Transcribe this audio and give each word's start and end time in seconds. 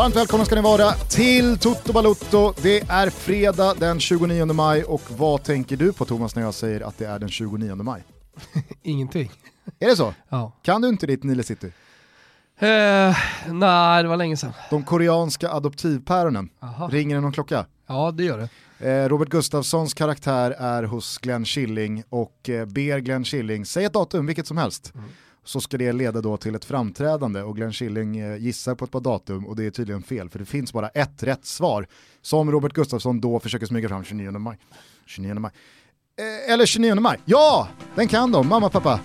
Varmt 0.00 0.16
välkomna 0.16 0.44
ska 0.44 0.54
ni 0.54 0.60
vara 0.60 0.92
till 0.92 1.58
Toto 1.58 1.92
Balutto. 1.92 2.54
Det 2.62 2.80
är 2.80 3.10
fredag 3.10 3.74
den 3.78 4.00
29 4.00 4.44
maj 4.44 4.84
och 4.84 5.02
vad 5.08 5.42
tänker 5.42 5.76
du 5.76 5.92
på 5.92 6.04
Thomas 6.04 6.34
när 6.34 6.42
jag 6.42 6.54
säger 6.54 6.80
att 6.80 6.98
det 6.98 7.06
är 7.06 7.18
den 7.18 7.28
29 7.28 7.74
maj? 7.74 8.04
Ingenting. 8.82 9.30
Är 9.78 9.88
det 9.88 9.96
så? 9.96 10.14
Ja. 10.28 10.52
Kan 10.62 10.82
du 10.82 10.88
inte 10.88 11.06
ditt 11.06 11.22
Nile 11.22 11.42
City? 11.42 11.66
Eh, 12.58 13.16
nej, 13.48 14.02
det 14.02 14.08
var 14.08 14.16
länge 14.16 14.36
sedan. 14.36 14.52
De 14.70 14.84
koreanska 14.84 15.50
adoptivpäronen, 15.50 16.48
Aha. 16.62 16.88
ringer 16.92 17.14
det 17.14 17.20
någon 17.20 17.32
klocka? 17.32 17.66
Ja, 17.86 18.10
det 18.10 18.24
gör 18.24 18.48
det. 18.78 18.90
Eh, 18.90 19.08
Robert 19.08 19.28
Gustafssons 19.28 19.94
karaktär 19.94 20.50
är 20.50 20.82
hos 20.82 21.18
Glenn 21.18 21.44
Killing 21.44 22.02
och 22.08 22.48
eh, 22.48 22.66
ber 22.66 22.98
Glenn 22.98 23.24
Killing, 23.24 23.66
säg 23.66 23.84
ett 23.84 23.92
datum, 23.92 24.26
vilket 24.26 24.46
som 24.46 24.56
helst. 24.56 24.92
Mm. 24.94 25.10
Så 25.44 25.60
ska 25.60 25.78
det 25.78 25.92
leda 25.92 26.20
då 26.20 26.36
till 26.36 26.54
ett 26.54 26.64
framträdande 26.64 27.42
och 27.42 27.56
Glenn 27.56 27.72
Killing 27.72 28.18
eh, 28.18 28.36
gissar 28.36 28.74
på 28.74 28.84
ett 28.84 28.90
par 28.90 29.00
datum 29.00 29.46
och 29.46 29.56
det 29.56 29.66
är 29.66 29.70
tydligen 29.70 30.02
fel 30.02 30.28
för 30.28 30.38
det 30.38 30.44
finns 30.44 30.72
bara 30.72 30.88
ett 30.88 31.22
rätt 31.22 31.46
svar 31.46 31.86
som 32.22 32.50
Robert 32.52 32.72
Gustafsson 32.72 33.20
då 33.20 33.40
försöker 33.40 33.66
smyga 33.66 33.88
fram 33.88 34.04
29 34.04 34.30
maj. 34.30 34.58
29 35.06 35.34
maj. 35.34 35.52
Eh, 36.18 36.52
eller 36.52 36.66
29 36.66 36.94
maj, 36.94 37.18
ja! 37.24 37.68
Den 37.94 38.08
kan 38.08 38.32
de, 38.32 38.48
mamma 38.48 38.68
pappa. 38.70 39.00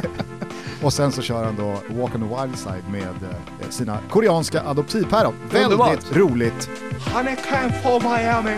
och 0.82 0.92
sen 0.92 1.12
så 1.12 1.22
kör 1.22 1.44
han 1.44 1.56
då 1.56 1.94
Walk 1.94 2.14
on 2.14 2.28
the 2.28 2.42
wild 2.42 2.58
side 2.58 2.84
med 2.90 3.30
eh, 3.62 3.68
sina 3.68 3.98
koreanska 4.10 4.62
adoptivpäron. 4.62 5.34
Väldigt 5.50 6.16
roligt. 6.16 6.68
Honey 7.14 7.36
came 7.36 7.72
for 7.82 8.00
Miami. 8.00 8.56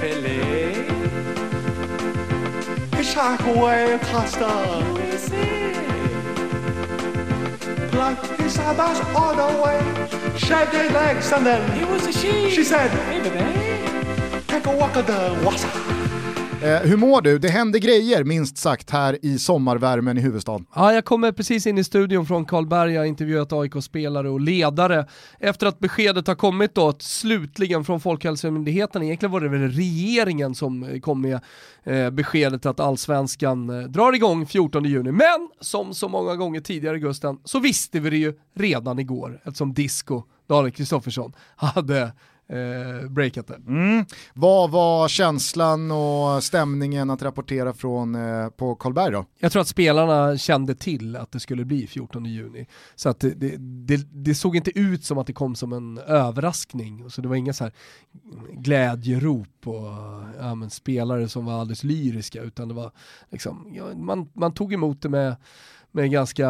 Billy. 0.00 0.74
Hitchhike 2.96 3.44
away 3.44 3.94
across 3.94 4.36
Like 8.06 8.38
his 8.38 8.56
eyebrows 8.56 9.00
all 9.16 9.34
the 9.34 9.62
way. 9.64 10.38
Shaggy 10.38 10.94
legs 10.94 11.32
and 11.32 11.44
then 11.44 11.62
it 11.76 11.88
was 11.88 12.06
a 12.06 12.12
she. 12.12 12.48
She 12.50 12.62
said, 12.62 12.88
hey 13.10 13.20
baby. 13.20 14.42
Take 14.46 14.66
a 14.66 14.76
walk 14.76 14.96
on 14.96 15.06
the 15.06 15.42
water. 15.44 15.95
Eh, 16.62 16.80
hur 16.80 16.96
mår 16.96 17.22
du? 17.22 17.38
Det 17.38 17.48
händer 17.48 17.78
grejer 17.78 18.24
minst 18.24 18.58
sagt 18.58 18.90
här 18.90 19.18
i 19.22 19.38
sommarvärmen 19.38 20.18
i 20.18 20.20
huvudstaden. 20.20 20.66
Ja, 20.74 20.92
jag 20.92 21.04
kommer 21.04 21.32
precis 21.32 21.66
in 21.66 21.78
i 21.78 21.84
studion 21.84 22.26
från 22.26 22.44
Karlberg, 22.44 22.92
jag 22.92 23.00
har 23.00 23.06
intervjuat 23.06 23.52
AIK-spelare 23.52 24.28
och 24.28 24.40
ledare 24.40 25.06
efter 25.38 25.66
att 25.66 25.78
beskedet 25.78 26.26
har 26.26 26.34
kommit 26.34 26.74
då 26.74 26.88
att 26.88 27.02
slutligen 27.02 27.84
från 27.84 28.00
Folkhälsomyndigheten, 28.00 29.02
egentligen 29.02 29.32
var 29.32 29.40
det 29.40 29.48
väl 29.48 29.70
regeringen 29.70 30.54
som 30.54 30.82
eh, 30.82 31.00
kom 31.00 31.20
med 31.20 31.40
eh, 31.84 32.10
beskedet 32.10 32.66
att 32.66 32.80
allsvenskan 32.80 33.70
eh, 33.70 33.88
drar 33.88 34.12
igång 34.12 34.46
14 34.46 34.84
juni. 34.84 35.12
Men 35.12 35.48
som 35.60 35.94
så 35.94 36.08
många 36.08 36.36
gånger 36.36 36.60
tidigare 36.60 36.98
Gusten, 36.98 37.38
så 37.44 37.58
visste 37.58 38.00
vi 38.00 38.10
det 38.10 38.16
ju 38.16 38.34
redan 38.54 38.98
igår 38.98 39.40
eftersom 39.44 39.74
Disco, 39.74 40.22
Daniel 40.48 40.72
Kristoffersson, 40.72 41.32
hade 41.56 42.12
eh, 42.48 43.08
breakat 43.10 43.46
det. 43.46 43.54
Mm. 43.54 44.04
Vad 44.34 44.70
var 44.70 45.08
känslan 45.08 45.90
och 45.90 46.44
stämningen 46.44 47.10
att 47.10 47.22
rapportera 47.22 47.72
från 47.72 48.14
eh, 48.14 48.48
på 48.48 48.74
Karlberg 48.74 49.12
då? 49.12 49.24
Jag 49.38 49.52
tror 49.52 49.62
att 49.62 49.68
spelarna 49.68 50.38
kände 50.38 50.74
till 50.74 51.16
att 51.16 51.32
det 51.32 51.40
skulle 51.40 51.64
bli 51.64 51.86
14 51.86 52.24
juni. 52.24 52.66
Så 52.94 53.08
att 53.08 53.20
det, 53.20 53.56
det, 53.58 53.96
det, 54.12 54.34
såg 54.34 54.56
inte 54.56 54.78
ut 54.78 55.04
som 55.04 55.18
att 55.18 55.26
det 55.26 55.32
kom 55.32 55.54
som 55.54 55.72
en 55.72 55.98
överraskning. 55.98 57.10
Så 57.10 57.20
det 57.20 57.28
var 57.28 57.36
inga 57.36 57.52
så 57.52 57.64
här 57.64 57.72
glädjerop 58.52 59.66
och 59.66 59.92
ja, 60.38 60.54
men 60.54 60.70
spelare 60.70 61.28
som 61.28 61.44
var 61.44 61.60
alldeles 61.60 61.84
lyriska 61.84 62.42
utan 62.42 62.68
det 62.68 62.74
var 62.74 62.92
liksom, 63.30 63.72
ja, 63.74 63.94
man, 63.94 64.28
man 64.32 64.52
tog 64.52 64.72
emot 64.72 65.02
det 65.02 65.08
med, 65.08 65.36
med 65.96 66.10
ganska 66.10 66.48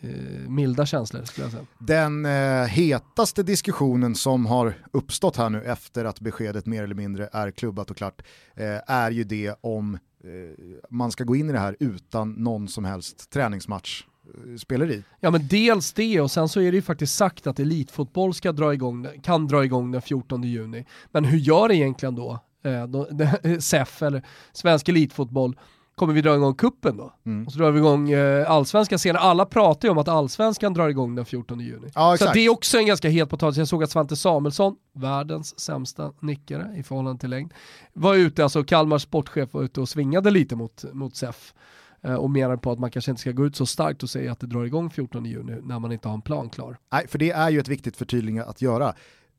eh, 0.00 0.48
milda 0.48 0.86
känslor 0.86 1.24
skulle 1.24 1.44
jag 1.44 1.52
säga. 1.52 1.64
Den 1.78 2.26
eh, 2.26 2.66
hetaste 2.66 3.42
diskussionen 3.42 4.14
som 4.14 4.46
har 4.46 4.74
uppstått 4.92 5.36
här 5.36 5.50
nu 5.50 5.64
efter 5.64 6.04
att 6.04 6.20
beskedet 6.20 6.66
mer 6.66 6.82
eller 6.82 6.94
mindre 6.94 7.28
är 7.32 7.50
klubbat 7.50 7.90
och 7.90 7.96
klart 7.96 8.22
eh, 8.54 8.66
är 8.86 9.10
ju 9.10 9.24
det 9.24 9.54
om 9.60 9.94
eh, 9.94 10.30
man 10.90 11.12
ska 11.12 11.24
gå 11.24 11.36
in 11.36 11.50
i 11.50 11.52
det 11.52 11.58
här 11.58 11.76
utan 11.80 12.32
någon 12.32 12.68
som 12.68 12.84
helst 12.84 13.30
träningsmatch 13.30 14.04
eh, 14.24 14.56
speleri. 14.56 15.02
Ja 15.20 15.30
men 15.30 15.48
dels 15.48 15.92
det 15.92 16.20
och 16.20 16.30
sen 16.30 16.48
så 16.48 16.60
är 16.60 16.72
det 16.72 16.76
ju 16.76 16.82
faktiskt 16.82 17.14
sagt 17.14 17.46
att 17.46 17.60
elitfotboll 17.60 18.34
ska 18.34 18.52
dra 18.52 18.74
igång, 18.74 19.06
kan 19.22 19.46
dra 19.46 19.64
igång 19.64 19.90
den 19.92 20.02
14 20.02 20.42
juni. 20.42 20.86
Men 21.10 21.24
hur 21.24 21.38
gör 21.38 21.72
egentligen 21.72 22.14
då? 22.14 22.38
Eh, 22.64 22.86
då 22.86 23.08
SEF 23.60 24.02
eller 24.02 24.22
Svensk 24.52 24.88
Elitfotboll 24.88 25.56
kommer 25.94 26.12
vi 26.12 26.22
dra 26.22 26.34
igång 26.34 26.54
kuppen 26.54 26.96
då? 26.96 27.12
Mm. 27.26 27.46
Och 27.46 27.52
så 27.52 27.58
drar 27.58 27.70
vi 27.70 27.78
igång 27.78 28.10
eh, 28.10 28.50
allsvenskan 28.50 28.98
senare. 28.98 29.22
Alla 29.22 29.46
pratar 29.46 29.88
ju 29.88 29.92
om 29.92 29.98
att 29.98 30.08
allsvenskan 30.08 30.74
drar 30.74 30.88
igång 30.88 31.14
den 31.14 31.24
14 31.24 31.60
juni. 31.60 31.90
Ja, 31.94 32.16
så 32.18 32.24
det 32.32 32.40
är 32.40 32.48
också 32.48 32.78
en 32.78 32.86
ganska 32.86 33.08
het 33.08 33.30
potatis. 33.30 33.58
Jag 33.58 33.68
såg 33.68 33.82
att 33.82 33.90
Svante 33.90 34.16
Samuelsson, 34.16 34.76
världens 34.94 35.60
sämsta 35.60 36.12
nickare 36.20 36.74
i 36.76 36.82
förhållande 36.82 37.20
till 37.20 37.30
längd, 37.30 37.54
var 37.92 38.14
ute, 38.14 38.42
alltså 38.42 38.64
Kalmars 38.64 39.02
sportchef 39.02 39.54
var 39.54 39.62
ute 39.62 39.80
och 39.80 39.88
svingade 39.88 40.30
lite 40.30 40.56
mot, 40.56 40.84
mot 40.92 41.16
SEF 41.16 41.54
eh, 42.02 42.14
och 42.14 42.30
menar 42.30 42.56
på 42.56 42.72
att 42.72 42.78
man 42.78 42.90
kanske 42.90 43.10
inte 43.10 43.20
ska 43.20 43.32
gå 43.32 43.46
ut 43.46 43.56
så 43.56 43.66
starkt 43.66 44.02
och 44.02 44.10
säga 44.10 44.32
att 44.32 44.40
det 44.40 44.46
drar 44.46 44.64
igång 44.64 44.90
14 44.90 45.24
juni 45.24 45.56
när 45.62 45.78
man 45.78 45.92
inte 45.92 46.08
har 46.08 46.14
en 46.14 46.22
plan 46.22 46.50
klar. 46.50 46.78
Nej, 46.92 47.08
för 47.08 47.18
det 47.18 47.30
är 47.30 47.50
ju 47.50 47.60
ett 47.60 47.68
viktigt 47.68 47.96
förtydligande 47.96 48.44
att 48.44 48.62
göra. 48.62 48.94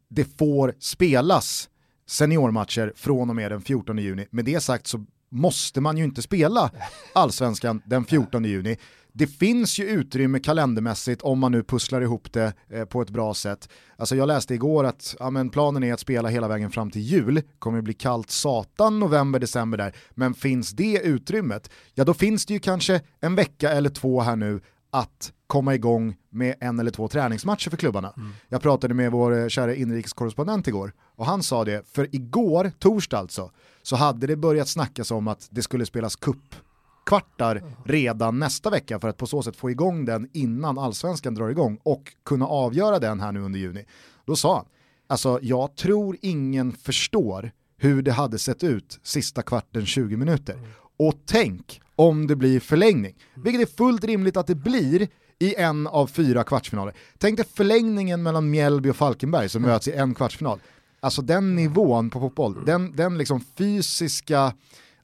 Det 0.10 0.38
får 0.38 0.74
spelas 0.80 1.70
seniormatcher 2.08 2.94
från 2.96 3.30
och 3.30 3.36
med 3.36 3.52
den 3.52 3.62
14 3.62 3.98
juni. 3.98 4.28
Med 4.30 4.46
det 4.46 4.60
sagt 4.60 4.88
så 4.88 5.06
måste 5.34 5.82
man 5.82 5.98
ju 5.98 6.04
inte 6.04 6.22
spela 6.22 6.72
allsvenskan 7.14 7.82
den 7.86 8.06
14 8.06 8.46
juni. 8.46 8.78
Det 9.16 9.28
finns 9.28 9.80
ju 9.80 9.84
utrymme 9.90 10.40
kalendermässigt 10.40 11.22
om 11.22 11.40
man 11.40 11.52
nu 11.52 11.64
pusslar 11.64 12.02
ihop 12.02 12.34
det 12.34 12.54
eh, 12.70 12.86
på 12.86 13.02
ett 13.02 13.10
bra 13.10 13.34
sätt. 13.34 13.70
Alltså 13.98 14.16
jag 14.16 14.28
läste 14.28 14.54
igår 14.54 14.84
att 14.84 15.16
ja, 15.20 15.30
men 15.30 15.50
planen 15.50 15.84
är 15.84 15.94
att 15.94 16.00
spela 16.00 16.30
hela 16.30 16.48
vägen 16.48 16.72
fram 16.72 16.92
till 16.92 17.02
jul, 17.02 17.42
kommer 17.60 17.82
bli 17.82 17.94
kallt 17.94 18.30
satan 18.30 19.00
november, 19.00 19.40
december 19.40 19.78
där, 19.78 19.96
men 20.12 20.34
finns 20.34 20.72
det 20.72 21.02
utrymmet, 21.04 21.70
ja 21.94 22.04
då 22.04 22.14
finns 22.14 22.46
det 22.46 22.54
ju 22.54 22.60
kanske 22.60 23.02
en 23.20 23.36
vecka 23.36 23.72
eller 23.72 23.90
två 23.90 24.22
här 24.22 24.36
nu 24.36 24.62
att 24.92 25.34
komma 25.48 25.76
igång 25.76 26.16
med 26.30 26.56
en 26.60 26.80
eller 26.80 26.92
två 26.92 27.08
träningsmatcher 27.08 27.70
för 27.70 27.78
klubbarna. 27.78 28.14
Jag 28.50 28.62
pratade 28.62 28.94
med 28.94 29.12
vår 29.12 29.40
eh, 29.40 29.48
kära 29.48 29.76
inrikeskorrespondent 29.76 30.68
igår 30.68 30.94
och 31.16 31.26
han 31.26 31.44
sa 31.44 31.66
det, 31.66 31.88
för 31.88 32.16
igår, 32.16 32.72
torsdag 32.80 33.18
alltså, 33.18 33.52
så 33.84 33.96
hade 33.96 34.28
det 34.28 34.36
börjat 34.36 34.68
snackas 34.68 35.12
om 35.12 35.28
att 35.28 35.48
det 35.52 35.62
skulle 35.62 35.86
spelas 35.86 36.16
kuppkvartar 36.16 37.64
redan 37.86 38.40
nästa 38.40 38.70
vecka 38.70 39.00
för 39.00 39.08
att 39.08 39.18
på 39.18 39.28
så 39.28 39.44
sätt 39.44 39.56
få 39.56 39.72
igång 39.72 40.06
den 40.06 40.30
innan 40.34 40.78
allsvenskan 40.78 41.36
drar 41.36 41.50
igång 41.50 41.80
och 41.84 42.14
kunna 42.26 42.48
avgöra 42.48 43.00
den 43.00 43.20
här 43.20 43.32
nu 43.32 43.42
under 43.42 43.60
juni. 43.60 43.86
Då 44.26 44.36
sa 44.36 44.56
han, 44.56 44.66
alltså 45.08 45.40
jag 45.42 45.76
tror 45.76 46.18
ingen 46.22 46.72
förstår 46.72 47.52
hur 47.78 48.02
det 48.02 48.12
hade 48.12 48.40
sett 48.40 48.64
ut 48.64 49.00
sista 49.04 49.42
kvarten 49.42 49.86
20 49.86 50.18
minuter. 50.18 50.60
Och 50.98 51.14
tänk 51.26 51.82
om 51.96 52.28
det 52.28 52.36
blir 52.36 52.60
förlängning, 52.60 53.16
vilket 53.36 53.62
är 53.62 53.76
fullt 53.78 54.04
rimligt 54.04 54.38
att 54.38 54.48
det 54.48 54.56
blir 54.56 55.08
i 55.40 55.56
en 55.56 55.88
av 55.88 56.08
fyra 56.08 56.44
kvartsfinaler. 56.44 56.94
Tänk 57.18 57.38
dig 57.38 57.46
förlängningen 57.54 58.24
mellan 58.24 58.50
Mjällby 58.50 58.90
och 58.90 58.96
Falkenberg 58.96 59.50
som 59.50 59.62
möts 59.62 59.88
i 59.88 59.92
en 59.92 60.16
kvartsfinal. 60.16 60.60
Alltså 61.04 61.22
den 61.22 61.56
nivån 61.56 62.10
på 62.10 62.20
fotboll, 62.20 62.66
den, 62.66 62.96
den 62.96 63.18
liksom 63.18 63.42
fysiska 63.58 64.54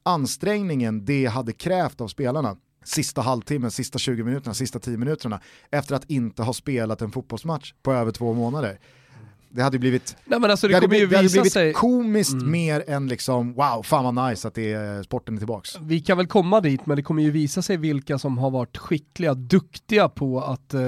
ansträngningen 0.02 1.04
det 1.04 1.26
hade 1.26 1.52
krävt 1.52 2.00
av 2.00 2.08
spelarna 2.08 2.56
sista 2.84 3.20
halvtimmen, 3.20 3.70
sista 3.70 3.98
20 3.98 4.24
minuterna, 4.24 4.54
sista 4.54 4.78
10 4.78 4.96
minuterna 4.96 5.40
efter 5.70 5.94
att 5.94 6.10
inte 6.10 6.42
ha 6.42 6.52
spelat 6.52 7.02
en 7.02 7.10
fotbollsmatch 7.10 7.72
på 7.82 7.92
över 7.92 8.12
två 8.12 8.34
månader. 8.34 8.78
Det 9.48 9.62
hade 9.62 9.78
blivit, 9.78 10.16
Nej 10.24 10.50
alltså 10.50 10.66
det, 10.66 10.72
det 10.72 10.76
hade, 10.76 10.88
blivit, 10.88 11.10
det 11.10 11.16
hade 11.16 11.28
blivit 11.28 11.52
sig, 11.52 11.72
komiskt 11.72 12.34
mer 12.34 12.84
än 12.86 13.08
liksom 13.08 13.52
wow, 13.52 13.82
fan 13.82 14.14
vad 14.14 14.30
nice 14.30 14.48
att 14.48 14.54
det 14.54 14.72
är, 14.72 15.02
sporten 15.02 15.34
är 15.34 15.38
tillbaks. 15.38 15.76
vi 15.80 16.00
kan 16.00 16.16
väl 16.16 16.26
komma 16.26 16.60
dit 16.60 16.86
men 16.86 16.96
det 16.96 17.02
kommer 17.02 17.22
ju 17.22 17.30
visa 17.30 17.62
sig 17.62 17.76
vilka 17.76 18.18
som 18.18 18.38
har 18.38 18.50
varit 18.50 18.76
skickliga, 18.76 19.34
duktiga 19.34 20.08
på 20.08 20.40
att 20.40 20.74
eh, 20.74 20.80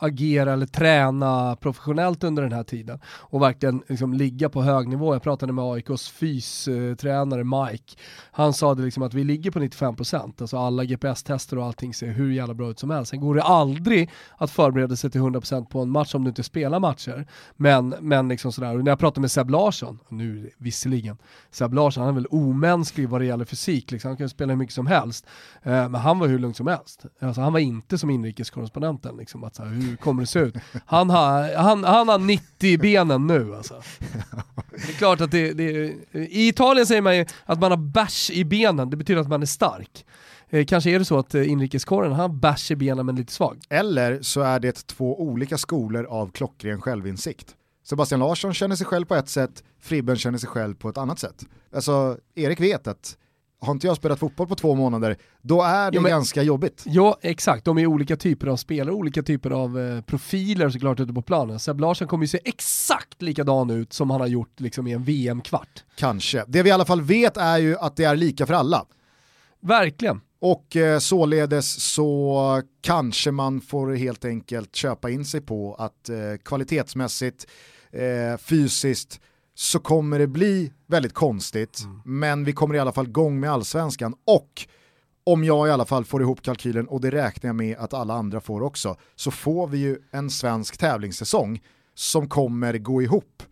agera 0.00 0.52
eller 0.52 0.66
träna 0.66 1.56
professionellt 1.56 2.24
under 2.24 2.42
den 2.42 2.52
här 2.52 2.62
tiden 2.62 3.00
och 3.06 3.42
verkligen 3.42 3.82
liksom, 3.88 4.14
ligga 4.14 4.48
på 4.48 4.62
hög 4.62 4.88
nivå. 4.88 5.14
Jag 5.14 5.22
pratade 5.22 5.52
med 5.52 5.64
AIKs 5.64 6.08
fystränare 6.08 7.44
Mike. 7.44 7.96
Han 8.30 8.52
sa 8.52 8.74
det 8.74 8.82
liksom 8.82 9.02
att 9.02 9.14
vi 9.14 9.24
ligger 9.24 9.50
på 9.50 9.58
95%, 9.58 10.32
alltså 10.40 10.58
alla 10.58 10.84
GPS-tester 10.84 11.58
och 11.58 11.64
allting 11.64 11.94
ser 11.94 12.10
hur 12.12 12.32
jävla 12.32 12.54
bra 12.54 12.70
ut 12.70 12.78
som 12.78 12.90
helst. 12.90 13.10
Sen 13.10 13.20
går 13.20 13.34
det 13.34 13.42
aldrig 13.42 14.10
att 14.36 14.50
förbereda 14.50 14.96
sig 14.96 15.10
till 15.10 15.20
100% 15.20 15.66
på 15.66 15.80
en 15.80 15.90
match 15.90 16.14
om 16.14 16.24
du 16.24 16.28
inte 16.28 16.42
spelar 16.42 16.80
matcher. 16.80 17.26
Men, 17.56 17.94
men 18.00 18.28
liksom 18.28 18.52
sådär, 18.52 18.76
och 18.76 18.84
när 18.84 18.90
jag 18.90 18.98
pratade 18.98 19.20
med 19.20 19.30
Seb 19.30 19.50
Larsson, 19.50 19.98
nu 20.08 20.50
visserligen, 20.58 21.18
Seb 21.50 21.74
Larsson 21.74 22.00
han 22.04 22.10
är 22.10 22.14
väl 22.14 22.26
omänsklig 22.26 23.08
vad 23.08 23.20
det 23.20 23.24
gäller 23.24 23.44
fysik, 23.44 23.90
liksom. 23.90 24.08
han 24.08 24.16
kan 24.16 24.24
ju 24.24 24.28
spela 24.28 24.52
hur 24.52 24.58
mycket 24.58 24.74
som 24.74 24.86
helst. 24.86 25.26
Eh, 25.62 25.88
men 25.88 25.94
han 25.94 26.18
var 26.18 26.26
hur 26.26 26.38
lugn 26.38 26.54
som 26.54 26.66
helst. 26.66 27.04
Alltså, 27.20 27.40
han 27.40 27.52
var 27.52 27.60
inte 27.60 27.98
som 27.98 28.10
inrikeskorrespondenten, 28.10 29.16
liksom, 29.16 29.44
att 29.44 29.54
så 29.54 29.64
här, 29.64 29.70
hur 29.70 29.89
kommer 29.96 30.22
det 30.22 30.26
se 30.26 30.38
ut? 30.38 30.54
Han 30.86 31.10
har, 31.10 31.54
han, 31.54 31.84
han 31.84 32.08
har 32.08 32.18
90 32.18 32.68
i 32.68 32.78
benen 32.78 33.26
nu 33.26 33.54
alltså. 33.54 33.82
Det 34.70 34.92
är 34.92 34.96
klart 34.98 35.20
att 35.20 35.30
det, 35.30 35.52
det 35.52 35.94
i 36.12 36.48
Italien 36.48 36.86
säger 36.86 37.02
man 37.02 37.16
ju 37.16 37.26
att 37.44 37.60
man 37.60 37.70
har 37.70 37.78
bärs 37.78 38.30
i 38.30 38.44
benen, 38.44 38.90
det 38.90 38.96
betyder 38.96 39.20
att 39.20 39.28
man 39.28 39.42
är 39.42 39.46
stark. 39.46 40.04
Eh, 40.50 40.64
kanske 40.64 40.90
är 40.90 40.98
det 40.98 41.04
så 41.04 41.18
att 41.18 41.34
eh, 41.34 41.50
inrikeskåren 41.50 42.12
har 42.12 42.28
bärs 42.28 42.70
i 42.70 42.76
benen 42.76 43.06
men 43.06 43.16
lite 43.16 43.32
svag. 43.32 43.58
Eller 43.68 44.22
så 44.22 44.40
är 44.40 44.60
det 44.60 44.86
två 44.86 45.22
olika 45.22 45.58
skolor 45.58 46.04
av 46.04 46.30
klockren 46.30 46.80
självinsikt. 46.80 47.56
Sebastian 47.84 48.20
Larsson 48.20 48.54
känner 48.54 48.76
sig 48.76 48.86
själv 48.86 49.04
på 49.04 49.14
ett 49.14 49.28
sätt, 49.28 49.64
Fribben 49.80 50.16
känner 50.16 50.38
sig 50.38 50.48
själv 50.48 50.74
på 50.74 50.88
ett 50.88 50.98
annat 50.98 51.18
sätt. 51.18 51.44
Alltså, 51.74 52.18
Erik 52.34 52.60
vet 52.60 52.86
att 52.86 53.16
har 53.60 53.72
inte 53.72 53.86
jag 53.86 53.96
spelat 53.96 54.18
fotboll 54.18 54.46
på 54.46 54.54
två 54.54 54.74
månader, 54.74 55.16
då 55.42 55.62
är 55.62 55.90
det 55.90 55.96
Jo, 55.96 56.02
men- 56.02 56.10
ganska 56.10 56.42
jobbigt. 56.42 56.82
Ja, 56.86 57.18
exakt. 57.22 57.64
De 57.64 57.78
är 57.78 57.86
olika 57.86 58.16
typer 58.16 58.46
av 58.46 58.56
spelare, 58.56 58.94
olika 58.94 59.22
typer 59.22 59.50
av 59.50 59.78
eh, 59.80 60.00
profiler 60.02 60.70
såklart 60.70 61.00
ute 61.00 61.12
på 61.12 61.22
planen. 61.22 61.58
Seb 61.58 61.80
Larsson 61.80 62.08
kommer 62.08 62.24
ju 62.24 62.28
se 62.28 62.40
exakt 62.44 63.22
likadan 63.22 63.70
ut 63.70 63.92
som 63.92 64.10
han 64.10 64.20
har 64.20 64.28
gjort 64.28 64.60
liksom, 64.60 64.86
i 64.86 64.92
en 64.92 65.04
VM-kvart. 65.04 65.84
Kanske. 65.96 66.44
Det 66.48 66.62
vi 66.62 66.68
i 66.68 66.72
alla 66.72 66.84
fall 66.84 67.02
vet 67.02 67.36
är 67.36 67.58
ju 67.58 67.76
att 67.78 67.96
det 67.96 68.04
är 68.04 68.16
lika 68.16 68.46
för 68.46 68.54
alla. 68.54 68.84
Verkligen. 69.60 70.20
Och 70.40 70.76
eh, 70.76 70.98
således 70.98 71.92
så 71.92 72.62
kanske 72.80 73.30
man 73.30 73.60
får 73.60 73.94
helt 73.94 74.24
enkelt 74.24 74.76
köpa 74.76 75.10
in 75.10 75.24
sig 75.24 75.40
på 75.40 75.74
att 75.74 76.08
eh, 76.08 76.16
kvalitetsmässigt, 76.44 77.46
eh, 77.92 78.38
fysiskt, 78.38 79.20
så 79.60 79.78
kommer 79.78 80.18
det 80.18 80.26
bli 80.26 80.72
väldigt 80.86 81.14
konstigt. 81.14 81.82
Men 82.04 82.44
vi 82.44 82.52
kommer 82.52 82.74
i 82.74 82.78
alla 82.78 82.92
fall 82.92 83.08
igång 83.08 83.40
med 83.40 83.50
allsvenskan 83.50 84.14
och 84.26 84.66
om 85.24 85.44
jag 85.44 85.68
i 85.68 85.70
alla 85.70 85.84
fall 85.84 86.04
får 86.04 86.22
ihop 86.22 86.42
kalkylen, 86.42 86.88
och 86.88 87.00
det 87.00 87.10
räknar 87.10 87.48
jag 87.48 87.56
med 87.56 87.76
att 87.78 87.94
alla 87.94 88.14
andra 88.14 88.40
får 88.40 88.62
också, 88.62 88.96
så 89.14 89.30
får 89.30 89.66
vi 89.66 89.78
ju 89.78 89.98
en 90.10 90.30
svensk 90.30 90.76
tävlingssäsong 90.76 91.62
som 91.94 92.28
kommer 92.28 92.78
gå 92.78 93.02
ihop 93.02 93.42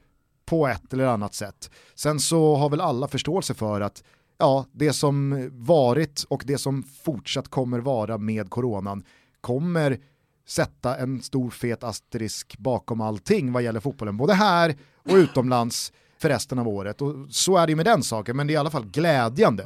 på 0.47 0.69
ett 0.69 0.93
eller 0.93 1.07
annat 1.07 1.35
sätt. 1.35 1.71
Sen 1.95 2.21
så 2.21 2.57
har 2.57 2.71
väl 2.71 2.81
alla 2.81 3.09
förståelse 3.09 3.55
för 3.55 3.81
att 3.81 4.05
ja, 4.39 4.67
det 4.73 4.93
som 4.93 5.49
varit 5.53 6.25
och 6.29 6.43
det 6.47 6.59
som 6.59 6.83
fortsatt 6.83 7.49
kommer 7.49 7.79
vara 7.79 8.19
med 8.19 8.51
coronan 8.51 9.05
kommer 9.41 9.99
sätta 10.49 10.97
en 10.97 11.23
stor 11.23 11.51
fet 11.51 11.85
asterisk 11.85 12.59
bakom 12.59 13.01
allting 13.01 13.53
vad 13.53 13.63
gäller 13.63 13.81
fotbollen, 13.81 14.17
både 14.17 14.35
här 14.35 14.77
och 15.09 15.15
utomlands 15.15 15.93
för 16.19 16.29
resten 16.29 16.59
av 16.59 16.69
året. 16.69 17.03
Och 17.03 17.15
så 17.31 17.57
är 17.57 17.67
det 17.67 17.71
ju 17.71 17.77
med 17.77 17.87
den 17.87 18.03
saken, 18.03 18.37
men 18.37 18.47
det 18.47 18.53
är 18.53 18.55
i 18.55 18.59
alla 18.59 18.71
fall 18.71 18.87
glädjande 18.87 19.65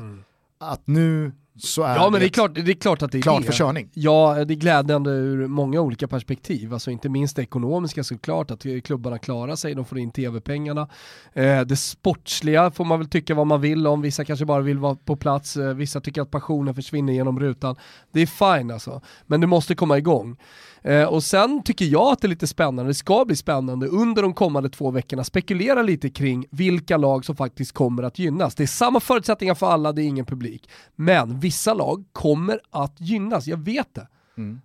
att 0.58 0.86
nu 0.86 1.32
så 1.58 1.82
är 1.82 1.96
Ja 1.96 2.10
men 2.10 2.20
det 2.20 2.26
är 2.26 2.28
klart, 2.28 2.54
det 2.54 2.70
är 2.70 2.74
klart 2.74 3.02
att 3.02 3.12
det 3.12 3.18
är 3.18 3.22
klart 3.22 3.40
det. 3.40 3.46
för 3.46 3.52
körning. 3.52 3.90
Ja, 3.94 4.44
det 4.44 4.54
är 4.54 4.56
glädjande 4.56 5.10
ur 5.10 5.46
många 5.46 5.80
olika 5.80 6.08
perspektiv. 6.08 6.72
Alltså 6.72 6.90
inte 6.90 7.08
minst 7.08 7.36
det 7.36 7.42
ekonomiska 7.42 8.04
såklart, 8.04 8.50
att 8.50 8.66
klubbarna 8.84 9.18
klarar 9.18 9.56
sig, 9.56 9.74
de 9.74 9.84
får 9.84 9.98
in 9.98 10.10
tv-pengarna. 10.10 10.88
Eh, 11.32 11.60
det 11.60 11.76
sportsliga 11.76 12.70
får 12.70 12.84
man 12.84 12.98
väl 12.98 13.08
tycka 13.08 13.34
vad 13.34 13.46
man 13.46 13.60
vill 13.60 13.86
om, 13.86 14.02
vissa 14.02 14.24
kanske 14.24 14.44
bara 14.44 14.62
vill 14.62 14.78
vara 14.78 14.94
på 14.94 15.16
plats, 15.16 15.56
eh, 15.56 15.74
vissa 15.74 16.00
tycker 16.00 16.22
att 16.22 16.30
passionen 16.30 16.74
försvinner 16.74 17.12
genom 17.12 17.40
rutan. 17.40 17.76
Det 18.12 18.20
är 18.20 18.56
fine 18.56 18.70
alltså, 18.70 19.00
men 19.26 19.40
det 19.40 19.46
måste 19.46 19.74
komma 19.74 19.98
igång. 19.98 20.36
Eh, 20.82 21.04
och 21.04 21.24
sen 21.24 21.62
tycker 21.62 21.84
jag 21.84 22.12
att 22.12 22.20
det 22.20 22.26
är 22.26 22.28
lite 22.28 22.46
spännande, 22.46 22.90
det 22.90 22.94
ska 22.94 23.24
bli 23.24 23.36
spännande 23.36 23.86
under 23.86 24.22
de 24.22 24.34
kommande 24.34 24.68
två 24.68 24.90
veckorna, 24.90 25.24
spekulera 25.24 25.82
lite 25.82 26.10
kring 26.10 26.46
vilka 26.50 26.96
lag 26.96 27.24
som 27.24 27.36
faktiskt 27.36 27.72
kommer 27.72 28.02
att 28.02 28.18
gynnas. 28.18 28.54
Det 28.54 28.62
är 28.62 28.66
samma 28.66 29.00
förutsättningar 29.00 29.54
för 29.54 29.66
alla, 29.66 29.92
det 29.92 30.02
är 30.02 30.06
ingen 30.06 30.26
publik. 30.26 30.70
Men 30.96 31.40
vissa 31.40 31.74
lag 31.74 32.04
kommer 32.12 32.60
att 32.70 33.00
gynnas, 33.00 33.46
jag 33.46 33.56
vet 33.56 33.94
det. 33.94 34.08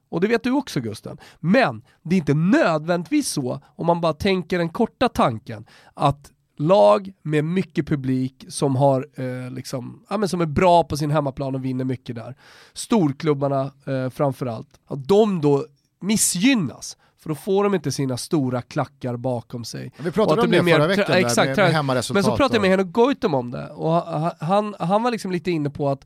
Och 0.09 0.21
det 0.21 0.27
vet 0.27 0.43
du 0.43 0.51
också 0.51 0.79
Gusten. 0.79 1.17
Men 1.39 1.81
det 2.03 2.15
är 2.15 2.17
inte 2.17 2.33
nödvändigtvis 2.33 3.29
så, 3.29 3.61
om 3.75 3.85
man 3.85 4.01
bara 4.01 4.13
tänker 4.13 4.57
den 4.57 4.69
korta 4.69 5.09
tanken, 5.09 5.65
att 5.93 6.31
lag 6.57 7.13
med 7.21 7.45
mycket 7.45 7.87
publik 7.87 8.45
som, 8.49 8.75
har, 8.75 9.07
eh, 9.13 9.51
liksom, 9.51 10.05
ja, 10.09 10.17
men 10.17 10.29
som 10.29 10.41
är 10.41 10.45
bra 10.45 10.83
på 10.83 10.97
sin 10.97 11.11
hemmaplan 11.11 11.55
och 11.55 11.65
vinner 11.65 11.85
mycket 11.85 12.15
där, 12.15 12.35
storklubbarna 12.73 13.71
eh, 13.85 14.09
framförallt, 14.09 14.79
att 14.87 15.07
de 15.07 15.41
då 15.41 15.65
missgynnas. 15.99 16.97
För 17.19 17.29
då 17.29 17.35
får 17.35 17.63
de 17.63 17.75
inte 17.75 17.91
sina 17.91 18.17
stora 18.17 18.61
klackar 18.61 19.17
bakom 19.17 19.65
sig. 19.65 19.91
Vi 19.97 20.11
pratade 20.11 20.41
om 20.41 20.51
det 20.51 20.63
mer 20.63 20.75
förra 20.75 20.87
veckan 20.87 21.05
där, 21.07 21.15
exakt, 21.15 21.47
med, 21.47 21.57
med 21.57 21.71
hemmaresultat. 21.73 22.13
Men 22.13 22.23
så 22.23 22.37
pratade 22.37 22.55
jag 22.55 22.61
med 22.61 22.67
och- 22.67 22.77
Henrik 22.79 22.93
Goitom 22.93 23.33
om 23.33 23.51
det 23.51 23.67
och 23.69 23.91
han, 24.39 24.75
han, 24.79 25.03
var 25.03 25.11
liksom 25.11 25.31
lite 25.31 25.51
inne 25.51 25.69
på 25.69 25.89
att 25.89 26.05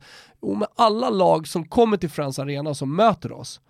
med 0.56 0.68
alla 0.76 1.10
lag 1.10 1.48
som 1.48 1.64
kommer 1.68 1.96
till 1.96 2.10
Friends 2.10 2.38
Arena 2.38 2.70
och 2.70 2.76
som 2.76 2.96
möter 2.96 3.32
oss, 3.32 3.60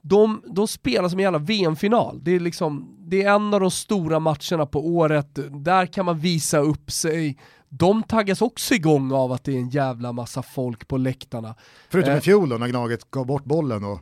de, 0.00 0.42
de 0.46 0.68
spelar 0.68 1.08
som 1.08 1.18
en 1.18 1.22
jävla 1.22 1.38
VM-final. 1.38 2.18
Det 2.22 2.30
är, 2.30 2.40
liksom, 2.40 2.96
det 2.98 3.22
är 3.22 3.34
en 3.34 3.54
av 3.54 3.60
de 3.60 3.70
stora 3.70 4.20
matcherna 4.20 4.66
på 4.66 4.86
året, 4.86 5.38
där 5.50 5.86
kan 5.86 6.04
man 6.04 6.18
visa 6.18 6.58
upp 6.58 6.90
sig. 6.90 7.38
De 7.68 8.02
taggas 8.02 8.42
också 8.42 8.74
igång 8.74 9.12
av 9.12 9.32
att 9.32 9.44
det 9.44 9.52
är 9.52 9.56
en 9.58 9.68
jävla 9.70 10.12
massa 10.12 10.42
folk 10.42 10.88
på 10.88 10.96
läktarna. 10.96 11.54
Förutom 11.88 12.12
Eh. 12.12 12.18
i 12.18 12.20
fjol 12.20 12.48
då, 12.48 12.56
när 12.58 12.68
Gnaget 12.68 13.10
gav 13.10 13.26
bort 13.26 13.44
bollen 13.44 13.84
och 13.84 14.00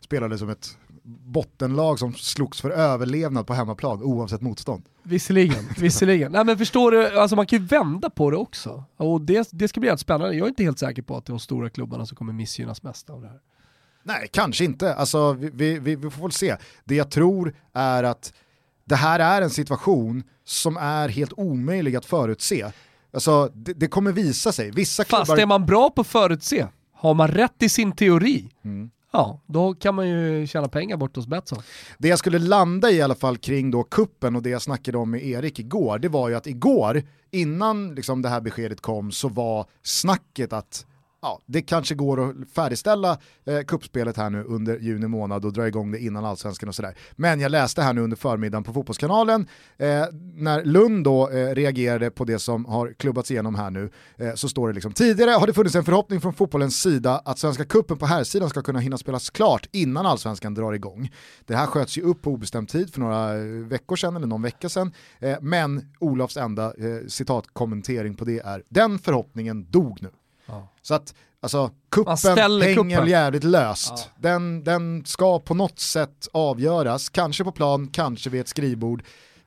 spelade 0.00 0.38
som 0.38 0.48
ett 0.48 0.78
bottenlag 1.04 1.98
som 1.98 2.14
slogs 2.14 2.60
för 2.60 2.70
överlevnad 2.70 3.46
på 3.46 3.54
hemmaplan 3.54 4.02
oavsett 4.02 4.40
motstånd. 4.40 4.84
Visserligen, 5.02 5.68
visserligen. 5.78 6.32
Nej 6.32 6.44
men 6.44 6.58
förstår 6.58 6.90
du, 6.90 7.18
alltså 7.18 7.36
man 7.36 7.46
kan 7.46 7.58
ju 7.58 7.64
vända 7.64 8.10
på 8.10 8.30
det 8.30 8.36
också. 8.36 8.84
Och 8.96 9.20
det, 9.20 9.48
det 9.52 9.68
ska 9.68 9.80
bli 9.80 9.88
helt 9.88 10.00
spännande. 10.00 10.34
Jag 10.36 10.44
är 10.44 10.48
inte 10.48 10.62
helt 10.62 10.78
säker 10.78 11.02
på 11.02 11.16
att 11.16 11.26
det 11.26 11.30
är 11.30 11.32
de 11.32 11.40
stora 11.40 11.70
klubbarna 11.70 12.06
som 12.06 12.16
kommer 12.16 12.32
missgynnas 12.32 12.82
mest 12.82 13.10
av 13.10 13.22
det 13.22 13.28
här. 13.28 13.40
Nej, 14.02 14.28
kanske 14.32 14.64
inte. 14.64 14.94
Alltså, 14.94 15.32
vi, 15.32 15.50
vi, 15.54 15.78
vi, 15.78 15.96
vi 15.96 16.10
får 16.10 16.22
väl 16.22 16.32
se. 16.32 16.56
Det 16.84 16.94
jag 16.94 17.10
tror 17.10 17.54
är 17.72 18.04
att 18.04 18.32
det 18.84 18.96
här 18.96 19.20
är 19.20 19.42
en 19.42 19.50
situation 19.50 20.22
som 20.44 20.76
är 20.76 21.08
helt 21.08 21.32
omöjlig 21.36 21.96
att 21.96 22.04
förutse. 22.06 22.72
Alltså, 23.14 23.50
det, 23.54 23.72
det 23.72 23.88
kommer 23.88 24.12
visa 24.12 24.52
sig. 24.52 24.70
Vissa 24.70 25.04
Fast 25.04 25.24
klubbar... 25.24 25.42
är 25.42 25.46
man 25.46 25.66
bra 25.66 25.90
på 25.90 26.00
att 26.00 26.06
förutse, 26.06 26.66
har 26.92 27.14
man 27.14 27.28
rätt 27.28 27.62
i 27.62 27.68
sin 27.68 27.92
teori, 27.92 28.48
Mm 28.64 28.90
ja 29.12 29.40
då 29.46 29.74
kan 29.74 29.94
man 29.94 30.08
ju 30.08 30.46
tjäna 30.46 30.68
pengar 30.68 30.96
bort 30.96 31.16
hos 31.16 31.26
Betsson. 31.26 31.62
Det 31.98 32.08
jag 32.08 32.18
skulle 32.18 32.38
landa 32.38 32.90
i 32.90 32.96
i 32.96 33.02
alla 33.02 33.14
fall 33.14 33.36
kring 33.36 33.70
då 33.70 33.82
kuppen 33.82 34.36
och 34.36 34.42
det 34.42 34.50
jag 34.50 34.62
snackade 34.62 34.98
om 34.98 35.10
med 35.10 35.24
Erik 35.24 35.58
igår, 35.58 35.98
det 35.98 36.08
var 36.08 36.28
ju 36.28 36.34
att 36.34 36.46
igår, 36.46 37.02
innan 37.30 37.94
liksom 37.94 38.22
det 38.22 38.28
här 38.28 38.40
beskedet 38.40 38.80
kom, 38.80 39.12
så 39.12 39.28
var 39.28 39.66
snacket 39.82 40.52
att 40.52 40.86
ja, 41.22 41.40
det 41.46 41.62
kanske 41.62 41.94
går 41.94 42.30
att 42.30 42.34
färdigställa 42.54 43.18
eh, 43.44 43.60
kuppspelet 43.60 44.16
här 44.16 44.30
nu 44.30 44.44
under 44.44 44.78
juni 44.78 45.08
månad 45.08 45.44
och 45.44 45.52
dra 45.52 45.66
igång 45.68 45.90
det 45.90 45.98
innan 45.98 46.24
allsvenskan 46.24 46.68
och 46.68 46.74
sådär. 46.74 46.94
Men 47.12 47.40
jag 47.40 47.50
läste 47.50 47.82
här 47.82 47.92
nu 47.92 48.00
under 48.00 48.16
förmiddagen 48.16 48.64
på 48.64 48.72
Fotbollskanalen, 48.72 49.46
eh, 49.76 50.04
när 50.34 50.64
Lund 50.64 51.04
då 51.04 51.30
eh, 51.30 51.54
reagerade 51.54 52.10
på 52.10 52.24
det 52.24 52.38
som 52.38 52.64
har 52.64 52.92
klubbats 52.92 53.30
igenom 53.30 53.54
här 53.54 53.70
nu, 53.70 53.90
eh, 54.16 54.34
så 54.34 54.48
står 54.48 54.68
det 54.68 54.74
liksom 54.74 54.92
tidigare 54.92 55.30
har 55.30 55.46
det 55.46 55.52
funnits 55.52 55.74
en 55.74 55.84
förhoppning 55.84 56.20
från 56.20 56.34
fotbollens 56.34 56.82
sida 56.82 57.22
att 57.24 57.38
Svenska 57.38 57.64
kuppen 57.64 57.98
på 57.98 58.06
här 58.06 58.24
sidan 58.24 58.50
ska 58.50 58.62
kunna 58.62 58.78
hinna 58.78 58.98
spelas 58.98 59.30
klart 59.30 59.68
innan 59.72 60.06
allsvenskan 60.06 60.54
drar 60.54 60.72
igång. 60.72 61.10
Det 61.46 61.56
här 61.56 61.66
sköts 61.66 61.98
ju 61.98 62.02
upp 62.02 62.22
på 62.22 62.30
obestämd 62.30 62.68
tid 62.68 62.92
för 62.92 63.00
några 63.00 63.36
eh, 63.36 63.44
veckor 63.44 63.96
sedan 63.96 64.16
eller 64.16 64.26
någon 64.26 64.42
vecka 64.42 64.68
sedan, 64.68 64.92
eh, 65.20 65.36
men 65.40 65.92
Olofs 66.00 66.36
enda 66.36 66.64
eh, 66.64 67.06
citatkommentering 67.08 68.14
på 68.14 68.24
det 68.24 68.38
är 68.38 68.62
den 68.68 68.98
förhoppningen 68.98 69.70
dog 69.70 70.02
nu. 70.02 70.10
Så 70.82 70.94
att 70.94 71.14
alltså, 71.40 71.70
kuppen 71.90 72.16
hänger 72.62 72.74
kuppen. 72.74 73.06
jävligt 73.08 73.44
löst. 73.44 74.10
Den, 74.16 74.64
den 74.64 75.04
ska 75.04 75.38
på 75.38 75.54
något 75.54 75.78
sätt 75.78 76.28
avgöras, 76.32 77.08
kanske 77.08 77.44
på 77.44 77.52
plan, 77.52 77.88
kanske 77.88 78.30
vid 78.30 78.40
ett 78.40 78.48
skrivbord. 78.48 79.02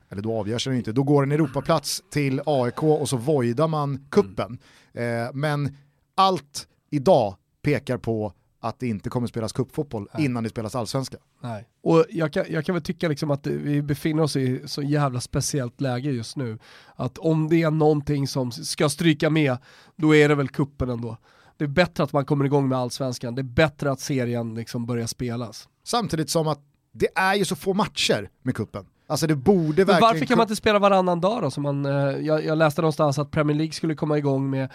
Eller 0.08 0.22
då 0.22 0.38
avgörs 0.38 0.64
den 0.64 0.74
inte, 0.74 0.92
då 0.92 1.02
går 1.02 1.22
en 1.22 1.32
Europaplats 1.32 2.02
till 2.10 2.40
AIK 2.46 2.82
och 2.82 3.08
så 3.08 3.16
voidar 3.16 3.68
man 3.68 4.06
kuppen. 4.10 4.58
Eh, 4.92 5.32
men 5.32 5.76
allt 6.14 6.68
idag 6.90 7.36
pekar 7.62 7.98
på 7.98 8.32
att 8.68 8.78
det 8.78 8.86
inte 8.88 9.10
kommer 9.10 9.26
spelas 9.26 9.52
cupfotboll 9.52 10.08
innan 10.18 10.42
det 10.42 10.48
spelas 10.48 10.74
allsvenska. 10.74 11.16
Nej. 11.40 11.68
Och 11.82 12.04
jag 12.10 12.32
kan, 12.32 12.44
jag 12.48 12.64
kan 12.64 12.74
väl 12.74 12.82
tycka 12.82 13.08
liksom 13.08 13.30
att 13.30 13.46
vi 13.46 13.82
befinner 13.82 14.22
oss 14.22 14.36
i 14.36 14.62
så 14.66 14.82
jävla 14.82 15.20
speciellt 15.20 15.80
läge 15.80 16.10
just 16.10 16.36
nu. 16.36 16.58
Att 16.96 17.18
om 17.18 17.48
det 17.48 17.62
är 17.62 17.70
någonting 17.70 18.28
som 18.28 18.52
ska 18.52 18.88
stryka 18.88 19.30
med, 19.30 19.56
då 19.96 20.14
är 20.14 20.28
det 20.28 20.34
väl 20.34 20.48
kuppen 20.48 20.90
ändå. 20.90 21.16
Det 21.56 21.64
är 21.64 21.68
bättre 21.68 22.04
att 22.04 22.12
man 22.12 22.24
kommer 22.24 22.44
igång 22.44 22.68
med 22.68 22.78
allsvenskan, 22.78 23.34
det 23.34 23.40
är 23.40 23.44
bättre 23.44 23.90
att 23.90 24.00
serien 24.00 24.54
liksom 24.54 24.86
börjar 24.86 25.06
spelas. 25.06 25.68
Samtidigt 25.84 26.30
som 26.30 26.48
att 26.48 26.60
det 26.92 27.08
är 27.14 27.34
ju 27.34 27.44
så 27.44 27.56
få 27.56 27.74
matcher 27.74 28.30
med 28.42 28.54
kuppen. 28.56 28.86
Alltså 29.06 29.26
det 29.26 29.34
borde 29.34 29.62
Men 29.66 29.86
verkligen... 29.86 30.00
varför 30.00 30.26
kan 30.26 30.38
man 30.38 30.44
inte 30.44 30.56
spela 30.56 30.78
varannan 30.78 31.20
dag 31.20 31.42
då? 31.42 31.50
Som 31.50 31.62
man, 31.62 31.86
eh, 31.86 31.92
jag, 31.92 32.44
jag 32.44 32.58
läste 32.58 32.80
någonstans 32.80 33.18
att 33.18 33.30
Premier 33.30 33.56
League 33.56 33.72
skulle 33.72 33.94
komma 33.94 34.18
igång 34.18 34.50
med, 34.50 34.72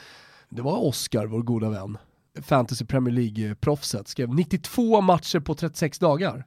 det 0.50 0.62
var 0.62 0.88
Oscar, 0.88 1.26
vår 1.26 1.42
goda 1.42 1.70
vän, 1.70 1.98
Fantasy 2.42 2.86
Premier 2.86 3.14
League-proffset, 3.16 4.08
skrev 4.08 4.30
92 4.36 5.02
matcher 5.02 5.40
på 5.40 5.56
36 5.56 6.00
dagar. 6.00 6.46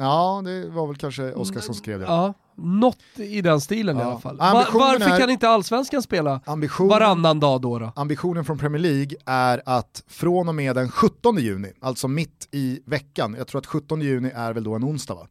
Ja, 0.00 0.42
det 0.44 0.68
var 0.68 0.86
väl 0.86 0.96
kanske 0.96 1.32
Oskar 1.32 1.60
som 1.60 1.74
skrev 1.74 1.98
det. 1.98 2.04
Ja, 2.04 2.34
något 2.56 2.98
i 3.16 3.40
den 3.42 3.60
stilen 3.60 3.96
i 3.96 4.00
Ja. 4.00 4.06
alla 4.06 4.20
fall. 4.20 4.40
Ambitionen 4.40 4.80
varför 5.00 5.10
är- 5.14 5.18
kan 5.18 5.30
inte 5.30 5.48
allsvenskan 5.48 6.02
spela 6.02 6.40
Ambition... 6.44 6.88
varannan 6.88 7.40
dag 7.40 7.60
då? 7.60 7.78
då? 7.78 7.92
ambitionen 7.96 8.44
från 8.44 8.58
Premier 8.58 8.82
League 8.82 9.16
är 9.26 9.62
att 9.66 10.04
från 10.06 10.48
och 10.48 10.54
med 10.54 10.76
den 10.76 10.90
17 10.90 11.36
juni, 11.38 11.72
alltså 11.80 12.08
mitt 12.08 12.48
i 12.50 12.80
veckan, 12.84 13.34
jag 13.38 13.46
tror 13.48 13.58
att 13.58 13.66
17 13.66 14.00
juni 14.00 14.30
är 14.34 14.52
väl 14.52 14.64
då 14.64 14.74
en 14.74 14.84
onsdag 14.84 15.14
va? 15.14 15.26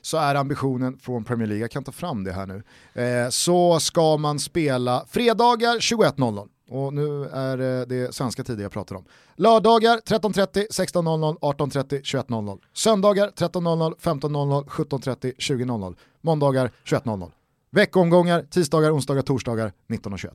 Så 0.00 0.16
är 0.16 0.34
ambitionen 0.34 0.98
från 0.98 1.24
Premier 1.24 1.46
League, 1.46 1.60
jag 1.64 1.70
kan 1.70 1.84
ta 1.84 1.92
fram 1.92 2.24
det 2.24 2.32
här 2.32 2.46
nu, 2.46 2.62
eh, 3.02 3.28
så 3.30 3.80
ska 3.80 4.16
man 4.16 4.38
spela 4.38 5.04
fredagar 5.08 5.78
21.00. 5.80 6.48
Och 6.68 6.94
nu 6.94 7.24
är 7.24 7.80
eh, 7.80 7.86
det 7.86 8.14
svenska 8.14 8.44
tider 8.44 8.62
jag 8.62 8.72
pratar 8.72 8.96
om. 8.96 9.04
Lördagar 9.36 9.96
13.30, 10.06 10.66
16.00, 10.70 11.38
18.30, 11.38 12.02
21.00. 12.02 12.58
Söndagar 12.72 13.30
13.00, 13.36 13.94
15.00, 14.00 14.64
17.30, 14.66 15.32
20.00. 15.38 15.96
Måndagar 16.20 16.70
21.00. 16.84 17.30
Veckomgångar, 17.70 18.42
tisdagar, 18.50 18.96
onsdagar, 18.96 19.22
torsdagar 19.22 19.72
19.21. 19.88 20.30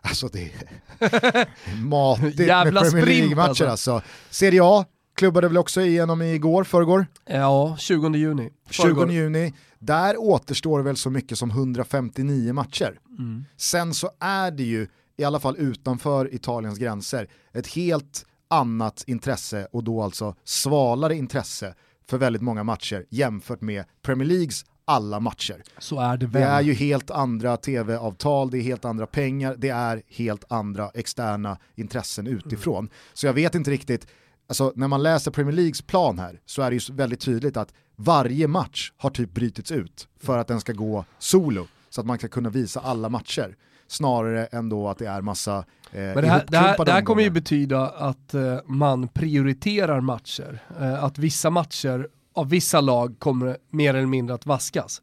Alltså 0.00 0.28
det 0.28 0.42
är 0.42 1.84
matigt 1.84 2.38
med 2.38 2.74
Premier 2.74 3.06
League-matcher 3.06 3.48
alltså. 3.48 3.92
alltså. 3.92 4.02
Serie 4.30 4.60
A 4.64 4.84
klubbade 5.16 5.48
väl 5.48 5.58
också 5.58 5.80
igenom 5.80 6.22
igår, 6.22 6.64
förrgår, 6.64 7.06
Ja, 7.26 7.76
20 7.78 8.16
juni. 8.16 8.50
20 8.70 8.82
Förrgår. 8.82 9.10
juni. 9.12 9.54
Där 9.78 10.16
återstår 10.20 10.80
väl 10.80 10.96
så 10.96 11.10
mycket 11.10 11.38
som 11.38 11.50
159 11.50 12.52
matcher. 12.52 12.98
Mm. 13.18 13.44
Sen 13.56 13.94
så 13.94 14.10
är 14.20 14.50
det 14.50 14.62
ju, 14.62 14.86
i 15.18 15.24
alla 15.24 15.40
fall 15.40 15.56
utanför 15.56 16.34
Italiens 16.34 16.78
gränser, 16.78 17.28
ett 17.52 17.66
helt 17.66 18.24
annat 18.48 19.04
intresse 19.06 19.68
och 19.72 19.84
då 19.84 20.02
alltså 20.02 20.34
svalare 20.44 21.14
intresse 21.14 21.74
för 22.08 22.18
väldigt 22.18 22.42
många 22.42 22.64
matcher 22.64 23.06
jämfört 23.10 23.60
med 23.60 23.84
Premier 24.02 24.28
Leagues 24.28 24.64
alla 24.84 25.20
matcher. 25.20 25.62
Så 25.78 26.00
är 26.00 26.16
det 26.16 26.26
Det 26.26 26.32
väl. 26.38 26.42
är 26.42 26.60
ju 26.60 26.72
helt 26.72 27.10
andra 27.10 27.56
tv-avtal, 27.56 28.50
det 28.50 28.58
är 28.58 28.62
helt 28.62 28.84
andra 28.84 29.06
pengar, 29.06 29.54
det 29.58 29.68
är 29.68 30.02
helt 30.08 30.44
andra 30.48 30.90
externa 30.94 31.58
intressen 31.74 32.26
utifrån. 32.26 32.88
Så 33.14 33.26
jag 33.26 33.32
vet 33.32 33.54
inte 33.54 33.70
riktigt, 33.70 34.06
alltså 34.48 34.72
när 34.76 34.88
man 34.88 35.02
läser 35.02 35.30
Premier 35.30 35.54
Leagues 35.56 35.82
plan 35.82 36.18
här 36.18 36.40
så 36.46 36.62
är 36.62 36.70
det 36.70 36.76
ju 36.76 36.94
väldigt 36.94 37.20
tydligt 37.20 37.56
att 37.56 37.72
varje 37.96 38.48
match 38.48 38.92
har 38.96 39.10
typ 39.10 39.34
brytits 39.34 39.70
ut 39.72 40.08
för 40.20 40.38
att 40.38 40.48
den 40.48 40.60
ska 40.60 40.72
gå 40.72 41.04
solo, 41.18 41.66
så 41.90 42.00
att 42.00 42.06
man 42.06 42.18
ska 42.18 42.28
kunna 42.28 42.50
visa 42.50 42.80
alla 42.80 43.08
matcher. 43.08 43.56
Snarare 43.88 44.46
än 44.46 44.68
då 44.68 44.88
att 44.88 44.98
det 44.98 45.06
är 45.06 45.20
massa 45.20 45.56
eh, 45.92 46.00
Men 46.00 46.14
det 46.14 46.28
här, 46.28 46.44
det 46.48 46.58
här, 46.58 46.84
det 46.84 46.92
här 46.92 47.02
kommer 47.02 47.22
ju 47.22 47.30
betyda 47.30 47.88
att 47.88 48.34
eh, 48.34 48.58
man 48.66 49.08
prioriterar 49.08 50.00
matcher. 50.00 50.62
Eh, 50.80 51.04
att 51.04 51.18
vissa 51.18 51.50
matcher 51.50 52.08
av 52.34 52.48
vissa 52.48 52.80
lag 52.80 53.16
kommer 53.18 53.56
mer 53.70 53.94
eller 53.94 54.06
mindre 54.06 54.34
att 54.34 54.46
vaskas. 54.46 55.02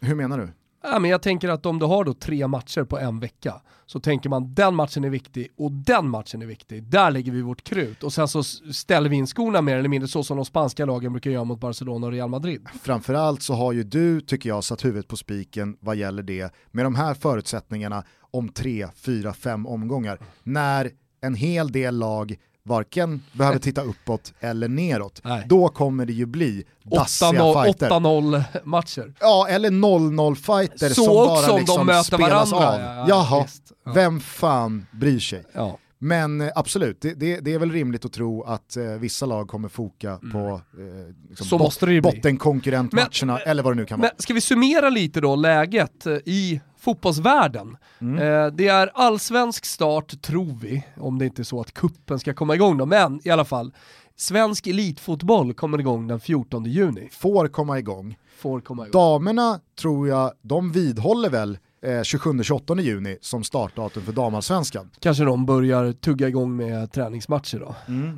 Hur 0.00 0.14
menar 0.14 0.38
du? 0.38 0.48
Ja, 0.82 0.98
men 0.98 1.10
jag 1.10 1.22
tänker 1.22 1.48
att 1.48 1.66
om 1.66 1.78
du 1.78 1.86
har 1.86 2.04
då 2.04 2.14
tre 2.14 2.46
matcher 2.46 2.84
på 2.84 2.98
en 2.98 3.20
vecka 3.20 3.54
så 3.86 4.00
tänker 4.00 4.28
man 4.28 4.54
den 4.54 4.74
matchen 4.74 5.04
är 5.04 5.10
viktig 5.10 5.48
och 5.56 5.72
den 5.72 6.08
matchen 6.08 6.42
är 6.42 6.46
viktig. 6.46 6.82
Där 6.82 7.10
lägger 7.10 7.32
vi 7.32 7.42
vårt 7.42 7.64
krut 7.64 8.02
och 8.02 8.12
sen 8.12 8.28
så 8.28 8.42
ställer 8.72 9.10
vi 9.10 9.16
in 9.16 9.26
skorna 9.26 9.62
mer 9.62 9.76
eller 9.76 9.88
mindre 9.88 10.08
så 10.08 10.24
som 10.24 10.36
de 10.36 10.44
spanska 10.46 10.86
lagen 10.86 11.12
brukar 11.12 11.30
göra 11.30 11.44
mot 11.44 11.60
Barcelona 11.60 12.06
och 12.06 12.12
Real 12.12 12.28
Madrid. 12.28 12.68
Framförallt 12.82 13.42
så 13.42 13.54
har 13.54 13.72
ju 13.72 13.82
du, 13.82 14.20
tycker 14.20 14.48
jag, 14.48 14.64
satt 14.64 14.84
huvudet 14.84 15.08
på 15.08 15.16
spiken 15.16 15.76
vad 15.80 15.96
gäller 15.96 16.22
det 16.22 16.54
med 16.70 16.84
de 16.84 16.94
här 16.94 17.14
förutsättningarna 17.14 18.04
om 18.30 18.48
tre, 18.48 18.88
fyra, 18.94 19.32
fem 19.32 19.66
omgångar. 19.66 20.18
När 20.42 20.90
en 21.20 21.34
hel 21.34 21.72
del 21.72 21.98
lag 21.98 22.36
varken 22.68 23.22
behöver 23.32 23.58
titta 23.58 23.82
uppåt 23.82 24.32
eller 24.40 24.68
neråt. 24.68 25.20
Nej. 25.24 25.44
Då 25.48 25.68
kommer 25.68 26.06
det 26.06 26.12
ju 26.12 26.26
bli 26.26 26.64
dassiga 26.84 27.30
8-0 27.30 27.64
fighter. 27.64 27.90
8-0 27.90 28.42
matcher. 28.64 29.12
Ja, 29.20 29.46
eller 29.48 29.70
0-0 29.70 30.34
fighter 30.34 30.88
Så 30.88 31.04
som 31.04 31.14
bara 31.14 31.52
om 31.52 31.58
liksom 31.58 31.76
de 31.78 31.86
möter 31.86 32.02
spelas 32.16 32.52
varandra. 32.52 32.68
av. 32.68 32.80
Ja, 32.80 33.06
ja, 33.08 33.26
Jaha. 33.30 33.46
Ja. 33.84 33.92
vem 33.92 34.20
fan 34.20 34.86
bryr 34.92 35.18
sig? 35.20 35.44
Ja. 35.54 35.78
Men 35.98 36.40
eh, 36.40 36.48
absolut, 36.54 37.00
det, 37.00 37.14
det, 37.14 37.40
det 37.40 37.54
är 37.54 37.58
väl 37.58 37.72
rimligt 37.72 38.04
att 38.04 38.12
tro 38.12 38.42
att 38.42 38.76
eh, 38.76 38.84
vissa 38.84 39.26
lag 39.26 39.48
kommer 39.48 39.68
foka 39.68 40.18
på 40.32 40.60
eh, 40.78 41.14
liksom 41.28 41.58
Mm. 41.58 42.02
Bot- 42.02 42.14
bottenkonkurrentmatcherna 42.14 43.38
eller 43.38 43.62
vad 43.62 43.72
det 43.72 43.76
nu 43.76 43.86
kan 43.86 44.00
vara. 44.00 44.10
Ska 44.18 44.34
vi 44.34 44.40
summera 44.40 44.90
lite 44.90 45.20
då 45.20 45.36
läget 45.36 46.06
eh, 46.06 46.12
i 46.24 46.60
fotbollsvärlden? 46.78 47.76
Mm. 48.00 48.18
Eh, 48.18 48.46
det 48.52 48.68
är 48.68 48.90
allsvensk 48.94 49.64
start 49.64 50.22
tror 50.22 50.58
vi, 50.62 50.82
om 50.96 51.18
det 51.18 51.24
inte 51.24 51.42
är 51.42 51.44
så 51.44 51.60
att 51.60 51.74
kuppen 51.74 52.18
ska 52.18 52.34
komma 52.34 52.54
igång 52.54 52.76
då, 52.76 52.86
men 52.86 53.20
i 53.24 53.30
alla 53.30 53.44
fall. 53.44 53.72
Svensk 54.16 54.66
elitfotboll 54.66 55.54
kommer 55.54 55.80
igång 55.80 56.06
den 56.08 56.20
14 56.20 56.64
juni. 56.64 57.08
Får 57.12 57.48
komma 57.48 57.78
igång. 57.78 58.16
Får 58.38 58.60
komma 58.60 58.82
igång. 58.86 59.00
Damerna 59.00 59.60
tror 59.80 60.08
jag, 60.08 60.32
de 60.42 60.72
vidhåller 60.72 61.30
väl 61.30 61.58
eh, 61.82 61.88
27-28 61.88 62.80
juni 62.80 63.18
som 63.20 63.44
startdatum 63.44 64.02
för 64.02 64.12
damallsvenskan. 64.12 64.90
Kanske 65.00 65.24
de 65.24 65.46
börjar 65.46 65.92
tugga 65.92 66.28
igång 66.28 66.56
med 66.56 66.92
träningsmatcher 66.92 67.58
då. 67.58 67.74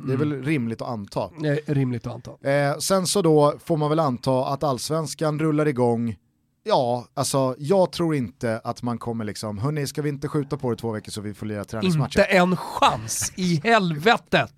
Det 0.07 0.13
är 0.13 0.17
väl 0.17 0.43
rimligt 0.43 0.83
att 0.83 0.89
anta. 0.89 1.21
Är 1.45 1.75
rimligt 1.75 2.07
att 2.07 2.15
anta. 2.15 2.51
Eh, 2.51 2.77
sen 2.79 3.07
så 3.07 3.23
då 3.23 3.55
får 3.65 3.77
man 3.77 3.91
väl 3.91 3.99
anta 3.99 4.47
att 4.47 4.63
allsvenskan 4.65 5.39
rullar 5.39 5.69
igång 5.69 6.17
Ja, 6.63 7.07
alltså 7.15 7.55
jag 7.59 7.93
tror 7.93 8.15
inte 8.15 8.61
att 8.65 8.83
man 8.83 8.99
kommer 8.99 9.25
liksom, 9.25 9.59
hörni 9.59 9.87
ska 9.87 10.03
vi 10.03 10.09
inte 10.09 10.29
skjuta 10.29 10.57
på 10.57 10.71
det 10.71 10.77
två 10.77 10.91
veckor 10.93 11.11
så 11.13 11.21
vi 11.21 11.35
får 11.35 11.47
lira 11.47 11.65
träningsmatcher? 11.65 12.21
Inte 12.21 12.25
en 12.25 12.57
chans 12.57 13.33
i 13.37 13.61
helvetet! 13.65 14.53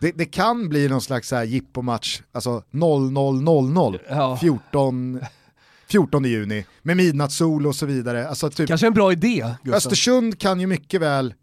Det, 0.00 0.12
det 0.12 0.24
kan 0.24 0.68
bli 0.68 0.88
någon 0.88 1.00
slags 1.00 1.28
så 1.28 1.36
här 1.36 1.44
jippomatch, 1.44 2.22
alltså 2.32 2.62
00.00, 2.72 3.98
Ja. 4.10 4.36
14, 4.40 5.20
14 5.90 6.24
juni, 6.24 6.64
med 6.82 6.96
midnattssol 6.96 7.66
och 7.66 7.74
så 7.76 7.86
vidare. 7.86 8.28
Alltså 8.28 8.50
typ, 8.50 8.68
Kanske 8.68 8.86
en 8.86 8.94
bra 8.94 9.12
idé, 9.12 9.54
Gustav. 9.62 9.76
Östersund 9.76 10.38
kan 10.38 10.60
ju 10.60 10.66
mycket 10.66 11.00
väl 11.00 11.34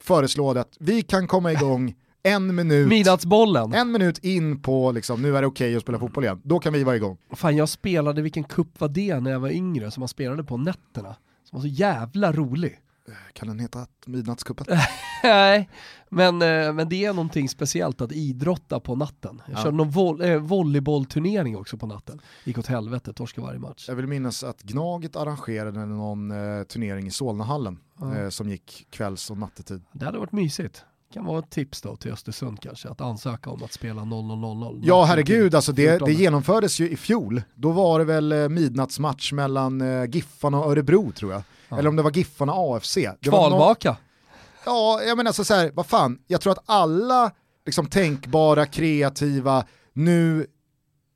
föreslå 0.00 0.54
det 0.54 0.60
att 0.60 0.76
vi 0.78 1.02
kan 1.02 1.26
komma 1.26 1.52
igång 1.52 1.94
en 2.22 2.54
minut, 2.54 2.88
Midnattsbollen. 2.88 3.72
en 3.74 3.92
minut 3.92 4.18
in 4.18 4.62
på 4.62 4.92
liksom, 4.92 5.22
nu 5.22 5.36
är 5.36 5.40
det 5.40 5.46
okej 5.46 5.76
att 5.76 5.82
spela 5.82 5.98
fotboll 5.98 6.24
igen, 6.24 6.40
då 6.44 6.58
kan 6.58 6.72
vi 6.72 6.84
vara 6.84 6.96
igång. 6.96 7.18
Fan 7.32 7.56
jag 7.56 7.68
spelade, 7.68 8.22
vilken 8.22 8.44
kupp 8.44 8.80
var 8.80 8.88
det 8.88 9.20
när 9.20 9.30
jag 9.30 9.40
var 9.40 9.50
yngre 9.50 9.90
som 9.90 10.00
man 10.00 10.08
spelade 10.08 10.44
på 10.44 10.56
nätterna? 10.56 11.16
Som 11.50 11.56
var 11.56 11.60
så 11.60 11.68
jävla 11.68 12.32
rolig. 12.32 12.78
Kan 13.32 13.48
den 13.48 13.58
heta 13.58 13.86
midnattskuppen? 14.06 14.66
Nej, 15.22 15.70
men, 16.10 16.42
eh, 16.42 16.72
men 16.72 16.88
det 16.88 17.04
är 17.04 17.12
någonting 17.12 17.48
speciellt 17.48 18.00
att 18.00 18.12
idrotta 18.12 18.80
på 18.80 18.96
natten. 18.96 19.42
Jag 19.46 19.58
Ja. 19.58 19.62
körde 19.62 19.76
någon 19.76 19.90
vo 19.90 20.22
eh, 20.22 20.38
volleybollturnering 20.40 21.56
också 21.56 21.76
på 21.78 21.86
natten. 21.86 22.20
Gick 22.44 22.58
åt 22.58 22.66
helvete, 22.66 23.12
torskade 23.12 23.46
varje 23.46 23.58
match. 23.60 23.84
Jag 23.88 23.94
vill 23.96 24.06
minnas 24.06 24.44
att 24.44 24.62
Gnaget 24.62 25.16
arrangerade 25.16 25.86
någon 25.86 26.30
eh, 26.30 26.62
turnering 26.62 27.06
i 27.06 27.10
Solnahallen 27.10 27.78
Ja. 28.00 28.16
eh, 28.18 28.28
som 28.28 28.48
gick 28.48 28.86
kvälls 28.90 29.30
och 29.30 29.38
nattetid. 29.38 29.84
Det 29.92 30.04
hade 30.04 30.18
varit 30.18 30.32
mysigt. 30.32 30.84
Kan 31.12 31.24
vara 31.24 31.38
ett 31.38 31.50
tips 31.50 31.82
då 31.82 31.96
till 31.96 32.12
Östersund 32.12 32.60
kanske, 32.60 32.88
att 32.88 33.00
ansöka 33.00 33.50
om 33.50 33.62
att 33.62 33.72
spela 33.72 34.02
00.00. 34.02 34.80
Ja 34.82 35.04
herregud, 35.04 35.54
alltså 35.54 35.72
det, 35.72 35.90
14. 35.90 36.08
det 36.08 36.14
genomfördes 36.14 36.80
ju 36.80 36.90
i 36.90 36.96
fjol. 36.96 37.42
Då 37.54 37.70
var 37.70 37.98
det 37.98 38.04
väl 38.04 38.32
eh, 38.32 38.48
midnattsmatch 38.48 39.32
mellan 39.32 39.80
eh, 39.80 40.04
Giffarna 40.10 40.60
och 40.60 40.70
Örebro 40.70 41.12
tror 41.12 41.32
jag. 41.32 41.42
Ja. 41.68 41.78
Eller 41.78 41.88
om 41.88 41.96
det 41.96 42.02
var 42.02 42.10
Giffarna 42.10 42.52
AFC. 42.56 42.94
Det 42.94 43.16
Kvalvaka. 43.20 43.96
Ja, 44.64 45.02
jag 45.02 45.16
menar 45.16 45.28
alltså 45.28 45.44
så 45.44 45.54
här, 45.54 45.70
vad 45.74 45.86
fan, 45.86 46.18
jag 46.26 46.40
tror 46.40 46.52
att 46.52 46.64
alla 46.66 47.30
liksom 47.66 47.86
tänkbara, 47.86 48.66
kreativa, 48.66 49.64
nu 49.92 50.46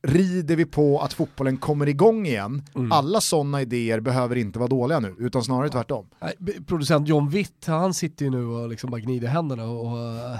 rider 0.02 0.56
vi 0.56 0.64
på 0.66 1.00
att 1.00 1.12
fotbollen 1.12 1.56
kommer 1.56 1.88
igång 1.88 2.26
igen. 2.26 2.62
Mm. 2.74 2.92
Alla 2.92 3.20
sådana 3.20 3.62
idéer 3.62 4.00
behöver 4.00 4.36
inte 4.36 4.58
vara 4.58 4.68
dåliga 4.68 5.00
nu, 5.00 5.14
utan 5.18 5.42
snarare 5.44 5.68
tvärtom. 5.68 6.06
Nej, 6.20 6.34
b- 6.38 6.52
Producent 6.66 7.08
John 7.08 7.28
Witt, 7.28 7.66
han 7.66 7.94
sitter 7.94 8.24
ju 8.24 8.30
nu 8.30 8.44
och 8.46 8.68
liksom 8.68 8.90
bara 8.90 9.00
gnider 9.00 9.28
händerna 9.28 9.64
och 9.64 9.98
eh, 9.98 10.38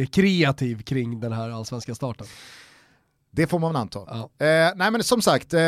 är 0.00 0.04
kreativ 0.06 0.82
kring 0.82 1.20
den 1.20 1.32
här 1.32 1.50
allsvenska 1.50 1.94
starten. 1.94 2.26
Det 3.30 3.46
får 3.46 3.58
man 3.58 3.76
anta. 3.76 4.00
Ja. 4.06 4.46
Eh, 4.46 4.72
nej 4.76 4.90
men 4.90 5.02
som 5.02 5.22
sagt, 5.22 5.54
eh, 5.54 5.60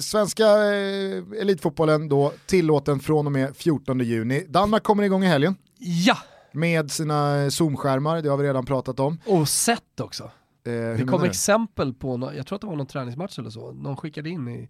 svenska 0.00 0.46
eh, 0.46 1.22
elitfotbollen 1.40 2.08
då 2.08 2.32
tillåten 2.46 3.00
från 3.00 3.26
och 3.26 3.32
med 3.32 3.56
14 3.56 3.98
juni. 4.00 4.46
Danmark 4.48 4.82
kommer 4.82 5.02
igång 5.02 5.24
i 5.24 5.26
helgen 5.26 5.56
Ja, 5.78 6.16
med 6.52 6.90
sina 6.90 7.50
Zoom-skärmar, 7.50 8.22
det 8.22 8.28
har 8.28 8.36
vi 8.36 8.44
redan 8.48 8.66
pratat 8.66 9.00
om. 9.00 9.18
och 9.26 9.48
sett 9.48 10.00
också. 10.00 10.30
Eh, 10.64 10.72
Det 10.72 11.06
kom 11.08 11.24
exempel 11.24 11.94
på, 11.94 12.32
jag 12.36 12.46
tror 12.46 12.56
att 12.56 12.60
det 12.60 12.66
var 12.66 12.76
någon 12.76 12.86
träningsmatch 12.86 13.38
eller 13.38 13.50
så, 13.50 13.72
någon 13.72 13.96
skickade 13.96 14.28
in 14.30 14.48
i 14.48 14.68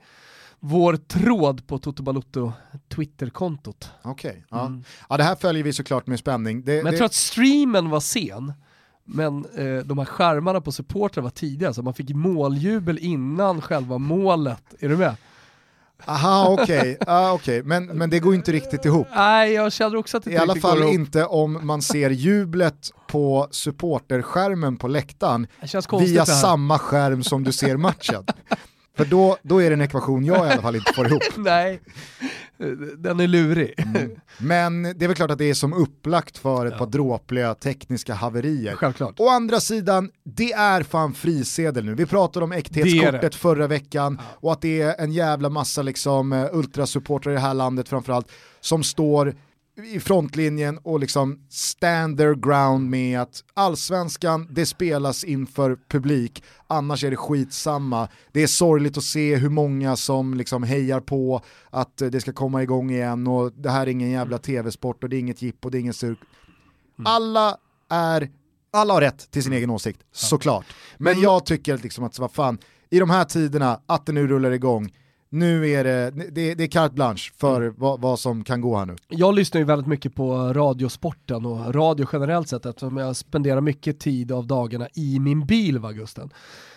vår 0.61 0.97
tråd 0.97 1.67
på 1.67 1.79
Toto 1.79 2.03
Balotto 2.03 2.53
Twitterkontot. 2.89 3.91
Okej, 4.03 4.45
ja. 4.49 4.67
Mm. 4.67 4.85
ja 5.09 5.17
det 5.17 5.25
här 5.25 5.35
följer 5.37 5.65
vi 5.65 5.73
såklart 5.73 6.07
med 6.07 6.19
spänning. 6.19 6.65
Det, 6.65 6.73
Men 6.73 6.85
jag 6.85 6.95
det, 6.95 6.97
tror 6.97 7.07
att 7.07 7.15
streamen 7.15 7.91
var 7.91 8.01
sen, 8.01 8.53
men 9.05 9.45
eh, 9.45 9.77
de 9.85 9.99
här 9.99 10.05
skärmarna 10.05 10.61
på 10.61 10.73
supportrar 10.73 11.23
var 11.23 11.31
tidiga, 11.31 11.73
så 11.73 11.83
man 11.83 11.95
fick 11.95 12.11
måljubel 12.11 12.99
innan 12.99 13.61
själva 13.61 13.99
målet. 13.99 14.75
Är 14.79 14.89
du 14.89 14.97
med? 14.97 15.17
Aha 16.05 16.49
okej, 16.49 16.99
ah, 17.07 17.33
okej. 17.33 17.63
men, 17.63 17.87
men 17.87 18.11
det 18.11 18.19
går 18.19 18.35
inte 18.35 18.53
riktigt 18.53 18.85
ihop. 18.85 19.07
Nej, 19.15 19.53
jag 19.53 19.73
känner 19.73 19.97
också 19.97 20.17
att 20.17 20.25
det 20.25 20.31
I 20.31 20.37
alla 20.37 20.55
riktigt 20.55 20.63
går 20.63 20.71
fall 20.71 20.83
inte 20.83 21.25
om 21.25 21.67
man 21.67 21.83
ser 21.83 22.11
jublet 22.11 22.91
på 23.09 23.49
supporterskärmen 23.51 24.77
på 24.77 24.89
läktaren 24.89 25.47
via 26.01 26.27
samma 26.27 26.79
skärm 26.79 27.23
som 27.23 27.45
du 27.45 27.53
ser 27.53 27.77
matchen. 27.77 28.25
För 28.97 29.05
då, 29.05 29.37
då 29.43 29.63
är 29.63 29.71
det 29.71 29.75
en 29.75 29.81
ekvation 29.81 30.25
jag 30.25 30.47
i 30.49 30.51
alla 30.51 30.63
fall 30.63 30.77
inte 30.77 30.93
får 30.93 31.07
ihop. 31.07 31.23
Nej, 31.37 31.81
den 32.97 33.21
är 33.21 33.27
lurig. 33.27 33.75
Mm. 33.79 34.11
Men 34.39 34.83
det 34.83 35.05
är 35.05 35.07
väl 35.07 35.17
klart 35.17 35.31
att 35.31 35.39
det 35.39 35.51
är 35.51 35.55
som 35.55 35.73
upplagt 35.73 36.39
för 36.39 36.67
ett 36.67 36.73
Ja. 36.73 36.79
par 36.79 36.87
dråpliga 36.87 37.55
tekniska 37.55 38.15
haverier. 38.15 38.77
Självklart. 38.77 39.21
Å 39.21 39.29
andra 39.29 39.61
sidan, 39.61 40.11
det 40.25 40.53
är 40.53 40.83
fan 40.83 41.15
frisedel 41.15 41.85
nu. 41.85 41.95
Vi 41.95 42.07
pratade 42.07 42.45
om 42.45 42.53
äkthetskortet 42.53 43.35
förra 43.35 43.67
veckan 43.67 44.21
och 44.25 44.53
att 44.53 44.61
det 44.61 44.83
är 44.83 44.95
en 44.99 45.13
jävla 45.13 45.49
massa 45.49 45.83
liksom, 45.83 46.33
eh, 46.33 46.47
ultrasupportrar 46.53 47.33
i 47.33 47.35
det 47.35 47.41
här 47.41 47.55
landet 47.55 47.89
framförallt 47.89 48.29
som 48.61 48.83
står 48.83 49.35
i 49.77 50.01
frontlinjen 50.01 50.79
och 50.79 51.01
liksom 51.01 51.47
stand 51.49 52.19
their 52.19 52.35
ground 52.35 52.91
med 52.91 53.21
att 53.21 53.45
allsvenskan, 53.55 54.49
det 54.51 54.67
spelas 54.67 55.25
inför 55.25 55.79
publik, 55.89 56.45
annars 56.67 57.05
är 57.05 57.11
det 57.11 57.17
skitsamma. 57.17 58.09
Det 58.33 58.43
är 58.43 58.47
sorgligt 58.47 58.97
att 58.97 59.05
se 59.05 59.37
hur 59.37 59.49
många 59.49 59.97
som 59.97 60.35
liksom 60.35 60.63
hejar 60.63 61.01
på 61.01 61.43
att 61.71 61.97
det 61.97 62.21
ska 62.21 62.33
komma 62.33 62.63
igång 62.63 62.91
igen 62.91 63.27
och 63.27 63.53
det 63.53 63.71
här 63.71 63.83
är 63.83 63.91
ingen 63.91 64.11
jävla 64.11 64.39
tv-sport 64.39 65.05
och 65.05 65.11
det 65.11 65.17
är 65.17 65.21
inget 65.21 65.43
jippo, 65.43 65.71
det 65.71 65.79
är 65.79 65.81
ingen 65.81 65.95
sur. 65.95 66.17
Alla 67.05 67.57
är, 67.91 68.31
alla 68.73 68.95
har 68.95 69.01
rätt 69.01 69.31
till 69.31 69.43
sin 69.43 69.53
egen 69.53 69.71
åsikt, 69.71 70.01
såklart. 70.13 70.67
Men 70.99 71.21
jag 71.21 71.47
tycker 71.47 71.79
liksom 71.79 72.05
att, 72.05 72.19
vad 72.19 72.33
fan, 72.33 72.59
i 72.91 72.99
de 72.99 73.11
här 73.11 73.25
tiderna, 73.25 73.81
att 73.87 74.07
det 74.07 74.13
nu 74.13 74.27
rullar 74.27 74.51
igång, 74.51 74.93
nu 75.33 75.71
är 75.71 75.85
det, 75.85 76.11
det, 76.11 76.55
det 76.55 76.65
är 76.65 76.69
carte 76.69 76.95
blanche 76.95 77.33
för 77.37 77.61
Mm. 77.63 77.75
vad, 77.79 78.01
vad 78.01 78.19
som 78.19 78.45
kan 78.45 78.61
gå 78.61 78.77
här 78.79 78.87
nu. 78.87 78.97
Jag 79.09 79.35
lyssnar 79.35 79.59
ju 79.59 79.65
väldigt 79.65 79.87
mycket 79.87 80.15
på 80.15 80.53
radiosporten 80.53 81.47
och 81.47 81.75
radio 81.75 82.07
generellt 82.13 82.49
sett 82.49 82.67
eftersom 82.67 82.97
jag 82.97 83.17
spenderar 83.17 83.61
mycket 83.61 84.01
tid 84.01 84.33
av 84.33 84.47
dagarna 84.47 84.89
i 84.95 85.19
min 85.19 85.47
bil 85.47 85.79
va 85.79 85.93
Gusten. 85.93 86.31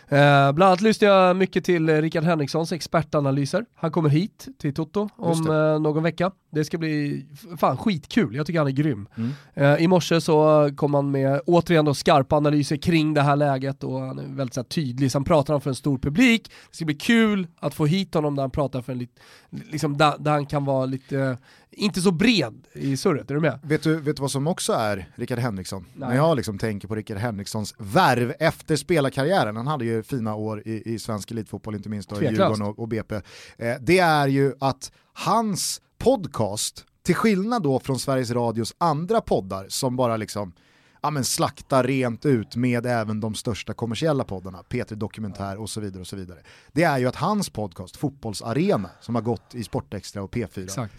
Eh, 0.07 0.51
bland 0.51 0.63
annat 0.63 0.81
lyssnar 0.81 1.09
jag 1.09 1.35
mycket 1.35 1.63
till 1.65 1.89
eh, 1.89 2.01
Rickard 2.01 2.23
Henrikssons 2.23 2.71
expertanalyser. 2.71 3.65
Han 3.75 3.91
kommer 3.91 4.09
hit 4.09 4.47
till 4.57 4.73
Toto 4.73 5.09
om 5.15 5.51
eh, 5.51 5.79
någon 5.79 6.03
vecka. 6.03 6.31
Det 6.51 6.65
ska 6.65 6.77
bli 6.77 7.25
fan 7.57 7.77
skitkul, 7.77 8.35
jag 8.35 8.45
tycker 8.45 8.59
han 8.59 8.67
är 8.67 8.71
grym. 8.71 9.07
Mm. 9.15 9.31
Eh, 9.53 9.83
I 9.83 9.87
morse 9.87 10.21
så 10.21 10.69
kom 10.75 10.93
han 10.93 11.11
med 11.11 11.41
återigen 11.45 11.85
då 11.85 11.93
skarpa 11.93 12.35
analyser 12.35 12.77
kring 12.77 13.13
det 13.13 13.21
här 13.21 13.35
läget 13.35 13.83
och 13.83 13.99
han 13.99 14.19
är 14.19 14.35
väldigt 14.35 14.53
så 14.53 14.59
här, 14.59 14.65
tydlig. 14.65 15.11
Sen 15.11 15.23
pratar 15.23 15.53
han 15.53 15.61
för 15.61 15.69
en 15.69 15.75
stor 15.75 15.97
publik. 15.97 16.51
Det 16.69 16.75
ska 16.75 16.85
bli 16.85 16.95
kul 16.95 17.47
att 17.59 17.73
få 17.73 17.85
hit 17.85 18.13
honom 18.13 18.35
där 18.35 18.43
han 18.43 18.51
pratar 18.51 18.81
för 18.81 18.91
en 18.91 18.99
lite, 18.99 19.21
liksom 19.49 19.97
där, 19.97 20.13
där 20.19 20.31
han 20.31 20.45
kan 20.45 20.65
vara 20.65 20.85
lite, 20.85 21.37
inte 21.75 22.01
så 22.01 22.11
bred 22.11 22.67
i 22.73 22.97
surret, 22.97 23.31
är 23.31 23.35
du 23.35 23.41
med? 23.41 23.59
Vet 23.63 23.83
du, 23.83 23.99
vet 23.99 24.15
du 24.15 24.21
vad 24.21 24.31
som 24.31 24.47
också 24.47 24.73
är 24.73 25.09
Rickard 25.15 25.39
Henriksson? 25.39 25.85
Nej. 25.93 26.09
När 26.09 26.15
jag 26.15 26.35
liksom 26.37 26.57
tänker 26.57 26.87
på 26.87 26.95
Rickard 26.95 27.17
Henrikssons 27.17 27.75
värv 27.77 28.33
efter 28.39 28.75
spelarkarriären, 28.75 29.55
han 29.55 29.67
hade 29.67 29.85
ju 29.85 30.03
fina 30.03 30.35
år 30.35 30.61
i, 30.65 30.93
i 30.93 30.99
svensk 30.99 31.31
elitfotboll, 31.31 31.75
inte 31.75 31.89
minst 31.89 32.09
då 32.09 32.21
i. 32.21 32.25
Djurgården 32.25 32.61
och, 32.61 32.79
och 32.79 32.87
BP. 32.87 33.15
Eh, 33.15 33.75
det 33.81 33.99
är 33.99 34.27
ju 34.27 34.53
att 34.59 34.91
hans 35.13 35.81
podcast, 35.97 36.85
till 37.03 37.15
skillnad 37.15 37.63
då 37.63 37.79
från 37.79 37.99
Sveriges 37.99 38.31
Radios 38.31 38.75
andra 38.77 39.21
poddar 39.21 39.65
som 39.69 39.95
bara 39.95 40.17
liksom 40.17 40.53
ja, 41.05 41.09
men 41.09 41.23
slaktar 41.23 41.83
rent 41.83 42.25
ut 42.25 42.55
med 42.55 42.85
även 42.85 43.19
de 43.19 43.35
största 43.35 43.73
kommersiella 43.73 44.23
poddarna, 44.23 44.61
P3 44.69 44.95
Dokumentär 44.95 45.57
och 45.57 45.69
så 45.69 45.81
vidare. 45.81 46.01
och 46.01 46.07
så 46.07 46.15
vidare. 46.15 46.39
Det 46.71 46.83
är 46.83 46.97
ju 46.97 47.07
att 47.07 47.15
hans 47.15 47.49
podcast, 47.49 47.97
Fotbollsarena, 47.97 48.89
som 49.01 49.15
har 49.15 49.21
gått 49.21 49.55
i 49.55 49.63
Sportextra 49.63 50.23
och 50.23 50.33
P4, 50.33 50.63
Exakt. 50.63 50.93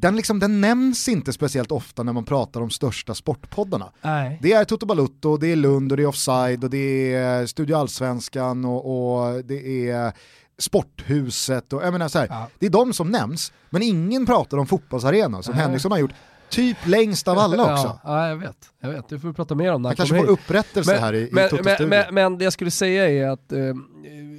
Den, 0.00 0.16
liksom, 0.16 0.38
den 0.38 0.60
nämns 0.60 1.08
inte 1.08 1.32
speciellt 1.32 1.72
ofta 1.72 2.02
när 2.02 2.12
man 2.12 2.24
pratar 2.24 2.60
om 2.60 2.70
största 2.70 3.14
sportpoddarna. 3.14 3.92
Nej. 4.02 4.38
Det 4.42 4.52
är 4.52 4.64
Toto 4.64 4.86
Balutto, 4.86 5.36
det 5.36 5.46
är 5.52 5.56
Lund 5.56 5.92
och 5.92 5.96
det 5.96 6.02
är 6.02 6.06
Offside 6.06 6.64
och 6.64 6.70
det 6.70 7.14
är 7.14 7.46
Studio 7.46 7.76
Allsvenskan 7.76 8.64
och, 8.64 9.16
och 9.26 9.44
det 9.44 9.90
är 9.90 10.12
Sporthuset 10.58 11.72
och 11.72 11.82
jag 11.84 11.92
menar 11.92 12.08
så 12.08 12.18
här, 12.18 12.26
Ja. 12.30 12.48
det 12.58 12.66
är 12.66 12.70
de 12.70 12.92
som 12.92 13.10
nämns, 13.10 13.52
men 13.70 13.82
ingen 13.82 14.26
pratar 14.26 14.58
om 14.58 14.66
fotbollsarena 14.66 15.42
som 15.42 15.54
Nej. 15.54 15.62
Henriksson 15.64 15.92
har 15.92 15.98
gjort 15.98 16.12
typ 16.48 16.76
längst 16.86 17.28
av 17.28 17.38
alla 17.38 17.62
också. 17.72 18.00
Ja, 18.04 18.22
ja, 18.22 18.28
jag 18.28 18.36
vet. 18.36 18.56
Jag 18.80 18.90
vet. 18.90 19.08
Du 19.08 19.18
får 19.20 19.28
vi 19.28 19.34
prata 19.34 19.54
mer 19.54 19.72
om 19.72 19.82
när 19.82 19.88
Han 19.88 19.96
kanske 19.96 20.14
får 20.16 20.22
hit. 20.22 20.30
upprättelse 20.30 20.96
här 20.96 21.12
i, 21.12 21.18
i 21.18 21.28
men, 21.32 21.48
Toto-studion. 21.48 21.88
men, 21.88 21.88
men, 21.88 22.14
men 22.14 22.38
det 22.38 22.44
jag 22.44 22.52
skulle 22.52 22.70
säga 22.70 23.08
är 23.10 23.28
att 23.28 23.52
eh, 23.52 23.58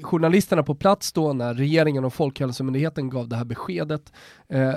journalisterna 0.03 0.63
på 0.63 0.75
plats 0.75 1.11
då 1.11 1.33
när 1.33 1.53
regeringen 1.53 2.05
och 2.05 2.13
Folkhälsomyndigheten 2.13 3.09
gav 3.09 3.27
det 3.27 3.35
här 3.35 3.45
beskedet, 3.45 4.13
eh, 4.49 4.73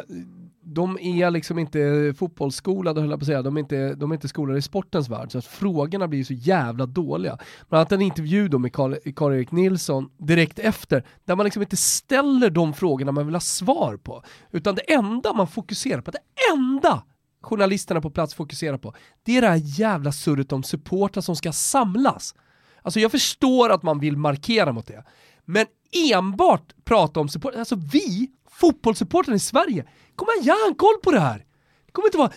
de 0.74 0.98
är 1.00 1.30
liksom 1.30 1.58
inte 1.58 2.14
fotbollsskolade 2.18 3.00
höll 3.00 3.10
jag 3.10 3.18
på 3.18 3.22
att 3.22 3.26
säga, 3.26 3.42
de 3.42 3.56
är 3.56 3.60
inte, 3.60 3.94
de 3.94 4.10
är 4.10 4.14
inte 4.14 4.28
skolade 4.28 4.58
i 4.58 4.62
sportens 4.62 5.08
värld, 5.08 5.32
så 5.32 5.38
att 5.38 5.44
frågorna 5.44 6.08
blir 6.08 6.24
så 6.24 6.32
jävla 6.32 6.86
dåliga. 6.86 7.38
Bland 7.68 7.80
annat 7.80 7.92
en 7.92 8.02
intervju 8.02 8.48
då 8.48 8.58
med 8.58 8.72
Karl- 8.72 9.12
Karl-Erik 9.12 9.52
Nilsson 9.52 10.10
direkt 10.18 10.58
efter, 10.58 11.06
där 11.24 11.36
man 11.36 11.44
liksom 11.44 11.62
inte 11.62 11.76
ställer 11.76 12.50
de 12.50 12.74
frågorna 12.74 13.12
man 13.12 13.26
vill 13.26 13.34
ha 13.34 13.40
svar 13.40 13.96
på, 13.96 14.22
utan 14.50 14.74
det 14.74 14.92
enda 14.92 15.32
man 15.32 15.48
fokuserar 15.48 16.00
på, 16.00 16.10
det 16.10 16.18
enda 16.52 17.02
journalisterna 17.40 18.00
på 18.00 18.10
plats 18.10 18.34
fokuserar 18.34 18.78
på, 18.78 18.94
det 19.22 19.36
är 19.36 19.40
det 19.40 19.48
här 19.48 19.62
jävla 19.64 20.12
surret 20.12 20.52
om 20.52 20.62
supportrar 20.62 21.22
som 21.22 21.36
ska 21.36 21.52
samlas. 21.52 22.34
Alltså 22.82 23.00
jag 23.00 23.10
förstår 23.10 23.70
att 23.70 23.82
man 23.82 23.98
vill 23.98 24.16
markera 24.16 24.72
mot 24.72 24.86
det, 24.86 25.04
men 25.44 25.66
enbart 26.12 26.84
prata 26.84 27.20
om 27.20 27.28
support, 27.28 27.54
alltså 27.54 27.76
vi, 27.92 28.30
fotbollssupportrarna 28.60 29.36
i 29.36 29.40
Sverige, 29.40 29.84
kommer 30.16 30.38
ha 30.38 30.44
järnkoll 30.44 30.94
på 31.02 31.10
det 31.10 31.20
här. 31.20 31.44
Det 31.86 31.92
kommer 31.92 32.08
inte 32.08 32.18
vara 32.18 32.32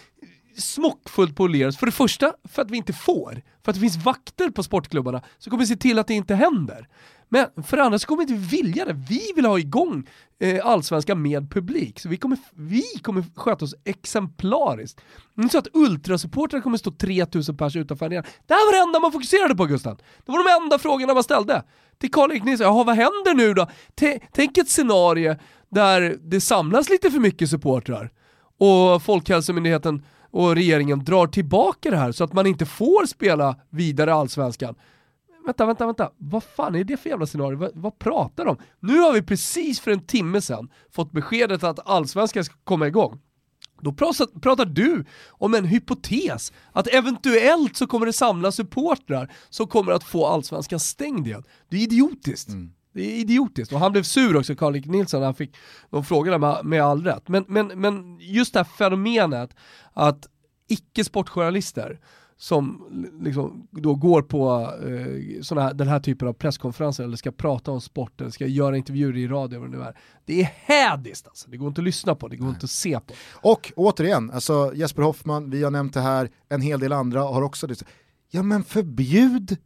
smockfullt 0.58 1.32
på 1.32 1.36
polerat. 1.36 1.76
För 1.76 1.86
det 1.86 1.92
första, 1.92 2.34
för 2.44 2.62
att 2.62 2.72
vi 2.72 2.78
inte 2.78 2.94
får. 2.94 3.42
För 3.64 3.72
att 3.72 3.76
det 3.76 3.82
finns 3.82 4.06
vakter 4.06 4.50
på 4.50 4.64
sportklubbarna 4.64 5.22
som 5.38 5.52
kommer 5.52 5.66
se 5.66 5.76
till 5.76 6.00
att 6.00 6.08
det 6.08 6.14
inte 6.14 6.36
händer. 6.36 6.88
Men 7.34 7.64
för 7.64 7.78
det 7.78 7.84
andra 7.84 8.00
så 8.00 8.08
kommer 8.08 8.26
vi 8.26 8.34
inte 8.34 8.48
vilja 8.56 8.86
det. 8.86 8.94
Vi 8.94 9.32
vill 9.36 9.46
ha 9.46 9.60
igång 9.60 10.08
eh, 10.40 10.66
allsvenskan 10.66 11.22
med 11.22 11.52
publik. 11.52 12.00
Så 12.00 12.10
vi 12.10 12.18
kommer, 12.18 12.38
vi 12.56 12.84
kommer 13.02 13.24
sköta 13.36 13.66
oss 13.66 13.76
exemplariskt. 13.84 15.02
Det 15.36 15.42
är 15.42 15.44
inte 15.44 15.52
så 15.52 15.58
att 15.58 15.68
ultrasupportrar 15.76 16.62
kommer 16.62 16.78
stå 16.78 16.92
3000 16.92 17.58
pers 17.58 17.76
utanför 17.76 18.06
arenan. 18.06 18.24
Det 18.48 18.54
här 18.54 18.68
var 18.68 18.74
det 18.74 18.88
enda 18.88 19.00
man 19.00 19.12
fokuserade 19.12 19.56
på 19.56 19.66
Gusten. 19.66 19.98
Det 20.26 20.32
var 20.32 20.58
de 20.58 20.64
enda 20.64 20.80
frågorna 20.80 21.14
man 21.14 21.24
ställde. 21.24 21.64
Till 21.98 22.12
Karl-Erik 22.12 22.44
Nilsson, 22.44 22.66
jaha 22.68 22.84
vad 22.84 22.96
händer 22.96 23.34
nu 23.34 23.54
då? 23.54 23.68
T- 24.00 24.20
tänk 24.32 24.58
ett 24.58 24.70
scenario 24.70 25.36
där 25.70 26.18
det 26.22 26.42
samlas 26.42 26.90
lite 26.90 27.12
för 27.12 27.20
mycket 27.20 27.50
supportrar 27.50 28.12
och 28.60 29.04
Folkhälsomyndigheten 29.04 30.06
och 30.32 30.56
regeringen 30.56 31.04
drar 31.04 31.28
tillbaka 31.28 31.92
det 31.92 31.98
här 31.98 32.12
så 32.12 32.24
att 32.24 32.34
man 32.34 32.48
inte 32.48 32.66
får 32.66 33.06
spela 33.06 33.56
vidare 33.70 34.10
i 34.10 34.14
Allsvenskan. 34.14 34.76
Vänta, 35.46 35.66
vänta, 35.66 35.86
vänta. 35.86 36.12
Vad 36.18 36.44
fan 36.44 36.76
är 36.76 36.84
det 36.84 36.98
för 36.98 37.10
jävla 37.10 37.26
scenario? 37.26 37.58
Vad, 37.58 37.72
vad 37.74 38.00
pratar 38.00 38.46
de 38.46 38.52
om? 38.52 38.58
Nu 38.80 38.98
har 39.00 39.14
vi 39.14 39.22
precis 39.22 39.80
för 39.80 39.92
en 39.92 40.06
timme 40.06 40.42
sedan 40.42 40.70
fått 40.92 41.12
beskedet 41.12 41.64
att 41.64 41.88
Allsvenskan 41.88 42.44
ska 42.44 42.56
komma 42.64 42.88
igång. 42.88 43.20
Då 43.82 43.94
pratar, 43.94 44.40
pratar 44.40 44.66
du 44.66 45.06
om 45.30 45.54
en 45.54 45.66
hypotes, 45.66 46.54
att 46.72 46.88
eventuellt 46.88 47.78
så 47.78 47.88
kommer 47.88 48.06
det 48.06 48.14
samla 48.14 48.52
supportrar 48.52 49.32
som 49.50 49.68
kommer 49.68 49.92
att 49.92 50.04
få 50.04 50.26
Allsvenskan 50.26 50.80
stängd 50.80 51.28
igen. 51.28 51.44
Det 51.70 51.78
är 51.78 51.82
idiotiskt. 51.82 52.50
Det 52.94 53.02
är 53.02 53.20
idiotiskt. 53.20 53.74
Och 53.74 53.80
han 53.80 53.92
blev 53.92 54.04
sur 54.04 54.36
också, 54.36 54.56
Karl-Erik 54.56 54.86
Nilsson, 54.86 55.20
när 55.20 55.28
han 55.28 55.36
fick 55.36 55.56
de 55.90 56.06
frågorna 56.06 56.38
med, 56.38 56.66
med 56.66 56.84
all 56.84 57.04
rätt. 57.04 57.28
Men, 57.28 57.46
men, 57.48 57.68
men 57.68 58.20
just 58.20 58.54
det 58.54 58.60
här 58.60 58.64
fenomenet 58.64 59.56
att 59.94 60.28
icke-sportjournalister 60.68 62.00
som 62.44 62.84
liksom 63.22 63.68
då 63.72 63.96
går 63.96 64.22
på 64.22 64.72
eh, 64.84 65.42
såna 65.42 65.62
här, 65.62 65.74
den 65.74 65.88
här 65.88 66.00
typen 66.00 66.28
av 66.28 66.34
presskonferenser 66.34 67.04
eller 67.04 67.18
ska 67.18 67.32
prata 67.32 67.72
om 67.72 67.82
sport 67.82 68.22
eller 68.22 68.32
ska 68.32 68.48
göra 68.48 68.78
intervjuer 68.78 69.18
i 69.18 69.28
radio 69.28 69.58
eller 69.58 69.60
vad 69.60 69.72
det 69.72 69.78
nu 69.78 69.84
är. 69.84 69.98
Det 70.26 70.42
är 70.42 70.52
hädiskt 70.56 71.28
alltså. 71.28 71.50
Det 71.50 71.58
går 71.58 71.68
inte 71.68 71.82
att 71.82 71.86
lyssna 71.86 72.16
på, 72.16 72.28
det 72.28 72.36
går 72.36 72.50
inte 72.50 72.64
att 72.64 72.70
se 72.70 73.00
på. 73.00 73.14
Och 73.32 73.74
återigen, 73.76 74.32
alltså 74.32 74.72
Jesper 74.76 75.02
Hoffman, 75.02 75.50
vi 75.50 75.64
har 75.64 75.72
nämnt 75.72 75.94
det 75.94 76.02
här, 76.02 76.30
en 76.50 76.62
hel 76.62 76.80
del 76.80 76.94
andra 76.94 77.22
har 77.22 77.42
också 77.42 77.68
det. 77.68 77.84
Ja 78.32 78.44
men 78.44 78.64
förbjud 78.64 79.52
eh, 79.52 79.58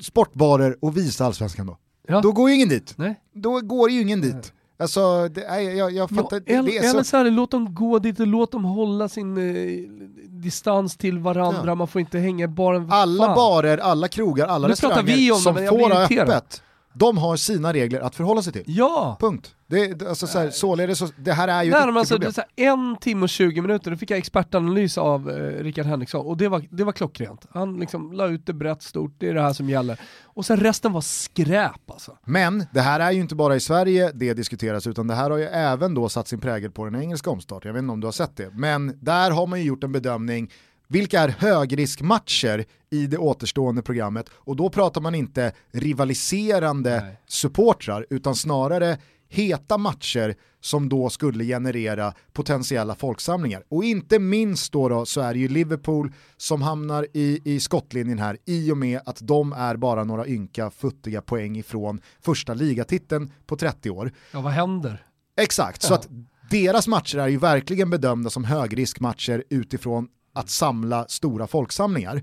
sportbarer 0.00 0.76
och 0.80 0.96
visa 0.96 1.26
allsvenskan 1.26 1.66
då. 1.66 1.78
Ja. 2.08 2.20
Då 2.20 2.32
går 2.32 2.50
ju 2.50 2.56
ingen 2.56 2.68
dit. 2.68 2.94
Nej. 2.96 3.20
Då 3.34 3.60
går 3.60 3.90
ju 3.90 4.00
ingen 4.00 4.20
dit. 4.20 4.52
Alltså, 4.78 5.28
det, 5.28 5.44
är, 5.44 5.60
jag, 5.60 5.76
jag 5.76 5.92
Ja, 5.92 6.08
fattar, 6.22 6.40
det, 6.46 6.52
eller, 6.52 6.70
det 6.70 6.76
eller 6.76 7.02
så... 7.02 7.16
här, 7.16 7.30
låt 7.30 7.50
dem 7.50 7.74
gå 7.74 7.98
dit 7.98 8.20
och 8.20 8.26
låt 8.26 8.52
dem 8.52 8.64
hålla 8.64 9.08
sin 9.08 9.36
eh, 9.36 9.90
distans 10.28 10.96
till 10.96 11.18
varandra, 11.18 11.62
Ja. 11.66 11.74
man 11.74 11.88
får 11.88 12.00
inte 12.00 12.18
hänga 12.18 12.44
i 12.44 12.48
baren. 12.48 12.90
Alla 12.92 13.26
Fan. 13.26 13.34
barer, 13.34 13.78
alla 13.78 14.08
krogar, 14.08 14.46
alla 14.46 14.66
Nu 14.66 14.72
restauranger 14.72 15.02
vi 15.02 15.30
om 15.32 15.36
det, 15.36 15.42
som 15.42 15.54
får 15.54 15.90
ha 15.94 16.02
öppet, 16.04 16.62
de 16.98 17.18
har 17.18 17.36
sina 17.36 17.72
regler 17.72 18.00
att 18.00 18.14
förhålla 18.14 18.42
sig 18.42 18.52
till. 18.52 18.64
Ja! 18.66 19.16
Punkt. 19.20 19.52
Det, 19.68 19.94
det- 19.94 20.08
alltså, 20.08 20.26
så 20.26 20.38
här, 20.38 20.50
således, 20.50 20.98
så, 20.98 21.08
det 21.16 21.32
här 21.32 21.48
är 21.48 21.62
ju 21.62 21.70
Nej, 21.70 21.80
ett 21.80 21.86
men 21.86 21.96
alltså, 21.96 22.14
det 22.14 22.18
problem. 22.26 22.28
är 22.28 22.32
så 22.32 22.40
här, 22.62 22.72
en 22.72 22.96
timme 23.00 23.22
och 23.22 23.28
20 23.28 23.60
minuter, 23.60 23.90
då 23.90 23.96
fick 23.96 24.10
jag 24.10 24.18
expertanalys 24.18 24.98
av 24.98 25.30
eh, 25.30 25.34
Rickard 25.62 25.86
Henriksson 25.86 26.26
och 26.26 26.36
det 26.36 26.48
var, 26.48 26.64
det 26.70 26.84
var 26.84 26.92
klockrent. 26.92 27.46
Han 27.50 27.76
liksom 27.80 28.12
la 28.12 28.26
ut 28.28 28.46
det 28.46 28.52
brett 28.52 28.82
stort, 28.82 29.14
det 29.18 29.28
är 29.28 29.34
det 29.34 29.42
här 29.42 29.52
som 29.52 29.70
gäller. 29.70 30.00
Och 30.24 30.46
sen 30.46 30.56
resten 30.56 30.92
var 30.92 31.00
skräp 31.00 31.90
alltså. 31.90 32.16
Men 32.24 32.64
det 32.72 32.80
här 32.80 33.00
är 33.00 33.10
ju 33.12 33.20
inte 33.20 33.34
bara 33.34 33.56
i 33.56 33.60
Sverige 33.60 34.10
det 34.14 34.34
diskuteras 34.34 34.86
utan 34.86 35.06
det 35.06 35.14
här 35.14 35.30
har 35.30 35.38
ju 35.38 35.44
även 35.44 35.94
då 35.94 36.08
satt 36.08 36.28
sin 36.28 36.40
prägel 36.40 36.70
på 36.70 36.84
den 36.84 37.00
engelska 37.02 37.30
omstarten. 37.30 37.68
Jag 37.68 37.74
vet 37.74 37.82
inte 37.82 37.92
om 37.92 38.00
du 38.00 38.06
har 38.06 38.12
sett 38.12 38.36
det. 38.36 38.50
Men 38.52 38.98
där 39.00 39.30
har 39.30 39.46
man 39.46 39.58
ju 39.60 39.64
gjort 39.66 39.84
en 39.84 39.92
bedömning 39.92 40.50
vilka 40.88 41.20
är 41.20 41.28
högriskmatcher 41.28 42.64
i 42.90 43.06
det 43.06 43.18
återstående 43.18 43.82
programmet 43.82 44.28
och 44.32 44.56
då 44.56 44.70
pratar 44.70 45.00
man 45.00 45.14
inte 45.14 45.52
rivaliserande 45.72 47.00
Nej. 47.00 47.20
supportrar 47.26 48.06
utan 48.10 48.34
snarare 48.34 48.98
heta 49.28 49.78
matcher 49.78 50.34
som 50.60 50.88
då 50.88 51.10
skulle 51.10 51.44
generera 51.44 52.12
potentiella 52.32 52.94
folksamlingar. 52.94 53.62
Och 53.68 53.84
inte 53.84 54.18
minst 54.18 54.72
då, 54.72 54.88
då 54.88 55.06
så 55.06 55.20
är 55.20 55.34
det 55.34 55.40
ju 55.40 55.48
Liverpool 55.48 56.12
som 56.36 56.62
hamnar 56.62 57.06
i, 57.12 57.40
i 57.44 57.60
skottlinjen 57.60 58.18
här 58.18 58.38
i 58.44 58.72
och 58.72 58.76
med 58.78 59.00
att 59.06 59.18
de 59.20 59.52
är 59.52 59.76
bara 59.76 60.04
några 60.04 60.26
ynka 60.26 60.70
futtiga 60.70 61.22
poäng 61.22 61.56
ifrån 61.56 62.00
första 62.20 62.54
ligatiteln 62.54 63.32
på 63.46 63.56
30 63.56 63.90
år. 63.90 64.12
Ja, 64.32 64.40
vad 64.40 64.52
händer? 64.52 65.06
Exakt, 65.40 65.82
så 65.82 65.92
Ja. 65.92 65.96
att 65.98 66.08
deras 66.50 66.88
matcher 66.88 67.18
är 67.18 67.28
ju 67.28 67.38
verkligen 67.38 67.90
bedömda 67.90 68.30
som 68.30 68.44
högriskmatcher 68.44 69.44
utifrån 69.50 70.08
att 70.36 70.50
samla 70.50 71.08
stora 71.08 71.46
folksamlingar. 71.46 72.22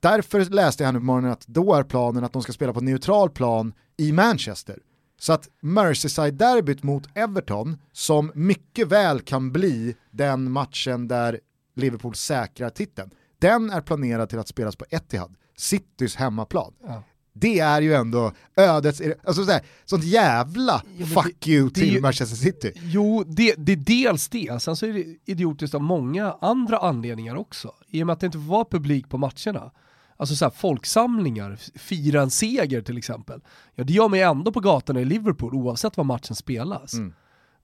Därför 0.00 0.44
läste 0.44 0.84
jag 0.84 0.94
nu 0.94 1.00
på 1.00 1.04
morgonen 1.04 1.30
att 1.30 1.46
då 1.46 1.74
är 1.74 1.82
planen 1.82 2.24
att 2.24 2.32
de 2.32 2.42
ska 2.42 2.52
spela 2.52 2.72
på 2.72 2.80
neutral 2.80 3.30
plan 3.30 3.72
i 3.96 4.12
Manchester. 4.12 4.78
Så 5.20 5.32
att 5.32 5.48
Merseyside-derbyt 5.60 6.82
mot 6.82 7.08
Everton, 7.14 7.78
som 7.92 8.32
mycket 8.34 8.88
väl 8.88 9.20
kan 9.20 9.52
bli 9.52 9.96
den 10.10 10.50
matchen 10.50 11.08
där 11.08 11.40
Liverpool 11.74 12.14
säkrar 12.14 12.70
titeln, 12.70 13.10
den 13.38 13.70
är 13.70 13.80
planerad 13.80 14.28
till 14.28 14.38
att 14.38 14.48
spelas 14.48 14.76
på 14.76 14.84
Etihad, 14.90 15.34
Citys 15.56 16.16
hemmaplan. 16.16 16.72
Ja. 16.86 17.02
Det 17.36 17.58
är 17.60 17.80
ju 17.82 17.94
ändå 17.94 18.32
ödets, 18.56 19.02
alltså 19.24 19.44
sådär, 19.44 19.60
sånt 19.84 20.04
jävla 20.04 20.82
men 20.98 21.06
fuck 21.06 21.36
det- 21.40 21.50
you 21.50 21.68
det 21.68 21.74
till 21.74 21.92
ju- 21.94 22.00
Manchester 22.00 22.36
City. 22.36 22.72
Jo, 22.76 23.24
det, 23.26 23.54
det 23.58 23.72
är 23.72 23.76
dels 23.76 24.28
det, 24.28 24.62
sen 24.62 24.76
så 24.76 24.86
är 24.86 24.92
det 24.92 25.04
idiotiskt 25.24 25.74
av 25.74 25.82
många 25.82 26.36
andra 26.40 26.78
anledningar 26.78 27.34
också. 27.36 27.72
I 27.88 28.02
och 28.02 28.06
med 28.06 28.12
att 28.14 28.20
det 28.20 28.26
inte 28.26 28.38
var 28.38 28.64
publik 28.64 29.08
på 29.08 29.18
matcherna. 29.18 29.70
Alltså 30.16 30.36
så 30.36 30.44
här, 30.44 30.50
folksamlingar, 30.50 31.58
fira 31.78 32.22
en 32.22 32.30
seger 32.30 32.82
till 32.82 32.98
exempel. 32.98 33.40
Ja, 33.74 33.84
det 33.84 33.92
gör 33.92 34.08
man 34.08 34.18
ju 34.18 34.24
ändå 34.24 34.52
på 34.52 34.60
gatorna 34.60 35.00
i 35.00 35.04
Liverpool 35.04 35.54
oavsett 35.54 35.96
var 35.96 36.04
matchen 36.04 36.36
spelas. 36.36 36.94
Mm. 36.94 37.12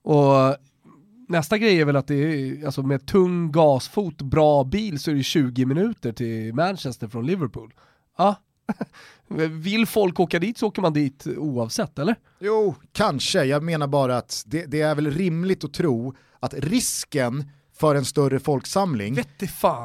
Och 0.03 0.55
nästa 1.27 1.57
grej 1.57 1.79
är 1.81 1.85
väl 1.85 1.95
att 1.95 2.07
det 2.07 2.15
är, 2.15 2.65
alltså 2.65 2.83
med 2.83 3.05
tung 3.05 3.51
gasfot, 3.51 4.21
bra 4.21 4.63
bil 4.63 4.99
så 4.99 5.11
är 5.11 5.15
det 5.15 5.23
20 5.23 5.65
minuter 5.65 6.11
till 6.11 6.53
Manchester 6.53 7.07
från 7.07 7.25
Liverpool. 7.25 7.73
Ja, 8.17 8.35
vill 9.49 9.85
folk 9.85 10.19
åka 10.19 10.39
dit 10.39 10.57
så 10.57 10.67
åker 10.67 10.81
man 10.81 10.93
dit 10.93 11.27
oavsett, 11.37 11.99
eller? 11.99 12.15
Jo, 12.39 12.75
kanske. 12.91 13.43
Jag 13.43 13.63
menar 13.63 13.87
bara 13.87 14.17
att 14.17 14.43
det, 14.45 14.65
det 14.65 14.81
är 14.81 14.95
väl 14.95 15.11
rimligt 15.11 15.63
att 15.63 15.73
tro 15.73 16.15
att 16.39 16.53
risken 16.53 17.49
för 17.79 17.95
en 17.95 18.05
större 18.05 18.39
folksamling 18.39 19.23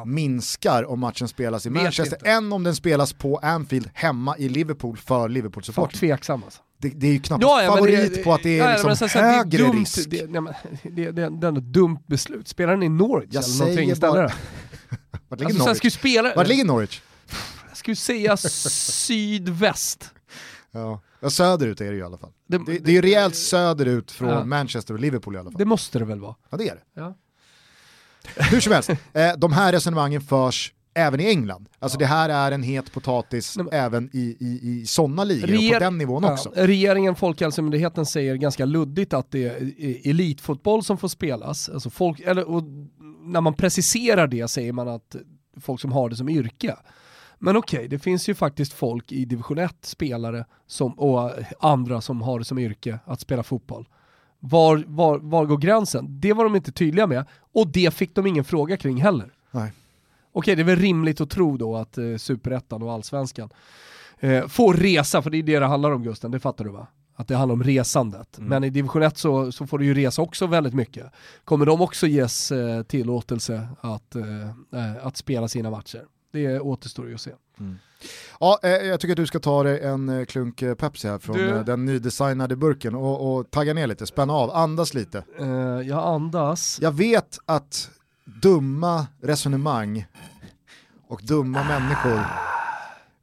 minskar 0.05 0.83
om 0.89 0.99
matchen 0.99 1.27
spelas 1.27 1.65
i 1.65 1.69
Vet 1.69 1.83
Manchester 1.83 2.17
inte. 2.17 2.29
än 2.29 2.53
om 2.53 2.63
den 2.63 2.75
spelas 2.75 3.13
på 3.13 3.37
Anfield 3.37 3.89
hemma 3.93 4.37
i 4.37 4.49
Liverpool 4.49 4.97
för 4.97 5.03
Folk 5.05 5.31
Liverpool-supportrar. 5.31 5.99
tveksam 5.99 6.43
alltså. 6.43 6.61
Det, 6.79 6.89
det 6.89 7.07
är 7.07 7.11
ju 7.11 7.19
knappt 7.19 7.41
Ja, 7.43 7.63
ja, 7.63 7.75
favorit 7.75 8.15
det- 8.15 8.23
på 8.23 8.33
att 8.33 8.43
det 8.43 8.59
är 8.59 8.63
ja, 8.65 8.71
liksom 8.71 8.89
så- 8.95 8.97
så 8.97 9.05
att 9.05 9.13
det 9.13 9.19
är 9.19 9.37
högre 9.37 9.57
dumt, 9.63 9.79
risk. 9.79 10.09
Det, 10.09 10.29
nej, 10.31 10.41
men, 10.41 10.53
det, 10.83 11.11
det, 11.11 11.29
det 11.29 11.47
är 11.47 11.57
ett 11.57 11.63
dumt 11.63 11.99
beslut. 12.07 12.47
Spelar 12.47 12.73
den 12.73 12.83
i 12.83 12.89
Norwich 12.89 13.29
Jag 13.31 13.43
eller 13.43 13.59
någonting 13.59 13.89
istället? 13.91 14.31
Vart 15.29 15.39
ligger 15.39 15.45
Alltså, 15.53 15.65
Norwich? 15.65 15.93
spela, 15.93 16.33
Vart 16.35 16.47
ligger 16.47 16.65
Norwich? 16.65 17.01
Skulle 17.95 17.95
säga 17.95 18.37
sydväst. 18.37 20.11
Ja. 20.71 21.01
ja, 21.19 21.29
söderut 21.29 21.81
är 21.81 21.85
det 21.85 21.93
ju 21.93 21.99
i 21.99 22.03
alla 22.03 22.17
fall. 22.17 22.31
Det, 22.47 22.57
Det, 22.57 22.79
det 22.79 22.91
är 22.91 22.93
ju 22.93 23.01
rejält 23.01 23.35
söderut 23.35 24.11
från 24.11 24.29
Ja. 24.29 24.45
Manchester 24.45 24.93
och 24.93 24.99
Liverpool 24.99 25.35
i 25.35 25.37
alla 25.37 25.51
fall. 25.51 25.59
det 25.59 25.65
måste 25.65 25.99
det 25.99 26.05
väl 26.05 26.19
vara? 26.19 26.35
Ja 26.49 26.57
det 26.57 26.69
är 26.69 26.75
det. 26.75 27.01
Ja. 27.01 27.15
Hur 28.35 28.59
som 28.59 28.73
helst, 28.73 28.89
eh, 28.89 28.97
de 29.37 29.53
här 29.53 29.71
resonemangen 29.71 30.21
förs 30.21 30.73
även 30.93 31.19
i 31.19 31.25
England. 31.25 31.69
Alltså 31.79 31.97
det 31.97 32.05
här 32.05 32.29
är 32.29 32.51
en 32.51 32.63
het 32.63 32.91
potatis 32.91 33.57
Nej, 33.57 33.65
även 33.71 34.09
i, 34.13 34.37
i, 34.39 34.59
i 34.81 34.85
sådana 34.85 35.23
ligor, 35.23 35.67
och 35.67 35.73
på 35.73 35.79
den 35.79 35.97
nivån 35.97 36.23
också. 36.25 36.51
Ja, 36.55 36.67
regeringen, 36.67 37.15
Folkhälsomyndigheten 37.15 38.05
säger 38.05 38.35
ganska 38.35 38.65
luddigt 38.65 39.13
att 39.13 39.31
det 39.31 39.45
är 39.45 40.09
elitfotboll 40.09 40.83
som 40.83 40.97
får 40.97 41.07
spelas. 41.07 41.69
Alltså 41.69 41.89
folk, 41.89 42.19
eller, 42.19 42.45
när 43.31 43.41
man 43.41 43.53
preciserar 43.53 44.27
det 44.27 44.47
säger 44.47 44.73
man 44.73 44.87
att 44.87 45.15
folk 45.61 45.81
som 45.81 45.91
har 45.91 46.09
det 46.09 46.15
som 46.15 46.29
yrke. 46.29 46.75
Men 47.39 47.57
okej, 47.57 47.87
det 47.87 47.99
finns 47.99 48.29
ju 48.29 48.35
faktiskt 48.35 48.73
folk 48.73 49.11
i 49.11 49.25
division 49.25 49.57
1 49.57 49.75
spelare 49.81 50.45
som, 50.67 50.99
och 50.99 51.31
andra 51.59 52.01
som 52.01 52.21
har 52.21 52.39
det 52.39 52.45
som 52.45 52.59
yrke 52.59 52.99
att 53.05 53.19
spela 53.19 53.43
fotboll. 53.43 53.87
Var, 54.39 54.83
var, 54.87 55.19
var 55.19 55.45
går 55.45 55.57
gränsen? 55.57 56.19
Det 56.19 56.33
var 56.33 56.43
de 56.43 56.55
inte 56.55 56.71
tydliga 56.71 57.07
med 57.07 57.25
och 57.53 57.67
det 57.67 57.93
fick 57.93 58.15
de 58.15 58.27
ingen 58.27 58.43
fråga 58.43 58.77
kring 58.77 59.01
heller. 59.01 59.33
Nej. 59.51 59.71
Okej, 60.31 60.55
det 60.55 60.61
är 60.61 60.65
väl 60.65 60.79
rimligt 60.79 61.21
att 61.21 61.29
tro 61.29 61.57
då 61.57 61.75
att 61.75 61.97
eh, 61.97 62.15
superettan 62.17 62.83
och 62.83 62.91
allsvenskan 62.91 63.49
eh, 64.19 64.47
får 64.47 64.73
resa, 64.73 65.21
för 65.21 65.29
det 65.29 65.37
är 65.37 65.43
det 65.43 65.59
det 65.59 65.65
handlar 65.65 65.91
om 65.91 66.03
Gusten, 66.03 66.31
det 66.31 66.39
fattar 66.39 66.65
du 66.65 66.71
va? 66.71 66.87
Att 67.15 67.27
det 67.27 67.35
handlar 67.35 67.53
om 67.53 67.63
resandet. 67.63 68.37
Mm. 68.37 68.49
Men 68.49 68.63
i 68.63 68.69
division 68.69 69.03
1 69.03 69.17
så, 69.17 69.51
så 69.51 69.67
får 69.67 69.79
du 69.79 69.85
ju 69.85 69.93
resa 69.93 70.21
också 70.21 70.47
väldigt 70.47 70.73
mycket. 70.73 71.11
Kommer 71.43 71.65
de 71.65 71.81
också 71.81 72.07
ges 72.07 72.51
eh, 72.51 72.83
tillåtelse 72.83 73.67
att, 73.81 74.15
eh, 74.15 74.47
eh, 74.81 75.05
att 75.05 75.17
spela 75.17 75.47
sina 75.47 75.69
matcher? 75.69 76.03
Det 76.31 76.59
återstår 76.59 77.07
ju 77.07 77.15
att 77.15 77.21
se. 77.21 77.31
Ja, 78.39 78.59
eh, 78.63 78.69
jag 78.69 78.99
tycker 78.99 79.11
att 79.11 79.17
du 79.17 79.27
ska 79.27 79.39
ta 79.39 79.63
dig 79.63 79.81
en 79.81 80.09
eh, 80.09 80.25
klunk 80.25 80.61
eh, 80.61 80.75
Pepsi 80.75 81.07
här 81.07 81.19
från 81.19 81.37
Du- 81.37 81.63
den 81.63 81.85
nydesignade 81.85 82.55
burken 82.55 82.95
och, 82.95 83.37
och 83.37 83.51
tagga 83.51 83.73
ner 83.73 83.87
lite, 83.87 84.05
spänna 84.05 84.33
av, 84.33 84.51
andas 84.51 84.93
lite. 84.93 85.23
Eh, 85.39 85.47
jag 85.87 86.03
andas. 86.03 86.79
Jag 86.81 86.91
vet 86.91 87.39
att 87.45 87.89
dumma 88.41 89.07
resonemang 89.21 90.05
och 91.07 91.21
dumma 91.23 91.63
människor, 91.63 92.21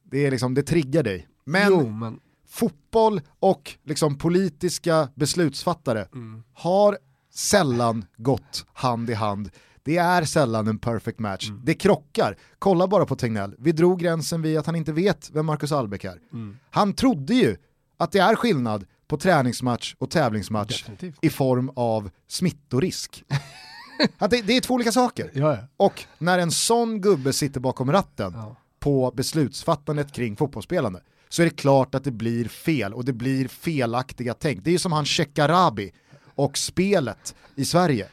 det, 0.02 0.26
är 0.26 0.30
liksom, 0.30 0.54
det 0.54 0.62
triggar 0.62 1.02
dig. 1.02 1.28
Men 1.44 1.68
Jo, 1.68 1.88
men 1.88 2.20
fotboll 2.48 3.20
och 3.40 3.74
liksom 3.84 4.18
politiska 4.18 5.08
beslutsfattare 5.14 6.08
mm. 6.12 6.42
har 6.52 6.98
sällan 7.34 8.04
gått 8.16 8.66
hand 8.72 9.10
i 9.10 9.14
hand. 9.14 9.50
Det 9.84 9.96
är 9.96 10.24
sällan 10.24 10.68
en 10.68 10.78
perfect 10.78 11.18
match. 11.18 11.50
Det 11.64 11.74
krockar. 11.74 12.36
Kolla 12.58 12.86
bara 12.86 13.06
på 13.06 13.16
Tegnell. 13.16 13.54
Vi 13.58 13.72
drog 13.72 14.00
gränsen 14.00 14.42
vid 14.42 14.58
att 14.58 14.66
han 14.66 14.76
inte 14.76 14.92
vet 14.92 15.30
vem 15.32 15.46
Marcus 15.46 15.72
Albeck 15.72 16.04
är. 16.04 16.18
Mm. 16.32 16.56
Han 16.70 16.92
trodde 16.92 17.34
ju 17.34 17.56
att 17.96 18.12
det 18.12 18.18
är 18.18 18.34
skillnad 18.34 18.86
på 19.06 19.16
träningsmatch 19.16 19.94
och 19.98 20.10
tävlingsmatch 20.10 20.82
definitivt. 20.82 21.18
i 21.22 21.30
form 21.30 21.70
av 21.76 22.10
smittorisk. 22.28 23.24
att 24.18 24.30
det, 24.30 24.42
det 24.42 24.56
är 24.56 24.60
två 24.60 24.74
olika 24.74 24.92
saker. 24.92 25.30
Ja, 25.34 25.54
ja. 25.54 25.58
Och 25.76 26.04
när 26.18 26.38
en 26.38 26.50
sån 26.50 27.00
gubbe 27.00 27.32
sitter 27.32 27.60
bakom 27.60 27.92
ratten 27.92 28.32
ja. 28.36 28.56
på 28.80 29.12
beslutsfattandet 29.16 30.12
kring 30.12 30.36
fotbollsspelande 30.36 31.00
så 31.28 31.42
är 31.42 31.46
det 31.46 31.56
klart 31.56 31.94
att 31.94 32.04
det 32.04 32.10
blir 32.10 32.48
fel 32.48 32.94
och 32.94 33.04
det 33.04 33.12
blir 33.12 33.48
felaktiga 33.48 34.34
tänk. 34.34 34.64
Det 34.64 34.70
är 34.70 34.72
ju 34.72 34.78
som 34.78 34.92
han 34.92 35.04
Shekarabi 35.04 35.92
och 36.34 36.58
spelet 36.58 37.34
i 37.54 37.64
Sverige. 37.64 38.08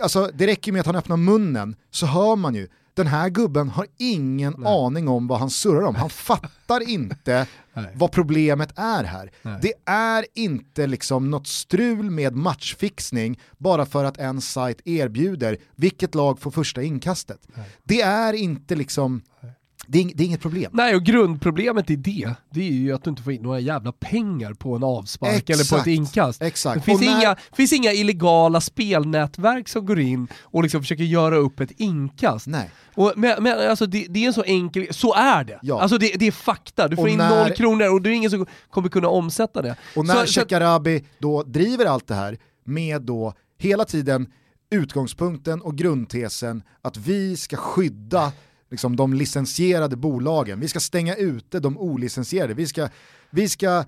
Alltså 0.00 0.30
det 0.34 0.46
räcker 0.46 0.72
med 0.72 0.80
att 0.80 0.86
han 0.86 0.96
öppnar 0.96 1.16
munnen 1.16 1.76
så 1.90 2.06
hör 2.06 2.36
man 2.36 2.54
ju 2.54 2.68
den 2.94 3.06
här 3.06 3.28
gubben 3.28 3.68
har 3.68 3.86
ingen 3.98 4.54
Nej. 4.58 4.72
aning 4.72 5.08
om 5.08 5.26
vad 5.26 5.38
han 5.38 5.50
surrar 5.50 5.82
om. 5.82 5.94
Han 5.94 6.10
fattar 6.10 6.88
inte 6.88 7.46
Nej. 7.74 7.92
vad 7.94 8.12
problemet 8.12 8.72
är 8.76 9.04
här. 9.04 9.30
Nej. 9.42 9.58
Det 9.62 9.72
är 9.84 10.26
inte 10.34 10.86
liksom 10.86 11.30
något 11.30 11.46
strul 11.46 12.10
med 12.10 12.34
matchfixning 12.36 13.40
bara 13.58 13.86
för 13.86 14.04
att 14.04 14.18
en 14.18 14.40
sajt 14.40 14.80
erbjuder 14.84 15.58
vilket 15.74 16.14
lag 16.14 16.40
får 16.40 16.50
första 16.50 16.82
inkastet. 16.82 17.48
Det 17.84 18.00
är 18.00 18.32
inte 18.32 18.74
liksom, 18.74 19.22
det 19.88 20.00
är, 20.00 20.10
det 20.14 20.22
är 20.22 20.26
inget 20.26 20.40
problem. 20.40 20.70
Nej, 20.74 20.94
och 20.96 21.02
grundproblemet 21.02 21.90
i 21.90 21.96
det, 21.96 22.34
det 22.50 22.60
är 22.68 22.72
ju 22.72 22.92
att 22.92 23.04
du 23.04 23.10
inte 23.10 23.22
får 23.22 23.32
in 23.32 23.42
några 23.42 23.60
jävla 23.60 23.92
pengar 23.92 24.52
på 24.54 24.76
en 24.76 24.82
avspark 24.84 25.50
eller 25.50 25.56
på 25.56 25.62
Exakt. 25.62 25.80
ett 25.82 25.86
inkast. 25.86 26.42
Exakt. 26.42 26.74
Det 26.74 26.80
finns, 26.84 27.00
när- 27.00 27.20
inga, 27.20 27.36
finns 27.52 27.72
inga 27.72 27.92
illegala 27.92 28.60
spelnätverk 28.60 29.68
som 29.68 29.86
går 29.86 30.00
in 30.00 30.28
och 30.42 30.62
liksom 30.62 30.80
försöker 30.82 31.04
göra 31.04 31.36
upp 31.36 31.60
ett 31.60 31.70
inkast. 31.76 32.46
Nej. 32.46 32.70
Och, 32.94 33.12
men, 33.16 33.42
men 33.42 33.70
alltså 33.70 33.86
det, 33.86 34.06
det 34.08 34.22
är 34.22 34.26
en 34.26 34.34
så 34.34 34.42
enkel, 34.42 34.86
så 34.90 35.14
är 35.14 35.44
det. 35.44 35.58
Ja. 35.62 35.80
Alltså 35.80 35.98
det, 35.98 36.12
det 36.18 36.26
är 36.26 36.32
fakta, 36.32 36.88
du 36.88 36.96
får 36.96 37.02
Och 37.02 37.08
in 37.08 37.18
när- 37.18 37.44
noll 37.44 37.52
kronor 37.56 37.92
och 37.92 38.02
det 38.02 38.10
är 38.10 38.12
ingen 38.14 38.30
som 38.30 38.46
kommer 38.70 38.88
kunna 38.88 39.08
omsätta 39.08 39.62
det. 39.62 39.76
Och 39.96 40.06
när 40.06 40.26
Shekarabi 40.26 41.04
då 41.18 41.42
driver 41.42 41.84
allt 41.86 42.06
det 42.06 42.14
här 42.14 42.38
med 42.64 43.02
då 43.02 43.34
hela 43.58 43.84
tiden 43.84 44.26
utgångspunkten 44.70 45.60
och 45.62 45.76
grundtesen 45.78 46.62
att 46.82 46.96
vi 46.96 47.36
ska 47.36 47.56
skydda 47.56 48.32
liksom, 48.70 48.96
de 48.96 49.14
licensierade 49.14 49.96
bolagen, 49.96 50.60
vi 50.60 50.68
ska 50.68 50.80
stänga 50.80 51.14
ute 51.14 51.60
de 51.60 51.78
olicensierade, 51.78 52.54
vi 52.54 52.66
ska, 52.66 52.88
vi 53.30 53.48
ska 53.48 53.84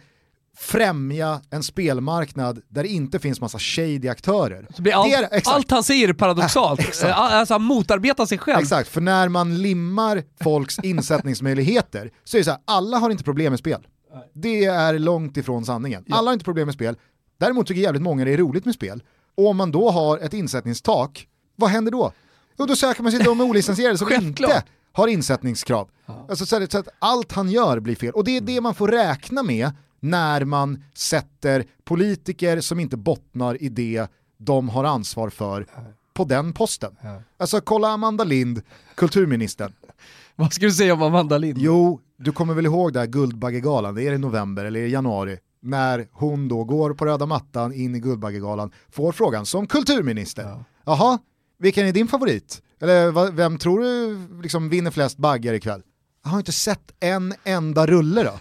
främja 0.57 1.41
en 1.51 1.63
spelmarknad 1.63 2.61
där 2.69 2.83
det 2.83 2.89
inte 2.89 3.19
finns 3.19 3.41
massa 3.41 3.59
shady 3.59 4.09
aktörer. 4.09 4.67
Det 4.79 4.91
är- 4.91 5.49
allt 5.49 5.71
han 5.71 5.83
säger 5.85 6.09
är 6.09 6.13
paradoxalt. 6.13 6.81
Alltså 7.05 7.55
han 7.55 7.63
motarbetar 7.63 8.27
sig 8.27 8.39
själv. 8.39 8.59
Exakt, 8.63 8.89
för 8.89 9.01
när 9.01 9.29
man 9.29 9.63
limmar 9.63 10.23
folks 10.43 10.79
insättningsmöjligheter 10.83 12.11
så 12.25 12.37
är 12.37 12.41
det 12.41 12.45
så 12.45 12.51
här, 12.51 12.61
alla 12.65 12.99
har 12.99 13.11
inte 13.11 13.25
problem 13.25 13.53
med 13.53 13.59
spel. 13.59 13.87
Det 14.35 14.65
är 14.65 14.99
långt 14.99 15.37
ifrån 15.37 15.65
sanningen. 15.65 16.05
Ja. 16.07 16.17
Alla 16.17 16.29
har 16.29 16.33
inte 16.33 16.45
problem 16.45 16.67
med 16.67 16.75
spel, 16.75 16.97
däremot 17.39 17.67
tycker 17.67 17.81
jävligt 17.81 18.03
många 18.03 18.25
det 18.25 18.33
är 18.33 18.37
roligt 18.37 18.65
med 18.65 18.75
spel. 18.75 19.03
Och 19.37 19.47
om 19.47 19.57
man 19.57 19.73
då 19.73 19.91
har 19.91 20.19
ett 20.19 20.35
insättningstak, 20.35 21.27
vad 21.57 21.71
händer 21.71 21.93
då? 21.93 22.13
Jo, 22.59 22.67
då 22.67 22.77
söker 22.77 23.03
man 23.03 23.13
sig 23.13 23.21
till 23.21 23.29
de 23.29 23.41
olicensierade 23.41 23.99
som 23.99 24.13
inte 24.13 24.63
har 24.93 25.09
insättningskrav. 25.09 25.91
Alltså, 26.29 26.47
så, 26.47 26.63
att, 26.63 26.73
så 26.73 26.79
att 26.79 26.89
allt 26.99 27.33
han 27.33 27.51
gör 27.51 27.81
blir 27.81 27.97
fel. 27.97 28.13
Och 28.13 28.25
det 28.25 28.37
är 28.37 28.41
det 28.41 28.61
man 28.61 28.75
får 28.75 28.89
räkna 28.89 29.43
med 29.43 29.71
när 30.01 30.45
man 30.45 30.85
sätter 30.95 31.65
politiker 31.85 32.61
som 32.61 32.81
inte 32.81 32.97
bottnar 32.97 33.63
i 33.63 33.69
det 33.69 34.07
de 34.39 34.69
har 34.69 34.85
ansvar 34.85 35.31
för 35.31 35.67
på 36.15 36.25
den 36.25 36.53
posten. 36.53 36.97
Ja. 37.03 37.23
Alltså 37.37 37.61
kolla 37.61 37.89
Amanda 37.89 38.25
Lind, 38.25 38.63
kulturministern. 38.95 39.73
Vad 40.37 40.53
ska 40.53 40.67
du 40.67 40.73
säga 40.73 40.95
om 40.95 41.03
Amanda 41.03 41.39
Lind? 41.39 41.59
Jo, 41.61 42.01
du 42.17 42.33
kommer 42.33 42.55
väl 42.55 42.67
ihåg 42.67 42.93
det 42.93 42.99
här 42.99 43.07
Guldbaggegalan, 43.07 43.95
det 43.95 44.03
är 44.03 44.13
i 44.13 44.19
november 44.19 44.65
eller 44.65 44.81
i 44.81 44.91
januari 44.91 45.39
när 45.61 46.09
hon 46.13 46.49
då 46.49 46.65
går 46.65 46.95
på 46.95 47.05
röda 47.05 47.27
mattan 47.27 47.73
in 47.73 47.95
i 47.95 48.01
Guldbaggegalan, 48.01 48.73
får 48.89 49.13
frågan 49.13 49.47
som 49.47 49.67
kulturminister. 49.67 50.43
Ja. 50.43 50.65
Jaha, 50.85 51.19
vilken 51.59 51.87
är 51.87 51.93
din 51.93 52.09
favorit? 52.09 52.63
Eller 52.81 53.31
vem 53.31 53.59
tror 53.59 53.81
du 53.81 54.19
liksom 54.43 54.69
vinner 54.69 54.91
flest 54.91 55.19
baggar 55.19 55.55
ikväll? 55.55 55.83
Jag 56.25 56.31
har 56.31 56.39
inte 56.39 56.53
sett 56.53 56.93
en 57.01 57.35
enda 57.45 57.87
rulle 57.87 58.23
då. 58.23 58.39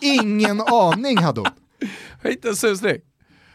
Ingen 0.00 0.60
aning 0.66 1.18
hade 1.18 1.40
hon. 1.40 1.50
Jag 2.22 2.32
inte 2.32 2.48
en 2.48 2.56
susning. 2.56 3.00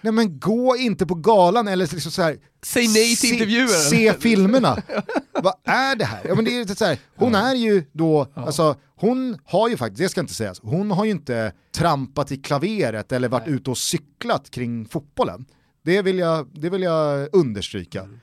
Nej 0.02 0.14
men 0.14 0.40
gå 0.40 0.78
inte 0.78 1.06
på 1.06 1.16
galan 1.16 1.68
eller 1.68 1.94
liksom 1.94 2.12
så 2.12 2.22
här, 2.22 2.38
Säg 2.62 2.88
nej 2.88 3.16
till 3.16 3.18
se, 3.18 3.28
intervjuer. 3.28 3.68
Se 3.68 4.14
filmerna. 4.14 4.78
Vad 5.32 5.54
är 5.64 5.96
det 5.96 6.06
här? 6.06 6.22
Ja, 6.28 6.36
men 6.36 6.46
det 6.46 6.60
är 6.60 6.76
så 6.76 6.86
här 6.86 6.98
hon 7.16 7.36
är 7.36 7.56
ju 7.56 7.84
då, 7.92 8.28
alltså, 8.34 8.76
hon 8.96 9.38
har 9.46 9.70
ju 9.70 9.78
faktiskt, 9.78 10.02
det 10.02 10.10
ska 10.10 10.22
inte 10.22 10.34
sägas, 10.34 10.60
hon 10.64 10.92
har 10.92 11.06
ju 11.06 11.12
inte 11.12 11.54
trampat 11.76 12.32
i 12.32 12.38
klaveret 12.38 13.12
eller 13.12 13.30
varit 13.30 13.48
ute 13.48 13.70
och 13.70 13.78
cyklat 13.78 14.50
kring 14.50 14.86
fotbollen. 14.86 15.46
Det 15.86 16.02
vill 16.02 16.20
jag, 16.20 16.48
det 16.54 16.70
vill 16.70 16.82
jag 16.82 17.30
understryka. 17.36 18.02
Mm. 18.02 18.20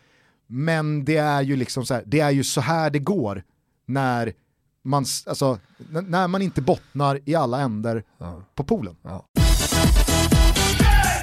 Men 0.47 1.05
det 1.05 1.17
är 1.17 1.43
ju 1.43 1.57
liksom 1.57 1.87
så 1.87 1.95
här, 1.95 2.03
det 2.07 2.21
är 2.21 2.31
ju 2.31 2.45
så 2.45 2.61
här 2.61 2.91
det 2.91 2.99
går 2.99 3.43
när 3.87 4.33
man, 4.85 5.05
alltså, 5.27 5.59
när 6.09 6.29
man 6.29 6.43
inte 6.43 6.63
bottnar 6.63 7.21
i 7.25 7.35
alla 7.35 7.61
ändar 7.61 8.03
Ja. 8.19 8.43
på 8.55 8.65
poolen. 8.65 8.97
Ja. 9.03 9.27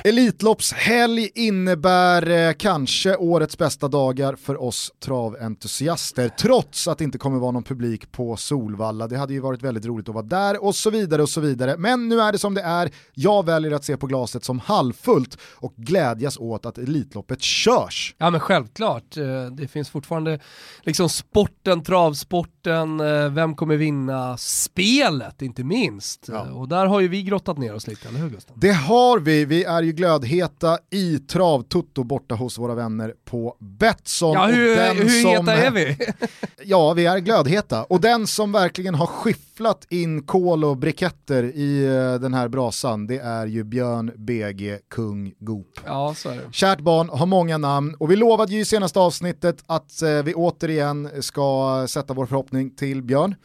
Elitloppshelg 0.06 1.30
innebär 1.36 2.30
eh, 2.30 2.54
kanske 2.54 3.16
årets 3.16 3.58
bästa 3.58 3.88
dagar 3.88 4.36
för 4.36 4.62
oss 4.62 4.92
traventusiaster, 5.00 6.30
trots 6.30 6.88
att 6.88 6.98
det 6.98 7.04
inte 7.04 7.18
kommer 7.18 7.40
vara 7.40 7.52
någon 7.52 7.64
publik 7.64 8.12
på 8.12 8.36
Solvalla. 8.36 9.08
Det 9.08 9.18
hade 9.18 9.34
ju 9.34 9.40
varit 9.40 9.62
väldigt 9.62 9.86
roligt 9.86 10.10
att 10.10 10.16
vara 10.16 10.26
där 10.26 10.64
och 10.64 10.76
så 10.76 10.90
vidare 10.90 11.22
och 11.22 11.30
så 11.30 11.42
vidare. 11.42 11.76
Men 11.78 12.10
nu 12.10 12.22
är 12.22 12.32
det 12.32 12.38
som 12.38 12.54
det 12.54 12.62
är. 12.62 12.92
Jag 13.14 13.46
väljer 13.46 13.72
att 13.72 13.84
se 13.86 13.98
på 13.98 14.08
glaset 14.08 14.44
som 14.44 14.60
halvfullt 14.60 15.38
och 15.56 15.74
glädjas 15.76 16.38
åt 16.38 16.66
att 16.66 16.78
Elitloppet 16.78 17.42
körs. 17.42 18.16
Ja 18.18 18.30
men 18.30 18.40
självklart, 18.40 19.04
Eh, 19.18 19.46
det 19.52 19.68
finns 19.68 19.90
fortfarande 19.90 20.40
liksom 20.82 21.10
sporten, 21.10 21.84
travsporten, 21.84 23.00
eh, 23.00 23.30
vem 23.30 23.56
kommer 23.56 23.78
vinna, 23.78 24.38
spelet 24.38 25.42
inte 25.42 25.64
minst. 25.64 26.26
Ja. 26.32 26.46
Eh, 26.46 26.58
Och 26.58 26.68
där 26.68 26.86
har 26.86 27.00
ju 27.00 27.08
vi 27.08 27.24
grottat 27.24 27.58
ner 27.58 27.74
oss 27.76 27.88
lite, 27.88 28.08
eller 28.10 28.20
hur 28.20 28.30
Gustav? 28.30 28.60
Det 28.60 28.72
har 28.72 29.20
vi, 29.20 29.46
vi 29.46 29.64
är 29.64 29.82
ju 29.84 29.93
glödheta 29.94 30.78
i 30.92 31.20
travtutto 31.20 32.04
borta 32.04 32.36
hos 32.36 32.58
våra 32.58 32.76
vänner 32.76 33.14
på 33.26 33.56
Betsson. 33.60 34.34
Ja 34.34 34.46
hur, 34.46 34.76
den 34.76 34.98
hur 34.98 35.22
som- 35.22 35.30
heta 35.48 35.54
är 35.54 35.72
vi? 35.72 35.98
Ja, 36.66 36.94
vi 36.94 37.06
är 37.06 37.18
glödheta. 37.18 37.84
Och 37.84 38.02
den 38.02 38.28
som 38.28 38.52
verkligen 38.52 38.96
har 38.96 39.06
skyfflat 39.06 39.86
in 39.90 40.24
kol 40.24 40.66
och 40.66 40.78
briketter 40.78 41.44
i 41.44 41.86
eh, 41.86 42.20
den 42.22 42.34
här 42.34 42.48
brasan, 42.48 43.08
det 43.08 43.18
är 43.18 43.46
ju 43.46 43.64
Björn 43.64 44.12
BG 44.16 44.80
Kung 44.90 45.34
Goop. 45.40 45.80
ja 45.86 46.14
så 46.18 46.30
är 46.30 46.36
det. 46.36 46.42
Kärt 46.52 46.80
barn 46.80 47.10
har 47.10 47.26
många 47.26 47.58
namn 47.58 47.96
och 48.00 48.12
vi 48.12 48.16
lovade 48.16 48.54
ju 48.54 48.60
i 48.60 48.66
senaste 48.66 49.00
avsnittet 49.00 49.64
att 49.66 50.02
eh, 50.02 50.10
vi 50.10 50.34
återigen 50.34 51.10
ska 51.20 51.86
sätta 51.90 52.14
vår 52.14 52.26
förhoppning 52.26 52.76
till 52.76 53.02
Björn. 53.02 53.36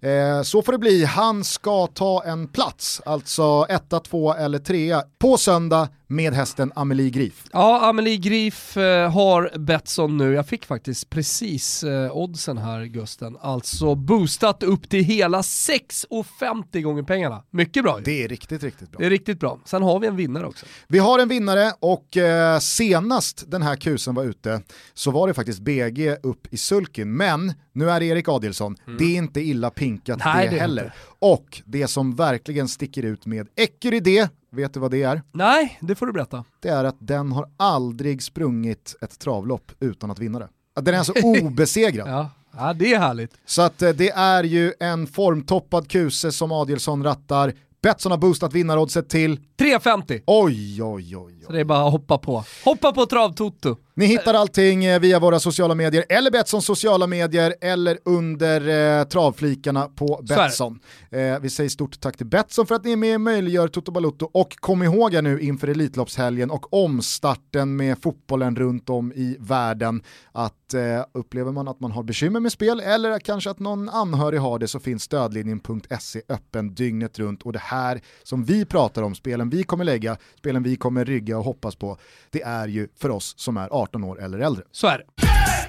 Eh, 0.00 0.42
så 0.42 0.62
får 0.62 0.72
det 0.72 0.78
bli, 0.78 1.04
han 1.04 1.44
ska 1.44 1.86
ta 1.86 2.22
en 2.24 2.48
plats, 2.48 3.02
alltså 3.06 3.66
etta, 3.68 4.00
två 4.00 4.34
eller 4.34 4.58
trea 4.58 5.02
på 5.18 5.36
söndag 5.36 5.88
med 6.10 6.34
hästen 6.34 6.72
Amelie 6.74 7.10
Grif. 7.10 7.44
Ja, 7.52 7.88
Amelie 7.88 8.16
Grif 8.16 8.76
eh, 8.76 9.10
har 9.12 9.58
Betsson 9.58 10.16
nu. 10.16 10.32
Jag 10.32 10.46
fick 10.46 10.66
faktiskt 10.66 11.10
precis 11.10 11.84
eh, 11.84 12.16
oddsen 12.16 12.58
här 12.58 12.84
Gusten. 12.84 13.36
Alltså 13.40 13.94
boostat 13.94 14.62
upp 14.62 14.88
till 14.88 15.04
hela 15.04 15.40
6,50 15.40 16.80
gånger 16.80 17.02
pengarna. 17.02 17.42
Mycket 17.50 17.82
bra 17.82 17.98
ju. 17.98 18.04
Det 18.04 18.24
är 18.24 18.28
riktigt, 18.28 18.62
riktigt 18.62 18.90
bra. 18.90 18.98
Det 18.98 19.06
är 19.06 19.10
riktigt 19.10 19.40
bra. 19.40 19.58
Sen 19.64 19.82
har 19.82 20.00
vi 20.00 20.06
en 20.06 20.16
vinnare 20.16 20.46
också. 20.46 20.66
Vi 20.88 20.98
har 20.98 21.18
en 21.18 21.28
vinnare 21.28 21.72
och 21.80 22.16
eh, 22.16 22.58
senast 22.58 23.44
den 23.50 23.62
här 23.62 23.76
kusen 23.76 24.14
var 24.14 24.24
ute 24.24 24.62
så 24.94 25.10
var 25.10 25.28
det 25.28 25.34
faktiskt 25.34 25.60
BG 25.60 26.16
upp 26.22 26.46
i 26.50 26.56
sulken. 26.56 27.16
Men 27.16 27.52
nu 27.72 27.90
är 27.90 28.00
det 28.00 28.06
Erik 28.06 28.28
Adielsson, 28.28 28.76
det 28.98 29.04
är 29.04 29.16
inte 29.16 29.40
illa 29.40 29.70
pinkat 29.70 30.20
Nej, 30.24 30.48
det, 30.48 30.54
det 30.54 30.60
heller. 30.60 30.84
inte. 30.84 30.96
Och 31.18 31.62
det 31.64 31.88
som 31.88 32.16
verkligen 32.16 32.68
sticker 32.68 33.02
ut 33.02 33.26
med 33.26 33.48
Ecuride, 33.56 34.28
vet 34.50 34.74
du 34.74 34.80
vad 34.80 34.90
det 34.90 35.02
är? 35.02 35.22
Nej, 35.32 35.78
det 35.80 35.94
får 35.94 36.06
du 36.06 36.12
berätta. 36.12 36.44
Det 36.60 36.68
är 36.68 36.84
att 36.84 36.96
den 36.98 37.32
har 37.32 37.48
aldrig 37.56 38.22
sprungit 38.22 38.96
ett 39.00 39.18
travlopp 39.18 39.72
utan 39.80 40.10
att 40.10 40.18
vinna 40.18 40.38
det. 40.38 40.48
Den 40.80 40.94
är 40.94 40.98
alltså 40.98 41.12
obesegrad. 41.22 42.08
Ja, 42.08 42.30
ja 42.56 42.72
det 42.72 42.94
är 42.94 42.98
härligt. 42.98 43.32
Så 43.46 43.62
att 43.62 43.82
eh, 43.82 43.90
det 43.90 44.10
är 44.10 44.44
ju 44.44 44.72
en 44.80 45.06
formtoppad 45.06 45.88
kuse 45.88 46.32
som 46.32 46.52
Adielsson 46.52 47.04
rattar. 47.04 47.52
Betsson 47.82 48.12
har 48.12 48.18
boostat 48.18 48.52
vinnaroddset 48.52 49.08
till, 49.08 49.40
3,50. 49.58 50.22
oj 50.26 50.82
oj 50.82 51.16
oj. 51.16 51.40
Så 51.42 51.48
oj. 51.48 51.54
det 51.54 51.60
är 51.60 51.64
bara 51.64 51.86
att 51.86 51.92
hoppa 51.92 52.18
på. 52.18 52.44
Hoppa 52.64 52.92
på 52.92 53.06
travtoto. 53.06 53.76
Ni 53.98 54.06
hittar 54.06 54.34
allting 54.34 54.84
eh, 54.84 55.00
via 55.00 55.18
våra 55.18 55.40
sociala 55.40 55.74
medier 55.74 56.04
eller 56.08 56.30
Betssons 56.30 56.64
sociala 56.64 57.06
medier 57.06 57.54
eller 57.60 57.98
under 58.04 58.68
eh, 59.00 59.04
travflikarna 59.04 59.88
på. 59.88 60.20
Betsson. 60.28 60.80
Eh, 61.10 61.38
vi 61.40 61.50
säger 61.50 61.70
stort 61.70 62.00
tack 62.00 62.16
till 62.16 62.26
Betsson 62.26 62.66
för 62.66 62.74
att 62.74 62.84
ni 62.84 62.92
är 62.92 62.96
med 62.96 63.14
och 63.14 63.20
möjliggör 63.20 63.68
Toto 63.68 63.92
Balutto 63.92 64.30
och 64.32 64.56
kom 64.56 64.82
ihåg 64.82 65.14
här 65.14 65.22
nu 65.22 65.40
inför 65.40 65.68
Elitloppshelgen 65.68 66.50
och 66.50 66.72
omstarten 66.84 67.76
med 67.76 67.98
fotbollen 67.98 68.56
runt 68.56 68.90
om 68.90 69.12
i 69.12 69.36
världen 69.40 70.02
att 70.32 70.74
eh, 70.74 71.04
upplever 71.14 71.52
man 71.52 71.68
att 71.68 71.80
man 71.80 71.92
har 71.92 72.02
bekymmer 72.02 72.40
med 72.40 72.52
spel 72.52 72.80
eller 72.80 73.18
kanske 73.18 73.50
att 73.50 73.58
någon 73.58 73.88
anhörig 73.88 74.40
har 74.40 74.58
det 74.58 74.68
så 74.68 74.80
finns 74.80 75.02
stödlinjen.se 75.02 76.22
öppen 76.28 76.74
dygnet 76.74 77.18
runt 77.18 77.42
och 77.42 77.52
det 77.52 77.62
här 77.62 78.00
som 78.22 78.44
vi 78.44 78.64
pratar 78.64 79.02
om, 79.02 79.14
spelen 79.14 79.50
vi 79.50 79.62
kommer 79.62 79.84
lägga, 79.84 80.16
spelen 80.38 80.62
vi 80.62 80.76
kommer 80.76 81.04
rygga 81.04 81.38
och 81.38 81.44
hoppas 81.44 81.76
på, 81.76 81.98
det 82.30 82.42
är 82.42 82.68
ju 82.68 82.88
för 82.96 83.10
oss 83.10 83.34
som 83.36 83.56
är 83.56 83.68
18 83.70 83.87
år 83.94 84.22
eller 84.22 84.38
äldre. 84.38 84.62
Så 84.72 84.86
är 84.86 84.98
det. 84.98 85.04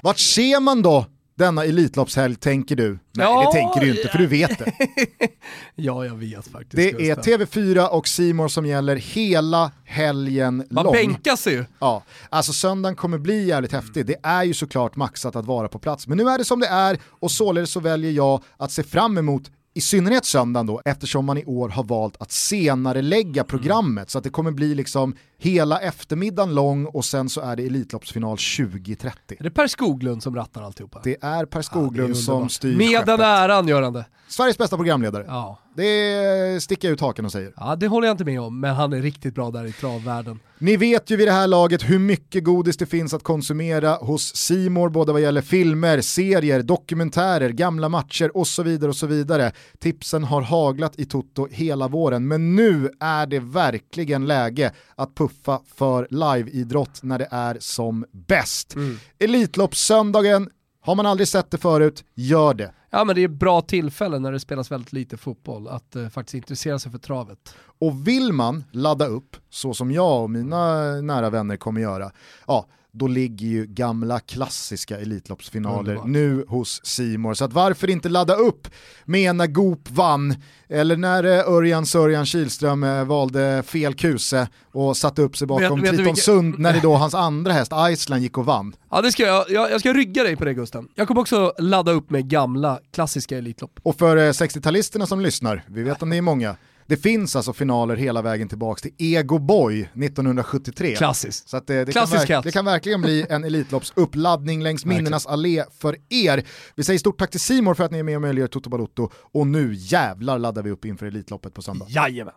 Vart 0.02 0.18
ser 0.18 0.60
man 0.60 0.82
då 0.82 1.06
denna 1.38 1.64
Elitloppshelg 1.64 2.34
tänker 2.36 2.76
du? 2.76 2.90
Nej 2.90 2.98
Ja, 3.26 3.46
det 3.46 3.58
tänker 3.60 3.80
du 3.80 3.90
inte 3.98 4.08
för 4.08 4.18
du 4.18 4.26
vet 4.26 4.58
det. 4.58 4.72
Ja, 5.74 6.04
jag 6.04 6.14
vet 6.14 6.48
faktiskt. 6.48 6.76
Det 6.76 6.90
är 7.10 7.14
Gustav. 7.16 7.24
TV4 7.24 7.86
och 7.88 8.08
Simor 8.08 8.48
som 8.48 8.66
gäller 8.66 8.96
hela 8.96 9.72
helgen 9.84 10.64
Man 10.70 10.84
lång. 10.84 10.92
bänkar 10.92 11.36
sig 11.36 11.52
ju. 11.52 11.64
Ja, 11.78 12.02
alltså 12.28 12.52
söndagen 12.52 12.96
kommer 12.96 13.18
bli 13.18 13.46
jävligt 13.48 13.72
häftig. 13.72 14.06
Det 14.06 14.16
är 14.22 14.44
ju 14.44 14.54
såklart 14.54 14.96
maxat 14.96 15.36
att 15.36 15.46
vara 15.46 15.68
på 15.68 15.78
plats. 15.78 16.06
Men 16.06 16.18
nu 16.18 16.28
är 16.28 16.38
det 16.38 16.44
som 16.44 16.60
det 16.60 16.66
är 16.66 16.98
och 17.20 17.30
således 17.30 17.70
så 17.70 17.80
väljer 17.80 18.10
jag 18.12 18.42
att 18.56 18.70
se 18.72 18.82
fram 18.82 19.18
emot 19.18 19.42
i 19.74 19.80
synnerhet 19.80 20.24
söndagen 20.24 20.66
då, 20.66 20.82
eftersom 20.84 21.24
man 21.24 21.38
i 21.38 21.44
år 21.44 21.68
har 21.68 21.84
valt 21.84 22.16
att 22.22 22.32
senare 22.32 23.02
lägga 23.02 23.44
programmet 23.44 24.10
så 24.10 24.18
att 24.18 24.24
det 24.24 24.30
kommer 24.30 24.50
bli 24.50 24.74
liksom 24.74 25.14
hela 25.40 25.80
eftermiddagen 25.80 26.54
lång 26.54 26.84
och 26.86 27.04
sen 27.04 27.28
så 27.28 27.40
är 27.40 27.56
det 27.56 27.62
Elitloppsfinal 27.66 28.36
2030. 28.36 29.36
Är 29.38 29.44
det 29.44 29.50
Per 29.50 29.66
Skoglund 29.66 30.22
som 30.22 30.36
rattar 30.36 30.62
alltihopa? 30.62 31.00
Det 31.04 31.16
är 31.22 31.44
Per 31.44 31.58
Ja, 31.58 31.62
Skoglund 31.62 32.08
det 32.14 32.18
är 32.18 32.22
som 32.22 32.48
styr 32.48 32.76
Med 32.76 32.88
skeppet. 32.88 33.06
den 33.06 33.20
äran 33.20 33.68
gör 33.68 33.82
han 33.82 33.92
det. 33.92 34.04
Sveriges 34.28 34.58
bästa 34.58 34.76
programledare. 34.76 35.24
Ja. 35.28 35.58
Det 35.76 36.62
sticker 36.62 36.88
jag 36.88 36.92
ut 36.92 37.00
haken 37.00 37.24
och 37.24 37.32
säger. 37.32 37.52
ja, 37.56 37.76
det 37.76 37.86
håller 37.88 38.06
jag 38.06 38.14
inte 38.14 38.24
med 38.24 38.40
om, 38.40 38.60
men 38.60 38.74
han 38.74 38.92
är 38.92 39.02
riktigt 39.02 39.34
bra 39.34 39.50
där 39.50 39.64
i 39.66 39.72
travvärlden. 39.72 40.40
Ni 40.58 40.76
vet 40.76 41.10
ju 41.10 41.16
vid 41.16 41.28
det 41.28 41.32
här 41.32 41.46
laget 41.46 41.90
hur 41.90 41.98
mycket 41.98 42.44
godis 42.44 42.76
det 42.76 42.86
finns 42.86 43.14
att 43.14 43.22
konsumera 43.22 43.94
hos 43.94 44.36
Simor 44.36 44.88
både 44.88 45.12
vad 45.12 45.20
gäller 45.22 45.42
filmer, 45.42 46.00
serier, 46.00 46.62
dokumentärer, 46.62 47.50
gamla 47.50 47.88
matcher 47.88 48.36
och 48.36 48.46
så 48.46 48.62
vidare 48.62 48.88
och 48.88 48.96
så 48.96 49.06
vidare. 49.06 49.52
Tipsen 49.78 50.24
har 50.24 50.42
haglat 50.42 50.98
i 50.98 51.04
Toto 51.04 51.48
hela 51.50 51.88
våren, 51.88 52.28
men 52.28 52.56
nu 52.56 52.90
är 53.00 53.26
det 53.26 53.40
verkligen 53.40 54.26
läge 54.26 54.72
att 54.94 55.14
puffa 55.14 55.29
för 55.74 56.06
liveidrott 56.10 57.02
när 57.02 57.18
det 57.18 57.28
är 57.30 57.56
som 57.60 58.04
bäst. 58.12 58.74
Elitloppssöndagen, 59.18 60.50
har 60.80 60.94
man 60.94 61.06
aldrig 61.06 61.28
sett 61.28 61.50
det 61.50 61.58
förut, 61.58 62.04
gör 62.14 62.54
det. 62.54 62.72
Ja 62.90 63.04
men 63.04 63.14
det 63.14 63.20
är 63.20 63.24
ett 63.28 63.30
bra 63.30 63.60
tillfälle 63.60 64.18
när 64.18 64.32
det 64.32 64.40
spelas 64.40 64.70
väldigt 64.70 64.92
lite 64.92 65.16
fotboll 65.16 65.68
att 65.68 65.96
eh, 65.96 66.08
faktiskt 66.08 66.34
intressera 66.34 66.78
sig 66.78 66.92
för 66.92 66.98
travet. 66.98 67.54
Och 67.78 68.08
vill 68.08 68.32
man 68.32 68.64
ladda 68.70 69.06
upp, 69.06 69.36
så 69.50 69.74
som 69.74 69.90
jag 69.90 70.22
och 70.22 70.30
mina 70.30 70.92
nära 71.00 71.30
vänner 71.30 71.56
kommer 71.56 71.80
göra, 71.80 72.10
ja, 72.46 72.66
då 72.92 73.06
ligger 73.06 73.46
ju 73.46 73.66
gamla 73.66 74.20
klassiska 74.20 74.98
Elitloppsfinaler 75.00 75.78
Underbart. 75.78 76.06
nu 76.08 76.44
hos 76.48 76.80
Simor. 76.84 77.34
Så 77.34 77.44
att 77.44 77.52
varför 77.52 77.90
inte 77.90 78.08
ladda 78.08 78.34
upp 78.34 78.68
med 79.04 79.36
när 79.36 79.46
Goop 79.46 79.90
vann, 79.90 80.34
eller 80.68 80.96
när 80.96 81.24
eh, 81.24 81.48
Örjan 81.54 81.86
Sörjan 81.86 82.26
Kihlström 82.26 82.84
eh, 82.84 83.04
valde 83.04 83.62
fel 83.66 83.94
kuse 83.94 84.48
och 84.72 84.96
satte 84.96 85.22
upp 85.22 85.36
sig 85.36 85.46
bakom 85.46 85.80
Vet- 85.80 85.92
vet 85.92 86.00
vilka- 86.00 86.14
Sund 86.14 86.58
när 86.58 86.72
det 86.72 86.80
då 86.80 86.94
hans 86.96 87.14
andra 87.14 87.52
häst 87.52 87.72
Iceland 87.90 88.22
gick 88.22 88.38
och 88.38 88.44
vann. 88.46 88.72
Ja 88.90 89.00
det 89.02 89.12
ska 89.12 89.22
jag, 89.22 89.44
jag, 89.50 89.70
jag 89.70 89.80
ska 89.80 89.92
rygga 89.92 90.22
dig 90.22 90.36
på 90.36 90.44
det 90.44 90.54
Gusten. 90.54 90.88
Jag 90.94 91.08
kommer 91.08 91.20
också 91.20 91.52
ladda 91.58 91.92
upp 91.92 92.10
med 92.10 92.28
gamla 92.28 92.80
klassiska 92.92 93.38
Elitlopp. 93.38 93.80
Och 93.82 93.98
för 93.98 94.16
eh, 94.16 94.20
60-talisterna 94.20 95.06
som 95.06 95.20
lyssnar, 95.20 95.64
vi 95.66 95.82
vet 95.82 96.02
att 96.02 96.08
ni 96.08 96.16
är 96.16 96.22
många, 96.22 96.56
det 96.90 96.96
finns 96.96 97.36
alltså 97.36 97.52
finaler 97.52 97.96
hela 97.96 98.22
vägen 98.22 98.48
tillbaka 98.48 98.80
till 98.80 98.92
Ego 98.98 99.38
Boy 99.38 99.80
1973. 99.80 100.96
Klassiskt. 100.96 101.48
Så 101.48 101.60
det, 101.66 101.84
det, 101.84 101.84
kan 101.84 101.92
Klassisk 101.92 102.30
hatt. 102.30 102.44
det 102.44 102.52
kan 102.52 102.64
verkligen 102.64 103.00
bli 103.00 103.26
en 103.28 103.44
Elitloppsuppladdning 103.44 104.62
längs 104.62 104.84
minnenas 104.86 105.26
allé 105.26 105.64
för 105.78 105.96
er. 106.08 106.44
Vi 106.74 106.84
säger 106.84 106.98
stort 106.98 107.18
tack 107.18 107.30
till 107.30 107.40
Simor 107.40 107.74
för 107.74 107.84
att 107.84 107.90
ni 107.90 107.98
är 107.98 108.02
med 108.02 108.16
och 108.16 108.22
möjliggör 108.22 108.48
Toto 108.48 108.70
Balotto 108.70 109.10
och 109.14 109.46
nu 109.46 109.74
jävlar 109.74 110.38
laddar 110.38 110.62
vi 110.62 110.70
upp 110.70 110.84
inför 110.84 111.06
Elitloppet 111.06 111.54
på 111.54 111.62
söndag. 111.62 111.86
Jajamän. 111.88 112.34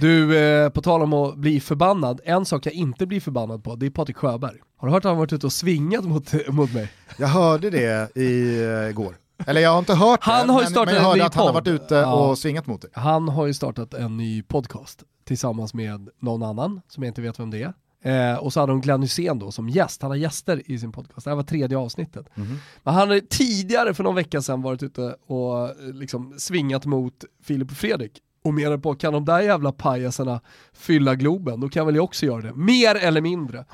Du, 0.00 0.38
eh, 0.38 0.68
på 0.68 0.82
tal 0.82 1.02
om 1.02 1.12
att 1.12 1.36
bli 1.36 1.60
förbannad, 1.60 2.20
en 2.24 2.44
sak 2.44 2.66
jag 2.66 2.74
inte 2.74 3.06
blir 3.06 3.20
förbannad 3.20 3.64
på, 3.64 3.76
det 3.76 3.86
är 3.86 3.90
Patrik 3.90 4.16
Sjöberg. 4.16 4.56
Har 4.76 4.88
du 4.88 4.94
hört 4.94 5.04
att 5.04 5.08
han 5.08 5.18
varit 5.18 5.32
ute 5.32 5.46
och 5.46 5.52
svingat 5.52 6.04
mot, 6.04 6.48
mot 6.48 6.74
mig? 6.74 6.92
Jag 7.18 7.28
hörde 7.28 7.70
det 7.70 8.16
igår. 8.16 9.16
Eller 9.46 9.60
jag 9.60 9.70
har 9.70 9.78
inte 9.78 9.94
hört 9.94 10.20
han 10.22 10.46
det, 10.46 10.52
har 10.52 10.60
men, 10.60 10.70
startat 10.70 10.86
men 10.86 10.94
jag 10.94 11.02
hörde 11.02 11.12
en 11.14 11.18
ny 11.18 11.26
att 11.26 11.34
han 11.34 11.46
har 11.46 11.52
varit 11.52 11.68
ute 11.68 11.94
Ja. 11.94 12.14
och 12.28 12.38
svingat 12.38 12.66
mot 12.66 12.82
dig. 12.82 12.90
Han 12.94 13.28
har 13.28 13.46
ju 13.46 13.54
startat 13.54 13.94
en 13.94 14.16
ny 14.16 14.42
podcast 14.42 15.02
tillsammans 15.24 15.74
med 15.74 16.08
någon 16.20 16.42
annan 16.42 16.80
som 16.88 17.02
jag 17.02 17.10
inte 17.10 17.22
vet 17.22 17.40
vem 17.40 17.50
det 17.50 17.62
är. 17.62 17.72
Eh, 18.02 18.38
och 18.38 18.52
så 18.52 18.60
hade 18.60 18.72
de 18.72 18.80
Glenn 18.80 19.02
Hysén 19.02 19.38
då 19.38 19.50
som 19.52 19.68
gäst, 19.68 20.02
han 20.02 20.10
har 20.10 20.16
gäster 20.16 20.62
i 20.70 20.78
sin 20.78 20.92
podcast, 20.92 21.24
det 21.24 21.30
här 21.30 21.36
var 21.36 21.42
tredje 21.42 21.78
avsnittet. 21.78 22.26
Mhm. 22.34 22.58
Men 22.82 22.94
han 22.94 23.08
hade 23.08 23.20
tidigare 23.20 23.94
för 23.94 24.04
någon 24.04 24.14
vecka 24.14 24.42
sedan 24.42 24.62
varit 24.62 24.82
ute 24.82 25.14
och 25.26 25.68
eh, 25.68 25.74
liksom 25.92 26.34
svingat 26.38 26.86
mot 26.86 27.14
Filip 27.42 27.70
och 27.70 27.76
Fredrik 27.76 28.12
och 28.44 28.54
menade 28.54 28.78
på, 28.78 28.94
kan 28.94 29.12
de 29.12 29.24
där 29.24 29.40
jävla 29.40 29.72
pajasarna 29.72 30.40
fylla 30.72 31.14
Globen, 31.14 31.60
då 31.60 31.68
kan 31.68 31.86
väl 31.86 31.94
jag 31.94 32.04
också 32.04 32.26
göra 32.26 32.42
det. 32.42 32.54
Mer 32.54 32.94
eller 32.94 33.20
mindre. 33.20 33.64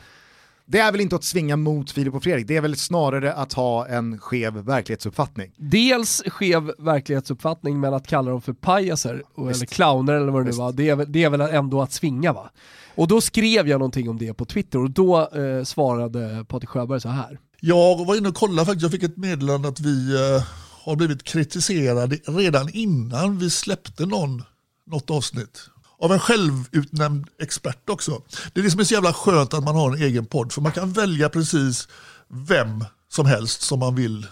Det 0.67 0.79
är 0.79 0.93
väl 0.93 1.01
inte 1.01 1.17
att 1.17 1.25
svinga 1.25 1.57
mot 1.57 1.91
Filip 1.91 2.15
och 2.15 2.23
Fredrik, 2.23 2.47
det 2.49 2.57
är 2.57 2.61
väl 2.61 2.77
snarare 2.77 3.33
att 3.35 3.53
ha 3.53 3.87
en 3.87 4.19
skev 4.19 4.55
verklighetsuppfattning. 4.55 5.53
Dels 5.57 6.23
skev 6.27 6.73
verklighetsuppfattning, 6.79 7.81
men 7.81 7.95
att 7.95 8.07
kalla 8.07 8.31
dem 8.31 8.43
för 8.43 8.53
pajaser, 8.53 9.23
och- 9.35 9.51
eller 9.51 9.67
clowner 9.67 10.13
eller 10.13 10.33
vad 10.33 10.45
det 10.45 10.51
nu 10.51 10.57
var, 10.57 10.73
det 10.73 10.89
är, 10.89 10.97
väl, 10.97 11.13
det 11.13 11.25
är 11.25 11.31
väl 11.31 11.41
ändå 11.41 11.83
att 11.83 11.93
svinga 11.93 12.33
va? 12.33 12.51
Och 12.95 13.09
då 13.09 13.21
skrev 13.21 13.69
jag 13.69 13.79
någonting 13.79 14.09
om 14.09 14.19
det 14.19 14.35
på 14.35 14.45
Twitter 14.45 14.79
och 14.79 14.91
då 14.91 15.21
eh, 15.21 15.65
svarade 15.65 16.45
Patrik 16.49 16.69
Sjöberg 16.71 17.01
så 17.01 17.09
här. 17.09 17.39
Jag 17.61 18.05
var 18.07 18.17
inne 18.17 18.29
och 18.29 18.35
kollade 18.35 18.67
faktiskt, 18.67 18.83
jag 18.83 18.93
fick 18.93 19.03
ett 19.03 19.17
meddelande 19.17 19.69
att 19.69 19.81
vi 19.81 20.15
eh, 20.15 20.43
har 20.85 20.97
blivit 20.97 21.23
kritiserade 21.25 22.17
redan 22.17 22.69
innan 22.73 23.39
vi 23.39 23.51
släppte 23.51 24.07
någon, 24.07 24.43
något 24.87 25.11
avsnitt. 25.11 25.61
Av 26.05 26.13
en 26.13 26.21
självutnämnd 26.21 27.29
expert 27.39 27.91
också. 27.91 28.23
Det 28.53 28.61
är 28.61 28.65
det 28.65 28.71
som 28.71 28.81
är 28.81 28.85
så 28.85 28.95
jävla 28.95 29.13
skönt 29.13 29.55
att 29.55 29.65
man 29.65 29.75
har 29.75 29.97
en 29.97 30.03
egen 30.03 30.27
podd, 30.27 30.53
för 30.53 30.61
man 30.61 30.73
kan 30.73 30.93
välja 30.93 31.29
precis 31.29 31.89
vem 32.29 32.85
som 33.09 33.27
helst 33.27 33.63
som 33.63 33.79
man 33.79 33.95
vill 33.95 34.27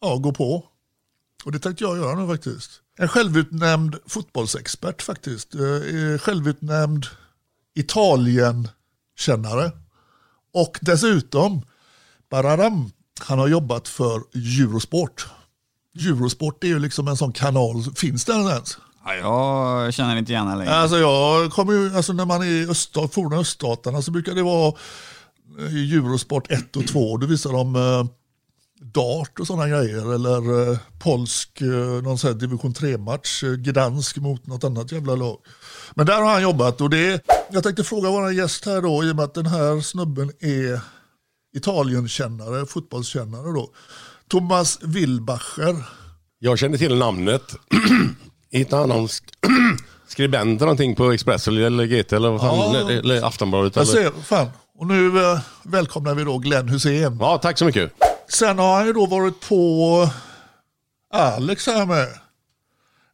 ja, 0.00 0.16
gå 0.16 0.32
på. 0.32 0.64
Och 1.44 1.52
det 1.52 1.58
tänkte 1.58 1.84
jag 1.84 1.96
göra 1.96 2.20
nu 2.20 2.26
faktiskt. 2.26 2.70
En 2.98 3.08
självutnämnd 3.08 3.96
fotbollsexpert 4.06 5.02
faktiskt. 5.02 5.54
Eh, 5.54 5.62
eh, 5.62 6.18
självutnämnd 6.18 7.06
Italien-kännare. 7.74 9.72
Och 10.54 10.78
dessutom 10.80 11.62
Bararam, 12.30 12.92
han 13.20 13.38
har 13.38 13.48
jobbat 13.48 13.88
för 13.88 14.22
Eurosport. 14.34 15.26
Eurosport 15.94 16.64
är 16.64 16.68
ju 16.68 16.78
liksom 16.78 17.08
en 17.08 17.16
sån 17.16 17.32
kanal, 17.32 17.84
finns 17.94 18.24
den 18.24 18.46
ens? 18.46 18.78
Ja, 19.04 19.84
jag 19.84 19.94
känner 19.94 20.16
inte 20.16 20.32
igen 20.32 20.46
det 20.46 20.56
längre. 20.56 20.74
Alltså 20.74 20.98
jag 20.98 21.52
kommer 21.52 21.72
ju, 21.72 21.96
alltså 21.96 22.12
när 22.12 22.24
man 22.24 22.42
är 22.42 22.46
i 22.46 22.68
öststat, 22.68 23.14
forna 23.14 23.36
öststaterna 23.36 24.02
så 24.02 24.10
brukar 24.10 24.34
det 24.34 24.42
vara 24.42 24.74
eh, 25.58 25.94
Eurosport 25.96 26.50
1 26.50 26.76
och 26.76 26.86
2, 26.86 27.16
då 27.16 27.26
visar 27.26 27.52
de 27.52 27.76
eh, 27.76 28.04
dart 28.82 29.40
och 29.40 29.46
sådana 29.46 29.68
grejer 29.68 30.14
eller 30.14 30.70
eh, 30.70 30.78
polsk, 30.98 31.60
eh, 31.60 32.02
någon 32.02 32.18
sån 32.18 32.32
här 32.32 32.38
division 32.38 32.72
3-match, 32.72 33.44
eh, 33.44 33.50
Gdansk 33.52 34.16
mot 34.16 34.46
något 34.46 34.64
annat 34.64 34.92
jävla 34.92 35.14
lag. 35.14 35.38
Men 35.94 36.06
där 36.06 36.20
har 36.22 36.32
han 36.32 36.42
jobbat 36.42 36.80
och 36.80 36.90
det, 36.90 37.24
jag 37.50 37.62
tänkte 37.62 37.84
fråga 37.84 38.10
vår 38.10 38.32
gäst 38.32 38.66
här 38.66 38.82
då, 38.82 39.04
i 39.04 39.12
och 39.12 39.16
med 39.16 39.24
att 39.24 39.34
den 39.34 39.46
här 39.46 39.80
snubben 39.80 40.32
är 40.40 40.80
Italienkännare, 41.56 42.66
fotbollskännare 42.66 43.52
då. 43.52 43.70
Thomas 44.28 44.78
Wilbacher. 44.82 45.84
Jag 46.38 46.58
känner 46.58 46.78
till 46.78 46.96
namnet. 46.96 47.42
Hittade 48.52 48.82
han 48.82 48.88
någon 48.88 49.06
sk- 49.06 49.22
skribent 50.08 50.48
eller 50.60 50.66
någonting 50.66 50.94
på 50.96 51.12
Expressen 51.12 51.56
eller 51.64 51.84
GT 51.86 52.12
eller, 52.12 52.30
vad 52.30 52.40
fan, 52.40 52.58
Ja. 52.58 52.76
eller, 52.80 52.98
eller 52.98 53.26
Aftonbladet? 53.26 53.76
Jag 53.76 53.86
ser, 53.86 54.10
fan. 54.24 54.46
Och 54.78 54.86
nu 54.86 55.24
eh, 55.32 55.40
välkomnar 55.62 56.14
vi 56.14 56.24
då 56.24 56.38
Glenn 56.38 56.68
Hussein. 56.68 57.18
Ja, 57.20 57.38
tack 57.38 57.58
så 57.58 57.64
mycket. 57.64 57.92
Sen 58.28 58.58
har 58.58 58.76
han 58.76 58.86
ju 58.86 58.92
då 58.92 59.06
varit 59.06 59.48
på 59.48 60.08
Alex 61.14 61.66
här 61.66 61.86
med. 61.86 62.08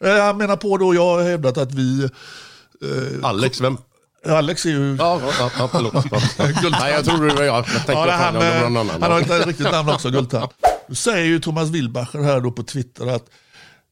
Eh, 0.05 0.11
Jag 0.11 0.37
menar 0.37 0.57
på 0.57 0.77
då, 0.77 0.95
jag 0.95 1.05
har 1.17 1.23
hävdat 1.23 1.59
att 1.59 1.75
vi, 1.75 2.09
Alex, 3.23 3.61
vem? 3.61 3.79
Alex 4.27 4.67
är 4.67 4.71
ju... 4.71 4.97
Ja, 4.99 5.21
ja, 5.39 5.51
ja 5.59 5.69
förlåt. 5.73 5.95
Nej, 6.81 6.93
jag 6.93 7.05
trodde 7.05 7.29
det 7.29 7.35
var 7.35 7.43
jag. 7.43 7.65
Ja, 7.87 8.07
eh, 8.09 8.11
han 9.01 9.13
har 9.13 9.21
ett 9.21 9.47
riktigt 9.47 9.73
namn 9.73 9.89
också, 9.89 10.11
Guldtand. 10.11 10.51
Nu 10.89 10.95
säger 10.95 11.25
ju 11.25 11.41
Thomas 11.41 11.69
Wilbacher 11.69 12.23
här 12.23 12.41
då 12.41 12.51
på 12.51 12.63
Twitter 12.63 13.07
att 13.07 13.25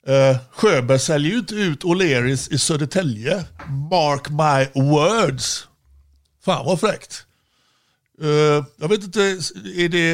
eh, 0.07 0.37
Sjöberg 0.51 0.99
säljer 0.99 1.31
ju 1.33 1.39
inte 1.39 1.55
ut 1.55 1.85
O'Learys 1.85 2.53
i 2.53 2.59
Södertälje. 2.59 3.45
Mark 3.91 4.29
my 4.31 4.83
words. 4.83 5.69
Fan 6.45 6.67
vad 6.67 6.81
fräckt. 6.81 7.27
Eh, 8.23 8.65
jag 8.77 8.89
vet 8.89 9.05
inte, 9.05 9.21
är 9.77 9.89
det, 9.89 10.13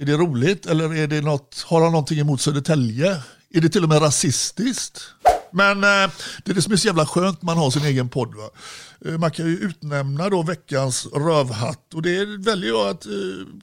är 0.00 0.06
det 0.06 0.16
roligt 0.16 0.66
eller 0.66 0.94
är 0.94 1.06
det 1.06 1.20
något, 1.20 1.64
har 1.66 1.82
han 1.82 1.92
någonting 1.92 2.18
emot 2.18 2.40
Södertälje? 2.40 3.22
Är 3.50 3.60
det 3.60 3.68
till 3.68 3.82
och 3.82 3.88
med 3.88 4.02
rasistiskt? 4.02 5.02
Men 5.52 5.84
eh, 5.84 6.10
det 6.44 6.50
är 6.50 6.54
det 6.54 6.62
som 6.62 6.72
är 6.72 6.76
så 6.76 6.86
jävla 6.86 7.06
skönt 7.06 7.42
man 7.42 7.58
har 7.58 7.70
sin 7.70 7.84
egen 7.84 8.08
podd. 8.08 8.34
Va? 8.34 8.50
Eh, 9.06 9.18
man 9.18 9.30
kan 9.30 9.46
ju 9.46 9.56
utnämna 9.56 10.28
då 10.28 10.42
veckans 10.42 11.06
rövhatt 11.06 11.94
och 11.94 12.02
det 12.02 12.24
väljer 12.24 12.68
jag 12.70 12.88
att 12.88 13.06
eh, 13.06 13.12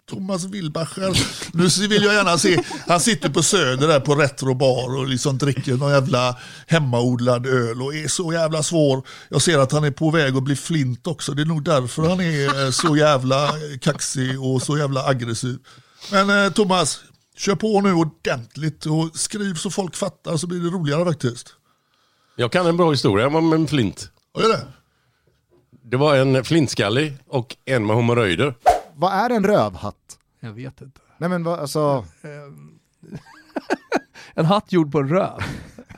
Thomas 0.09 0.45
Wilbacher, 0.45 1.17
nu 1.57 1.87
vill 1.87 2.03
jag 2.03 2.13
gärna 2.13 2.37
se, 2.37 2.63
han 2.87 2.99
sitter 2.99 3.29
på 3.29 3.43
Söder 3.43 3.87
där 3.87 3.99
på 3.99 4.15
Retrobar 4.15 4.97
och 4.97 5.07
liksom 5.07 5.37
dricker 5.37 5.73
någon 5.73 5.91
jävla 5.91 6.37
hemmaodlad 6.67 7.45
öl 7.45 7.81
och 7.81 7.95
är 7.95 8.07
så 8.07 8.33
jävla 8.33 8.63
svår. 8.63 9.07
Jag 9.29 9.41
ser 9.41 9.57
att 9.57 9.71
han 9.71 9.83
är 9.83 9.91
på 9.91 10.11
väg 10.11 10.37
att 10.37 10.43
bli 10.43 10.55
flint 10.55 11.07
också, 11.07 11.33
det 11.33 11.41
är 11.41 11.45
nog 11.45 11.63
därför 11.63 12.09
han 12.09 12.19
är 12.19 12.71
så 12.71 12.97
jävla 12.97 13.53
kaxig 13.81 14.43
och 14.43 14.61
så 14.61 14.77
jävla 14.77 15.05
aggressiv. 15.05 15.57
Men 16.11 16.29
eh, 16.29 16.51
Thomas, 16.51 16.99
kör 17.37 17.55
på 17.55 17.81
nu 17.81 17.93
ordentligt 17.93 18.85
och 18.85 19.19
skriv 19.19 19.55
så 19.55 19.69
folk 19.69 19.95
fattar 19.95 20.37
så 20.37 20.47
blir 20.47 20.59
det 20.59 20.69
roligare 20.69 21.05
faktiskt. 21.05 21.55
Jag 22.39 22.51
kan 22.51 22.65
en 22.65 22.77
bra 22.77 22.91
historia 22.91 23.27
om 23.27 23.53
en 23.53 23.67
flint. 23.67 24.11
Vad 24.31 24.45
är 24.45 24.49
det? 24.49 24.67
Det 25.83 25.97
var 25.97 26.15
en 26.15 26.43
flintskallig 26.43 27.17
och 27.27 27.57
en 27.65 27.85
med 27.85 27.95
hemorrojder. 27.95 28.55
Vad 28.95 29.13
är 29.13 29.29
en 29.29 29.43
rövhatt? 29.43 30.19
Jag 30.39 30.51
vet 30.51 30.81
inte. 30.81 31.01
Nej 31.17 31.29
men 31.29 31.43
vad, 31.43 31.59
alltså, 31.59 32.05
En 34.33 34.45
hatt 34.45 34.71
gjord 34.71 34.91
på 34.91 34.99
en 34.99 35.09
röv. 35.09 35.39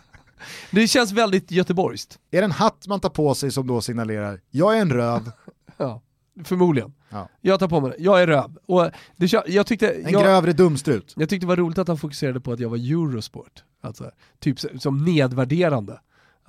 Det 0.72 0.88
känns 0.88 1.12
väldigt 1.12 1.52
göteborgskt. 1.52 2.20
är 2.32 2.38
det 2.42 2.46
en 2.46 2.52
hatt 2.52 2.88
man 2.88 3.00
tar 3.00 3.10
på 3.10 3.36
sig 3.36 3.52
som 3.52 3.68
då 3.68 3.82
signalerar 3.82 4.42
jag 4.50 4.78
är 4.78 4.82
en 4.82 4.94
röv, 4.94 5.32
Ja, 5.78 6.02
förmodligen. 6.44 6.94
Ja. 7.10 7.30
Jag 7.42 7.60
tar 7.60 7.68
på 7.68 7.82
mig 7.82 7.92
det. 7.92 8.04
Jag 8.04 8.22
är 8.22 8.28
röv. 8.28 8.58
Och 8.66 8.92
det, 9.16 9.34
jag, 9.48 9.68
tyckte, 9.68 9.90
en 9.90 10.12
jag, 10.12 10.24
grövre 10.24 10.54
dumstrut. 10.54 11.14
jag 11.18 11.30
tyckte 11.30 11.46
det 11.46 11.50
var 11.50 11.56
roligt 11.56 11.78
att 11.78 11.88
han 11.88 11.98
fokuserade 11.98 12.40
på 12.40 12.52
att 12.52 12.60
jag 12.60 12.70
var 12.70 12.78
Eurosport. 12.78 13.64
Alltså, 13.82 14.12
typ 14.40 14.60
som 14.80 15.06
nedvärderande. 15.06 16.00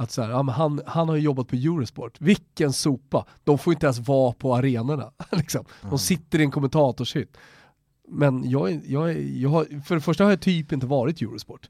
Att 0.02 0.10
så 0.10 0.22
här, 0.22 0.30
ja, 0.30 0.42
han, 0.42 0.80
han 0.86 1.08
har 1.08 1.16
ju 1.16 1.22
jobbat 1.22 1.48
på 1.48 1.56
Eurosport. 1.56 2.20
Vilken 2.20 2.72
sopa. 2.72 3.26
De 3.44 3.58
får 3.58 3.72
inte 3.72 3.86
ens 3.86 3.98
vara 3.98 4.32
på 4.32 4.54
arenorna. 4.54 5.12
liksom. 5.30 5.64
De 5.90 5.98
sitter 5.98 6.38
i 6.38 6.42
en 6.42 6.50
kommentatorshytt. 6.50 7.36
Men 8.08 8.50
jag, 8.50 8.80
jag, 8.86 9.20
jag 9.22 9.50
har, 9.50 9.82
för 9.82 9.94
det 9.94 10.00
första 10.00 10.24
har 10.24 10.30
jag 10.30 10.40
typ 10.40 10.72
inte 10.72 10.86
varit 10.86 11.22
Eurosport. 11.22 11.68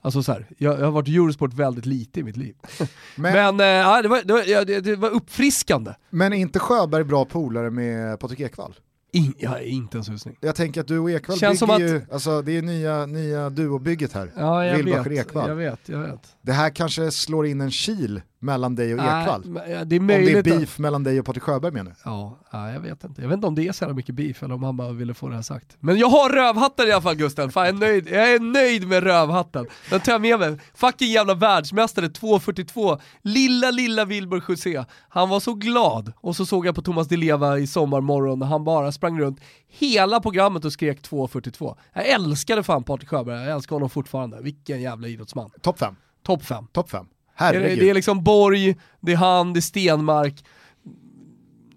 Alltså 0.00 0.22
så 0.22 0.32
här, 0.32 0.46
jag, 0.58 0.80
jag 0.80 0.84
har 0.84 0.90
varit 0.90 1.08
Eurosport 1.08 1.54
väldigt 1.54 1.86
lite 1.86 2.20
i 2.20 2.22
mitt 2.22 2.36
liv. 2.36 2.56
Men, 3.16 3.32
Men 3.32 3.58
ja, 3.66 4.02
det, 4.02 4.08
var, 4.08 4.22
det, 4.24 4.32
var, 4.32 4.80
det 4.80 4.96
var 4.96 5.10
uppfriskande. 5.10 5.94
men 6.10 6.32
är 6.32 6.36
inte 6.36 6.58
Sjöberg 6.58 7.04
bra 7.04 7.24
polare 7.24 7.70
med 7.70 8.20
Patrik 8.20 8.40
Ekwall? 8.40 8.74
In, 9.14 9.34
jag 9.38 9.52
är 9.52 9.64
inte 9.64 9.98
en 9.98 10.04
susning. 10.04 10.36
Jag 10.40 10.54
tänker 10.54 10.80
att 10.80 10.86
du 10.88 10.98
och 10.98 11.10
Ekwall 11.10 11.38
Känns 11.38 11.58
som 11.58 11.68
bygger 11.68 11.88
ju, 11.88 12.02
alltså 12.12 12.42
det 12.42 12.58
är 12.58 12.62
nya, 12.62 13.06
nya 13.06 13.50
duobygget 13.50 14.12
här. 14.12 14.32
Ja, 14.36 14.66
jag 14.66 14.76
Wilbacher 14.76 15.10
vet, 15.10 15.26
Ekvall. 15.26 15.48
jag 15.48 15.56
vet, 15.56 15.88
jag 15.88 15.98
vet. 15.98 16.36
Det 16.42 16.52
här 16.52 16.70
kanske 16.70 17.10
slår 17.10 17.46
in 17.46 17.60
en 17.60 17.70
kil 17.70 18.20
mellan 18.42 18.74
dig 18.74 18.94
och 18.94 19.00
Ekwall? 19.00 19.42
Det 19.86 19.96
är 19.96 20.00
möjligt 20.00 20.36
om 20.36 20.42
det 20.42 20.50
är 20.50 20.58
beef 20.58 20.78
mellan 20.78 21.04
dig 21.04 21.20
och 21.20 21.26
Patrik 21.26 21.42
Sjöberg 21.42 21.72
menar 21.72 21.90
du? 21.90 21.96
Ja, 22.04 22.38
jag 22.72 22.80
vet 22.80 23.04
inte. 23.04 23.22
Jag 23.22 23.28
vet 23.28 23.36
inte 23.36 23.46
om 23.46 23.54
det 23.54 23.68
är 23.68 23.72
så 23.72 23.84
jävla 23.84 23.94
mycket 23.94 24.14
beef 24.14 24.42
eller 24.42 24.54
om 24.54 24.62
han 24.62 24.76
bara 24.76 24.92
ville 24.92 25.14
få 25.14 25.28
det 25.28 25.34
här 25.34 25.42
sagt. 25.42 25.76
Men 25.80 25.98
jag 25.98 26.08
har 26.08 26.30
rövhatten 26.30 26.88
i 26.88 26.92
alla 26.92 27.02
fall 27.02 27.14
Gusten, 27.14 27.50
Fan, 27.50 27.64
jag, 27.66 27.74
är 27.74 27.78
nöjd. 27.78 28.08
jag 28.08 28.32
är 28.32 28.40
nöjd 28.40 28.88
med 28.88 29.02
rövhatten. 29.02 29.66
Den 29.90 30.00
tar 30.00 30.12
jag 30.12 30.20
med 30.20 30.38
mig. 30.38 30.58
Fucking 30.74 31.08
jävla 31.10 31.34
världsmästare 31.34 32.06
2.42. 32.06 33.00
Lilla, 33.22 33.70
lilla 33.70 34.04
Wilbur 34.04 34.44
José. 34.48 34.84
Han 35.08 35.28
var 35.28 35.40
så 35.40 35.54
glad. 35.54 36.12
Och 36.16 36.36
så 36.36 36.46
såg 36.46 36.66
jag 36.66 36.74
på 36.74 36.82
Thomas 36.82 37.08
Di 37.08 37.16
Leva 37.16 37.58
i 37.58 37.66
Sommarmorgon 37.66 38.38
när 38.38 38.46
han 38.46 38.64
bara 38.64 38.92
sprang 38.92 39.20
runt 39.20 39.40
hela 39.68 40.20
programmet 40.20 40.64
och 40.64 40.72
skrek 40.72 41.00
2.42. 41.08 41.76
Jag 41.92 42.08
älskade 42.08 42.62
fan 42.62 42.84
Patrik 42.84 43.08
Sjöberg, 43.08 43.44
jag 43.44 43.54
älskar 43.54 43.76
honom 43.76 43.90
fortfarande. 43.90 44.40
Vilken 44.42 44.82
jävla 44.82 45.08
idrottsman. 45.08 45.50
Topp 45.62 45.78
5. 45.78 45.96
Topp 46.22 46.44
5. 46.44 46.66
Topp 46.72 46.90
5. 46.90 47.06
Herregud. 47.34 47.78
det 47.78 47.90
är 47.90 47.94
liksom 47.94 48.24
Borg, 48.24 48.76
det 49.00 49.12
är 49.12 49.16
han, 49.16 49.52
det 49.52 49.58
är 49.58 49.60
Stenmark, 49.60 50.44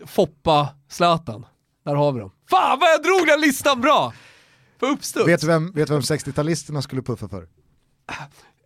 Foppa, 0.06 0.70
Zlatan. 0.90 1.46
Där 1.86 1.96
har 1.96 2.12
vi 2.12 2.20
dem. 2.20 2.32
Fan 2.50 2.80
vad 2.80 2.90
jag 2.90 3.04
drog 3.04 3.28
den 3.28 3.42
listan 3.42 3.82
bra! 3.82 4.14
På 4.80 4.86
uppstuds. 4.86 5.28
Vet 5.28 5.42
du 5.42 5.48
vem, 5.48 5.72
vet 5.72 5.90
vem 5.90 6.00
60-talisterna 6.00 6.82
skulle 6.82 7.02
puffa 7.02 7.28
för? 7.28 7.48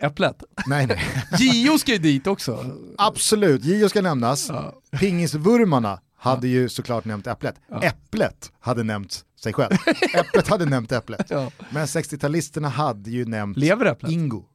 Äpplet. 0.01 0.43
Nej, 0.67 0.87
nej. 0.87 1.23
Gio 1.39 1.77
ska 1.77 1.91
ju 1.91 1.97
dit 1.97 2.27
också. 2.27 2.65
Absolut, 2.97 3.63
Gio 3.63 3.89
ska 3.89 4.01
nämnas. 4.01 4.49
Ja. 4.49 4.73
Pingisvurmarna 4.99 5.99
hade 6.17 6.47
ju 6.47 6.69
såklart 6.69 7.05
nämnt 7.05 7.27
Äpplet. 7.27 7.55
Äpplet 7.81 8.51
hade 8.59 8.83
nämnt 8.83 9.25
sig 9.43 9.53
själv. 9.53 9.73
Äpplet 10.13 10.47
hade 10.47 10.65
nämnt 10.65 10.91
Äpplet. 10.91 11.25
Ja. 11.29 11.51
Men 11.69 11.85
60-talisterna 11.85 12.67
hade 12.67 13.11
ju 13.11 13.25
nämnt 13.25 13.57
Lever 13.57 13.85
Äpplet? 13.85 14.11
Ingo. 14.11 14.45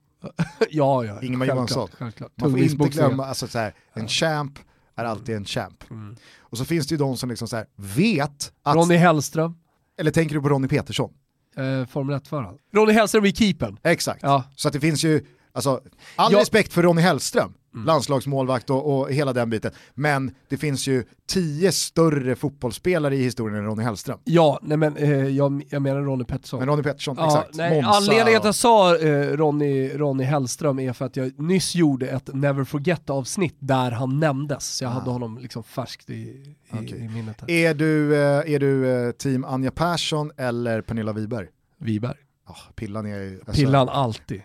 Ja, 0.70 1.04
ja. 1.04 1.22
Ingemar 1.22 1.46
Johansson. 1.46 1.88
Självklart. 1.98 2.32
Man 2.40 2.50
får 2.50 2.60
inte 2.60 2.88
glömma, 2.88 3.26
alltså 3.26 3.46
så 3.48 3.58
här, 3.58 3.74
en 3.92 4.08
champ 4.08 4.58
är 4.96 5.04
alltid 5.04 5.36
en 5.36 5.44
champ. 5.44 5.90
Mm. 5.90 6.16
Och 6.38 6.58
så 6.58 6.64
finns 6.64 6.86
det 6.86 6.92
ju 6.92 6.98
de 6.98 7.16
som 7.16 7.28
liksom 7.28 7.48
så 7.48 7.56
här, 7.56 7.66
vet 7.76 8.52
att, 8.62 8.76
Ronny 8.76 8.96
Hellström, 8.96 9.54
eller 9.98 10.10
tänker 10.10 10.34
du 10.34 10.40
på 10.42 10.48
Ronny 10.48 10.68
Petersson? 10.68 11.10
eh, 11.56 11.86
Formel 11.86 12.18
1-föraren. 12.20 12.58
Ronny 12.74 12.92
Hellström 12.92 13.24
i 13.24 13.32
keepern. 13.32 13.78
Exakt. 13.82 14.22
Ja. 14.22 14.44
Så 14.56 14.68
att 14.68 14.74
det 14.74 14.80
finns 14.80 15.04
ju, 15.04 15.26
alltså, 15.52 15.80
all 16.16 16.32
Ja. 16.32 16.40
respekt 16.40 16.72
för 16.72 16.82
Ronny 16.82 17.02
Hellström, 17.02 17.54
Mm. 17.74 17.86
landslagsmålvakt 17.86 18.70
och, 18.70 18.98
och 19.00 19.12
hela 19.12 19.32
den 19.32 19.50
biten. 19.50 19.72
Men 19.94 20.34
det 20.48 20.56
finns 20.56 20.86
ju 20.86 21.04
tio 21.26 21.72
större 21.72 22.36
fotbollsspelare 22.36 23.16
i 23.16 23.22
historien 23.22 23.58
än 23.58 23.64
Ronny 23.64 23.82
Hellström. 23.82 24.18
Ja, 24.24 24.58
nej 24.62 24.76
men 24.76 24.96
eh, 24.96 25.10
jag, 25.28 25.64
jag 25.70 25.82
menar 25.82 26.00
Ronny 26.02 26.24
Pettersson. 26.24 26.58
Men 26.58 26.68
Ronny 26.68 26.82
Petersson, 26.82 27.16
Ja, 27.18 27.26
exakt. 27.26 27.54
nej, 27.54 27.80
anledningen 27.80 28.26
till 28.26 28.36
att 28.36 28.44
jag 28.44 28.54
sa 28.54 28.96
eh, 28.96 29.36
Ronny, 29.36 29.88
Ronny 29.88 30.24
Hellström 30.24 30.78
är 30.78 30.92
för 30.92 31.04
att 31.04 31.16
jag 31.16 31.40
nyss 31.40 31.74
gjorde 31.74 32.06
ett 32.08 32.34
Never 32.34 32.64
Forget 32.64 33.10
avsnitt 33.10 33.56
där 33.58 33.90
han 33.90 34.20
nämndes. 34.20 34.76
Så 34.76 34.84
jag 34.84 34.90
hade 34.90 35.10
honom 35.10 35.38
liksom 35.38 35.62
färskt 35.62 36.10
i, 36.10 36.14
i, 36.14 36.56
Ah. 36.70 36.76
Okej. 36.82 37.04
i 37.04 37.08
minnet. 37.08 37.40
Här. 37.40 37.50
Är 37.50 37.74
du, 37.74 38.14
eh, 38.14 38.52
är 38.54 38.58
du 38.58 38.90
eh, 39.06 39.10
team 39.10 39.44
Anja 39.44 39.70
Persson 39.70 40.30
eller 40.36 40.80
Pernilla 40.82 41.12
Wiberg? 41.12 41.46
Wiberg. 41.78 42.16
Ah, 42.46 42.56
pillan 42.74 43.06
är. 43.06 43.32
Alltså, 43.46 43.52
Pillan 43.52 43.88
alltid. 43.88 44.42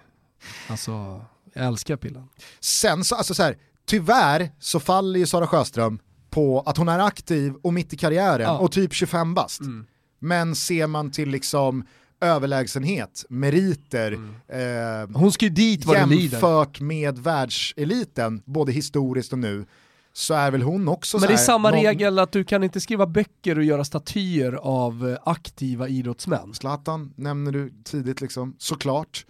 Alltså, 0.69 1.21
jag 1.53 1.65
älskar 1.65 1.97
Pillan. 1.97 2.29
Sen 2.59 3.03
så, 3.03 3.15
alltså 3.15 3.33
så 3.33 3.43
här, 3.43 3.57
tyvärr 3.87 4.49
så 4.59 4.79
faller 4.79 5.19
ju 5.19 5.25
Sara 5.25 5.47
Sjöström 5.47 5.99
på 6.29 6.63
att 6.65 6.77
hon 6.77 6.89
är 6.89 6.99
aktiv 6.99 7.53
och 7.63 7.73
mitt 7.73 7.93
i 7.93 7.97
karriären 7.97 8.41
Ja. 8.41 8.57
och 8.57 8.71
typ 8.71 8.93
25 8.93 9.33
bast. 9.33 9.61
Mm. 9.61 9.85
Men 10.19 10.55
ser 10.55 10.87
man 10.87 11.11
till 11.11 11.29
liksom 11.29 11.85
överlägsenhet, 12.21 13.25
meriter, 13.29 14.11
Mm. 14.47 15.05
eh, 15.11 15.17
Hon 15.19 15.31
ska 15.31 15.49
dit 15.49 15.85
vad 15.85 15.97
jämfört 15.97 16.79
med 16.79 17.19
världseliten, 17.19 18.41
både 18.45 18.71
historiskt 18.71 19.33
och 19.33 19.39
nu, 19.39 19.65
så 20.13 20.33
är 20.33 20.51
väl 20.51 20.61
hon 20.61 20.87
också 20.87 21.17
Men 21.17 21.27
det 21.27 21.33
är 21.33 21.37
här, 21.37 21.43
samma 21.45 21.69
någon- 21.69 21.79
regel 21.79 22.19
att 22.19 22.31
du 22.31 22.43
kan 22.43 22.63
inte 22.63 22.81
skriva 22.81 23.07
böcker 23.07 23.57
och 23.57 23.63
göra 23.63 23.83
statyer 23.83 24.53
av 24.53 25.09
eh, 25.09 25.17
aktiva 25.29 25.87
idrottsmän. 25.87 26.53
Zlatan 26.53 27.13
nämner 27.15 27.51
du 27.51 27.73
tidigt 27.83 28.21
liksom, 28.21 28.55
såklart. 28.57 29.25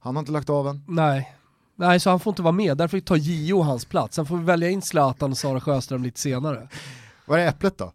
Han 0.00 0.16
har 0.16 0.20
inte 0.20 0.32
lagt 0.32 0.50
av 0.50 0.68
än. 0.68 0.84
Nej. 0.88 1.34
Nej, 1.76 2.00
så 2.00 2.10
han 2.10 2.20
får 2.20 2.30
inte 2.30 2.42
vara 2.42 2.52
med. 2.52 2.76
Därför 2.76 3.00
tar 3.00 3.16
Gio 3.16 3.62
hans 3.62 3.84
plats. 3.84 4.16
Sen 4.16 4.26
får 4.26 4.36
vi 4.36 4.44
välja 4.44 4.70
in 4.70 4.82
Zlatan 4.82 5.30
och 5.30 5.38
Sara 5.38 5.60
Sjöström 5.60 6.02
lite 6.02 6.20
senare. 6.20 6.68
Vad 7.26 7.40
är 7.40 7.46
Äpplet 7.48 7.78
då? 7.78 7.92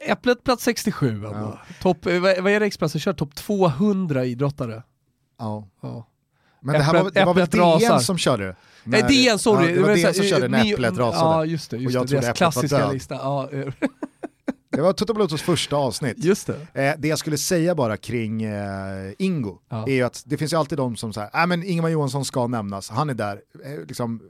Äpplet 0.00 0.44
plats 0.44 0.62
67 0.64 1.08
ändå. 1.14 1.28
Ja. 1.32 1.58
Topp, 1.82 2.06
eh, 2.06 2.20
vad 2.20 2.30
är 2.52 2.60
det 2.60 2.66
Expressen 2.66 3.00
kör? 3.00 3.12
Topp 3.12 3.34
200 3.34 4.24
idrottare. 4.24 4.82
Ja. 5.38 5.68
Ja. 5.82 6.06
Men 6.60 6.72
det, 6.72 6.80
här 6.82 6.92
var, 6.92 7.00
Äpplet- 7.00 7.14
det 7.14 7.24
var 7.24 7.34
väl 7.34 7.44
Äpplet 7.44 7.60
DN 7.62 7.70
rasar. 7.90 7.98
som 7.98 8.18
körde 8.18 8.46
det? 8.46 8.56
Nej, 8.84 9.02
DN, 9.02 9.38
sorry. 9.38 9.70
Ja, 9.70 9.74
det 9.76 9.82
var 9.82 9.94
DN 9.96 10.14
som 10.14 10.24
körde 10.24 10.44
eh, 10.44 10.50
när 10.50 10.64
ny- 10.64 10.72
Äpplet 10.72 10.98
rasade. 10.98 11.30
Ja, 11.36 11.44
just 11.44 11.70
det. 11.70 11.76
Just 11.76 11.86
Och 11.96 12.00
jag 12.00 12.04
det. 12.06 12.08
trodde 12.08 12.18
Äpplet 12.28 12.40
var 12.40 12.50
klassiska 12.52 12.78
död. 12.78 12.92
lista. 12.92 13.14
Ja, 13.14 13.48
eh, 13.52 13.58
Det 14.70 14.80
var 14.80 14.92
Toto 14.92 15.14
Blutos 15.14 15.42
första 15.42 15.76
avsnitt. 15.76 16.24
just 16.24 16.46
det. 16.46 16.66
Eh, 16.74 16.94
det 16.98 17.08
jag 17.08 17.18
skulle 17.18 17.38
säga 17.38 17.74
bara 17.74 17.96
kring 17.96 18.42
eh, 18.42 19.12
Ingo 19.18 19.58
Ja. 19.68 19.84
är 19.88 19.92
ju 19.92 20.02
att 20.02 20.22
det 20.26 20.36
finns 20.36 20.52
ju 20.52 20.56
alltid 20.56 20.78
de 20.78 20.96
som 20.96 21.12
säger, 21.12 21.30
nej 21.34 21.46
men 21.46 21.62
Ingemar 21.64 21.88
Johansson 21.88 22.24
ska 22.24 22.46
nämnas, 22.46 22.90
han 22.90 23.10
är 23.10 23.14
där, 23.14 23.40
eh, 23.64 23.86
liksom 23.88 24.22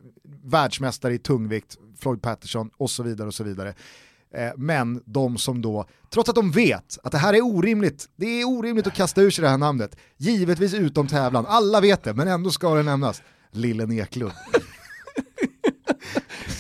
världsmästare 0.45 1.15
i 1.15 1.19
tungvikt, 1.19 1.77
Floyd 1.99 2.23
Patterson 2.23 2.71
och 2.77 2.91
så 2.91 3.03
vidare 3.03 3.29
och 3.29 3.35
så 3.35 3.45
vidare. 3.45 3.75
Eh, 4.35 4.51
men 4.57 5.03
de 5.05 5.37
som 5.39 5.63
då, 5.63 5.87
trots 6.13 6.29
att 6.29 6.35
de 6.35 6.51
vet 6.51 6.99
att 7.03 7.13
det 7.13 7.19
här 7.19 7.35
är 7.35 7.41
orimligt, 7.45 8.09
det 8.17 8.27
är 8.41 8.49
orimligt 8.49 8.87
att 8.87 8.95
kasta 8.95 9.21
ur 9.23 9.31
sig 9.31 9.43
det 9.43 9.49
här 9.49 9.59
namnet, 9.59 9.97
givetvis 10.17 10.75
utom 10.75 11.07
tävlan, 11.07 11.47
alla 11.49 11.81
vet 11.81 12.03
det, 12.05 12.15
men 12.15 12.29
ändå 12.29 12.51
ska 12.51 12.75
det 12.75 12.83
nämnas. 12.83 13.23
Lillen 13.53 13.93
Eklund. 13.93 14.33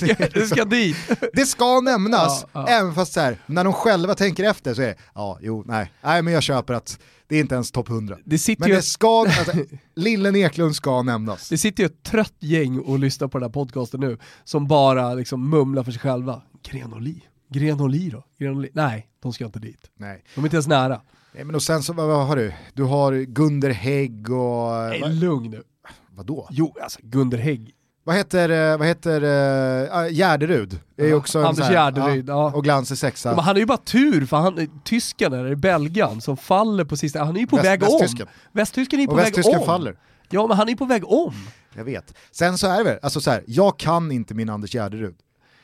Du 0.34 0.46
ska 0.46 0.64
dit. 0.64 0.96
Det 1.32 1.46
ska 1.46 1.80
nämnas, 1.80 2.44
Ja, 2.52 2.60
ja. 2.60 2.68
även 2.68 2.94
fast 2.94 3.12
så 3.12 3.20
här, 3.20 3.38
när 3.46 3.64
de 3.64 3.72
själva 3.72 4.14
tänker 4.14 4.44
efter 4.44 4.74
så 4.74 4.82
är 4.82 4.86
det, 4.86 4.96
ja, 5.14 5.38
jo, 5.40 5.64
nej, 5.66 5.92
nej 6.02 6.22
men 6.22 6.32
jag 6.34 6.42
köper 6.42 6.74
att 6.74 6.98
det 7.26 7.36
är 7.36 7.40
inte 7.40 7.54
ens 7.54 7.70
topp 7.70 7.88
100. 7.88 8.16
Det 8.24 8.38
sitter, 8.38 8.60
Men 8.60 8.68
ju, 8.68 8.74
det 8.76 8.82
ska, 8.82 9.20
alltså, 9.20 9.52
Lillen 9.96 10.36
Eklund 10.36 10.76
ska 10.76 11.02
nämnas. 11.02 11.48
det 11.48 11.58
sitter 11.58 11.82
ju 11.82 11.86
ett 11.86 12.02
trött 12.02 12.34
gäng 12.38 12.78
och 12.80 12.98
lyssnar 12.98 13.28
på 13.28 13.38
den 13.38 13.44
här 13.48 13.52
podcasten 13.52 14.00
nu 14.00 14.18
som 14.44 14.66
bara 14.68 15.14
liksom 15.14 15.50
mumlar 15.50 15.82
för 15.82 15.92
sig 15.92 16.00
själva. 16.00 16.42
Grenoli. 16.70 17.22
Grenoli 17.50 18.10
då? 18.10 18.24
Grenoli. 18.38 18.70
Nej, 18.72 19.08
de 19.22 19.32
ska 19.32 19.44
inte 19.44 19.58
dit. 19.58 19.90
Nej. 19.96 20.24
De 20.34 20.40
är 20.40 20.46
inte 20.46 20.56
ens 20.56 20.66
nära. 20.66 21.00
Nej, 21.34 21.44
men 21.44 21.54
och 21.54 21.62
sen 21.62 21.82
så, 21.82 21.92
vad, 21.92 22.26
har 22.26 22.36
du? 22.36 22.52
Du 22.74 22.82
har 22.82 23.12
Gunder 23.12 23.70
Hägg 23.70 24.30
och... 24.30 24.70
Nej, 24.88 25.02
lugn 25.14 25.50
nu. 25.50 25.62
vadå? 26.10 26.48
Jo, 26.50 26.74
alltså 26.82 26.98
Gunder 27.02 27.38
Hägg. 27.38 27.74
Vad 28.08 28.16
heter, 28.16 28.72
eh, 28.72 28.78
vad 28.78 28.86
heter 28.86 29.22
uh, 29.24 30.12
Gärderud? 30.12 30.80
Det 30.96 31.10
är 31.10 31.14
också 31.14 31.44
Anders 31.44 31.64
här- 31.66 31.72
Gärderud, 31.72 32.28
ja. 32.28 32.52
Och 32.54 32.64
Glans 32.64 32.90
är 32.90 32.94
sexa. 32.94 33.30
Men 33.34 33.44
han 33.44 33.56
är 33.56 33.60
ju 33.60 33.66
bara 33.66 33.78
tur 33.78 34.26
för 34.26 34.36
han, 34.36 34.80
tysken 34.84 35.32
eller 35.32 35.54
belgaren 35.54 36.20
som 36.20 36.36
faller 36.36 36.84
på 36.84 36.96
sista, 36.96 37.24
han 37.24 37.36
är 37.36 37.40
ju 37.40 37.46
på 37.46 37.56
Väst- 37.56 37.66
väg 37.68 37.80
västtysken. 37.80 38.26
om. 38.26 38.32
Västtysken 38.52 38.98
är 38.98 39.00
ju 39.00 39.06
på 39.06 39.12
och 39.12 39.18
väg 39.18 39.24
västtysken 39.26 39.58
om. 39.60 39.66
faller. 39.66 39.96
Ja 40.30 40.46
men 40.46 40.56
han 40.56 40.68
är 40.68 40.74
på 40.76 40.84
väg 40.84 41.04
om. 41.06 41.34
Jag 41.74 41.84
vet. 41.84 42.14
Sen 42.30 42.58
så 42.58 42.66
är 42.66 42.78
det 42.78 42.84
väl, 42.84 42.98
alltså 43.02 43.20
så 43.20 43.30
här, 43.30 43.44
jag 43.46 43.78
kan 43.78 44.12
inte 44.12 44.34
min 44.34 44.48
Anders 44.50 44.72
Gärderud. 44.72 45.16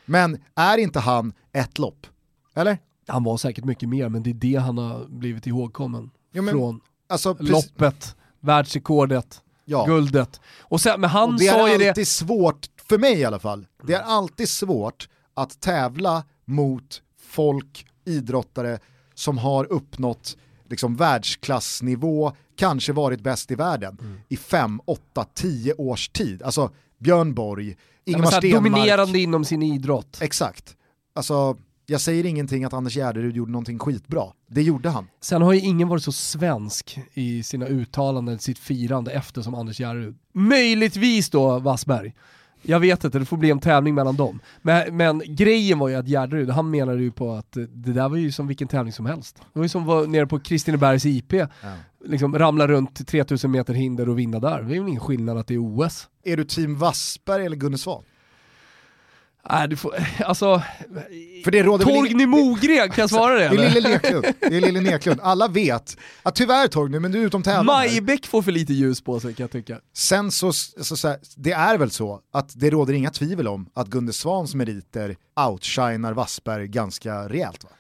Men 0.05 0.39
är 0.55 0.79
inte 0.79 1.01
han 1.01 1.33
ett 1.53 1.79
lopp? 1.79 2.07
Eller? 2.55 2.79
Han 3.07 3.25
var 3.25 3.37
säkert 3.37 3.65
mycket 3.65 3.89
mer 3.89 4.09
men 4.09 4.23
det 4.23 4.31
är 4.31 4.35
det 4.35 4.57
han 4.57 4.79
har 4.79 5.07
blivit 5.09 5.47
ihågkommen 5.47 6.11
Jo, 6.33 6.43
men- 6.43 6.53
från. 6.55 6.81
Alltså, 7.09 7.37
Loppet, 7.41 8.17
världsrekordet, 8.41 9.41
ja. 9.65 9.85
guldet. 9.85 10.41
Och 10.61 10.81
sen, 10.81 11.01
men 11.01 11.11
han 11.11 11.33
Och 11.33 11.39
det 11.39 11.45
sa 11.51 11.69
är 11.69 11.79
det, 11.79 11.89
alltid 11.89 12.09
svårt, 12.09 12.67
för 12.89 12.99
mig 12.99 13.15
i 13.21 13.25
alla 13.25 13.39
fall, 13.39 13.67
det 13.83 13.95
är 13.95 14.03
alltid 14.03 14.49
svårt 14.49 15.09
att 15.35 15.61
tävla 15.61 16.25
mot 16.45 17.03
folk, 17.21 17.87
idrottare 18.05 18.79
som 19.15 19.39
har 19.39 19.73
uppnått 19.73 20.37
liksom 20.69 20.97
världsklassnivå, 20.97 22.33
kanske 22.57 22.93
varit 22.93 23.21
bäst 23.21 23.51
i 23.51 23.55
världen 23.55 23.99
Mm. 24.01 24.21
i 24.29 24.37
fem, 24.37 24.81
åtta, 24.85 25.27
tio 25.35 25.75
års 25.75 26.09
tid. 26.09 26.43
Alltså 26.43 26.71
Björn 26.99 27.35
Borg, 27.35 27.69
ja, 27.69 27.75
Ingemar 28.05 28.31
här, 28.31 28.39
Stenmark. 28.41 28.65
dominerande 28.65 29.19
inom 29.19 29.45
sin 29.45 29.63
idrott. 29.63 30.19
Exakt. 30.21 30.77
Alltså, 31.15 31.57
jag 31.87 32.01
säger 32.01 32.27
ingenting 32.27 32.65
att 32.65 32.73
Anders 32.73 32.95
Gärderud 32.95 33.37
gjorde 33.37 33.53
någonting 33.53 33.79
skitbra. 33.79 34.25
Det 34.47 34.63
gjorde 34.63 34.91
han. 34.91 35.07
Sen 35.21 35.43
har 35.43 35.53
ju 35.53 35.61
ingen 35.61 35.89
varit 35.89 36.03
så 36.03 36.13
svensk 36.13 36.99
i 37.15 37.43
sina 37.43 37.67
uttalanden, 37.67 38.39
sitt 38.39 38.59
firande 38.59 39.13
efter 39.13 39.43
som 39.43 39.55
Anders 39.55 39.81
Järrud. 39.81 40.15
Möjligtvis 40.33 41.31
då 41.31 41.59
Wassberg. 41.59 42.15
Jag 42.67 42.81
vet 42.81 43.05
inte, 43.05 43.19
det 43.19 43.25
får 43.25 43.37
bli 43.37 43.51
en 43.51 43.61
tävling 43.61 43.95
mellan 43.95 44.17
dem. 44.17 44.41
Men, 44.63 44.97
men 44.97 45.23
grejen 45.27 45.79
var 45.79 45.89
ju 45.89 45.95
att 45.95 46.09
Järrud, 46.09 46.51
han 46.51 46.71
menade 46.71 47.03
ju 47.03 47.13
på 47.13 47.33
att 47.33 47.53
det 47.53 47.93
där 47.93 48.09
var 48.09 48.17
ju 48.17 48.33
som 48.33 48.47
vilken 48.47 48.69
tävling 48.69 48.93
som 48.93 49.07
helst. 49.07 49.37
Det 49.37 49.59
var 49.59 49.65
ju 49.65 49.69
som 49.69 49.85
vara 49.85 50.07
nere 50.07 50.27
på 50.27 50.41
Kristinebergs 50.41 51.07
IP, 51.07 51.33
liksom 52.05 52.39
ramla 52.39 52.69
runt 52.69 53.07
3000 53.07 53.51
meter 53.51 53.75
hinder 53.75 54.09
och 54.09 54.19
vinna 54.19 54.41
där. 54.41 54.63
Det 54.63 54.73
är 54.73 54.75
ju 54.75 54.89
ingen 54.89 55.01
skillnad 55.01 55.39
att 55.39 55.47
det 55.47 55.55
är 55.55 55.59
OS. 55.59 56.09
Är 56.25 56.37
du 56.37 56.45
team 56.45 56.79
Wassberg 56.79 57.47
eller 57.47 57.57
Gunne 57.57 57.79
Svan? 57.79 58.03
Nej, 59.51 59.69
du 59.69 59.77
får, 59.77 59.95
alltså... 60.25 60.63
För 61.45 61.51
det 61.51 61.63
råder 61.63 61.85
Torgny 61.85 62.27
Mogren, 62.27 62.91
kan 62.91 63.03
jag 63.03 63.11
svara 63.11 63.33
det 63.35 63.39
Det 63.39 63.45
är 63.45 63.53
eller? 63.53 63.71
Lille. 63.71 64.33
Det 64.41 64.57
är 64.57 64.61
Lille 64.61 64.81
Neklund. 64.81 65.21
Alla 65.23 65.49
vet 65.49 65.97
att 66.23 66.35
tyvärr 66.35 66.69
Torgny, 66.69 66.99
men 66.99 67.13
du 67.13 67.23
är 67.23 67.27
utom 67.27 67.43
tävlan. 67.43 67.67
Majbäck 67.67 68.27
får 68.27 68.43
för 68.43 68.53
lite 68.53 68.73
ljus 68.73 69.01
på 69.01 69.21
sig 69.21 69.35
kan 69.35 69.45
jag 69.45 69.51
tycka. 69.51 69.81
Sen 69.95 70.31
så, 70.31 70.53
så, 70.53 70.97
så 70.97 71.09
här, 71.09 71.19
det 71.37 71.53
är 71.53 71.79
väl 71.79 71.91
så 71.91 72.21
att 72.33 72.53
det 72.61 72.71
råder 72.71 72.95
inga 72.95 73.11
tvivel 73.11 73.49
om 73.49 73.69
att 73.75 73.89
Gunde 73.89 74.13
Svans 74.13 74.55
meriter 74.55 75.17
outshinar 75.49 76.13
Wassberg 76.13 76.69
ganska 76.69 77.29
rejält. 77.29 77.65
Va? 77.65 77.71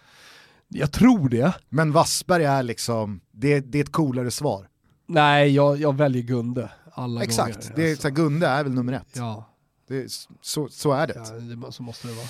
Jag 0.69 0.93
tror 0.93 1.29
det. 1.29 1.53
Men 1.69 1.93
Wassberg 1.93 2.45
är 2.45 2.63
liksom, 2.63 3.21
det, 3.33 3.61
det 3.61 3.79
är 3.79 3.83
ett 3.83 3.93
coolare 3.93 4.31
svar. 4.31 4.69
Nej, 5.09 5.55
jag, 5.55 5.81
jag 5.81 5.97
väljer 5.97 6.23
Gunde 6.23 6.69
alla 6.93 7.23
Exakt, 7.23 7.55
gånger. 7.55 7.73
det 7.77 7.87
är, 7.89 7.91
alltså. 7.91 8.11
Gunde 8.11 8.47
är 8.47 8.63
väl 8.65 8.73
nummer 8.73 8.93
ett. 8.93 9.09
Ja, 9.13 9.54
Det 9.89 10.07
så, 10.43 10.69
så 10.69 10.93
är 10.93 11.07
det. 11.07 11.13
ja 11.17 11.33
det, 11.67 11.73
så 11.73 11.83
måste 11.83 12.09
det 12.09 12.15
vara. 12.15 12.27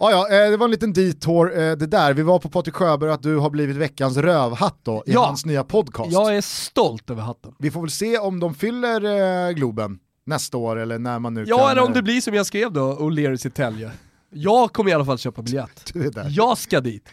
Ja, 0.00 0.10
ja, 0.10 0.44
eh, 0.44 0.50
det 0.50 0.56
var 0.56 0.64
en 0.64 0.70
liten 0.70 0.92
detour 0.92 1.58
eh, 1.60 1.72
det 1.76 1.86
där. 1.86 2.14
Vi 2.14 2.22
var 2.22 2.38
på 2.38 2.48
Patrik 2.48 2.74
Sjöberg 2.74 3.10
att 3.10 3.22
du 3.22 3.36
har 3.36 3.50
blivit 3.50 3.76
veckans 3.76 4.16
rövhatt 4.16 4.78
då 4.82 5.02
i 5.06 5.12
Ja. 5.12 5.26
hans 5.26 5.46
nya 5.46 5.64
podcast. 5.64 6.12
Jag 6.12 6.36
är 6.36 6.40
stolt 6.40 7.10
över 7.10 7.22
hatten. 7.22 7.54
Vi 7.58 7.70
får 7.70 7.80
väl 7.80 7.90
se 7.90 8.18
om 8.18 8.40
de 8.40 8.54
fyller 8.54 9.04
eh, 9.48 9.52
Globen 9.52 9.98
nästa 10.26 10.56
år 10.56 10.76
eller 10.78 10.98
när 10.98 11.18
man 11.18 11.34
nu 11.34 11.44
Ja, 11.46 11.58
kan... 11.58 11.70
eller 11.70 11.82
om 11.82 11.92
det 11.92 12.02
blir 12.02 12.20
som 12.20 12.34
jag 12.34 12.46
skrev 12.46 12.72
då, 12.72 12.94
O'Learys 12.94 13.46
i 13.46 13.50
Tälje. 13.50 13.90
Jag 14.30 14.72
kommer 14.72 14.90
i 14.90 14.94
alla 14.94 15.04
fall 15.04 15.18
köpa 15.18 15.42
biljett. 15.42 15.90
Du 15.92 16.06
är 16.06 16.10
där. 16.10 16.26
Jag 16.30 16.58
ska 16.58 16.80
dit. 16.80 17.08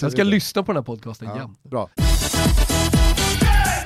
Jag 0.00 0.12
ska 0.12 0.22
lyssna 0.24 0.62
på 0.62 0.72
den 0.72 0.76
här 0.76 0.84
podcasten 0.84 1.28
Ja, 1.36 1.50
bra. 1.70 1.88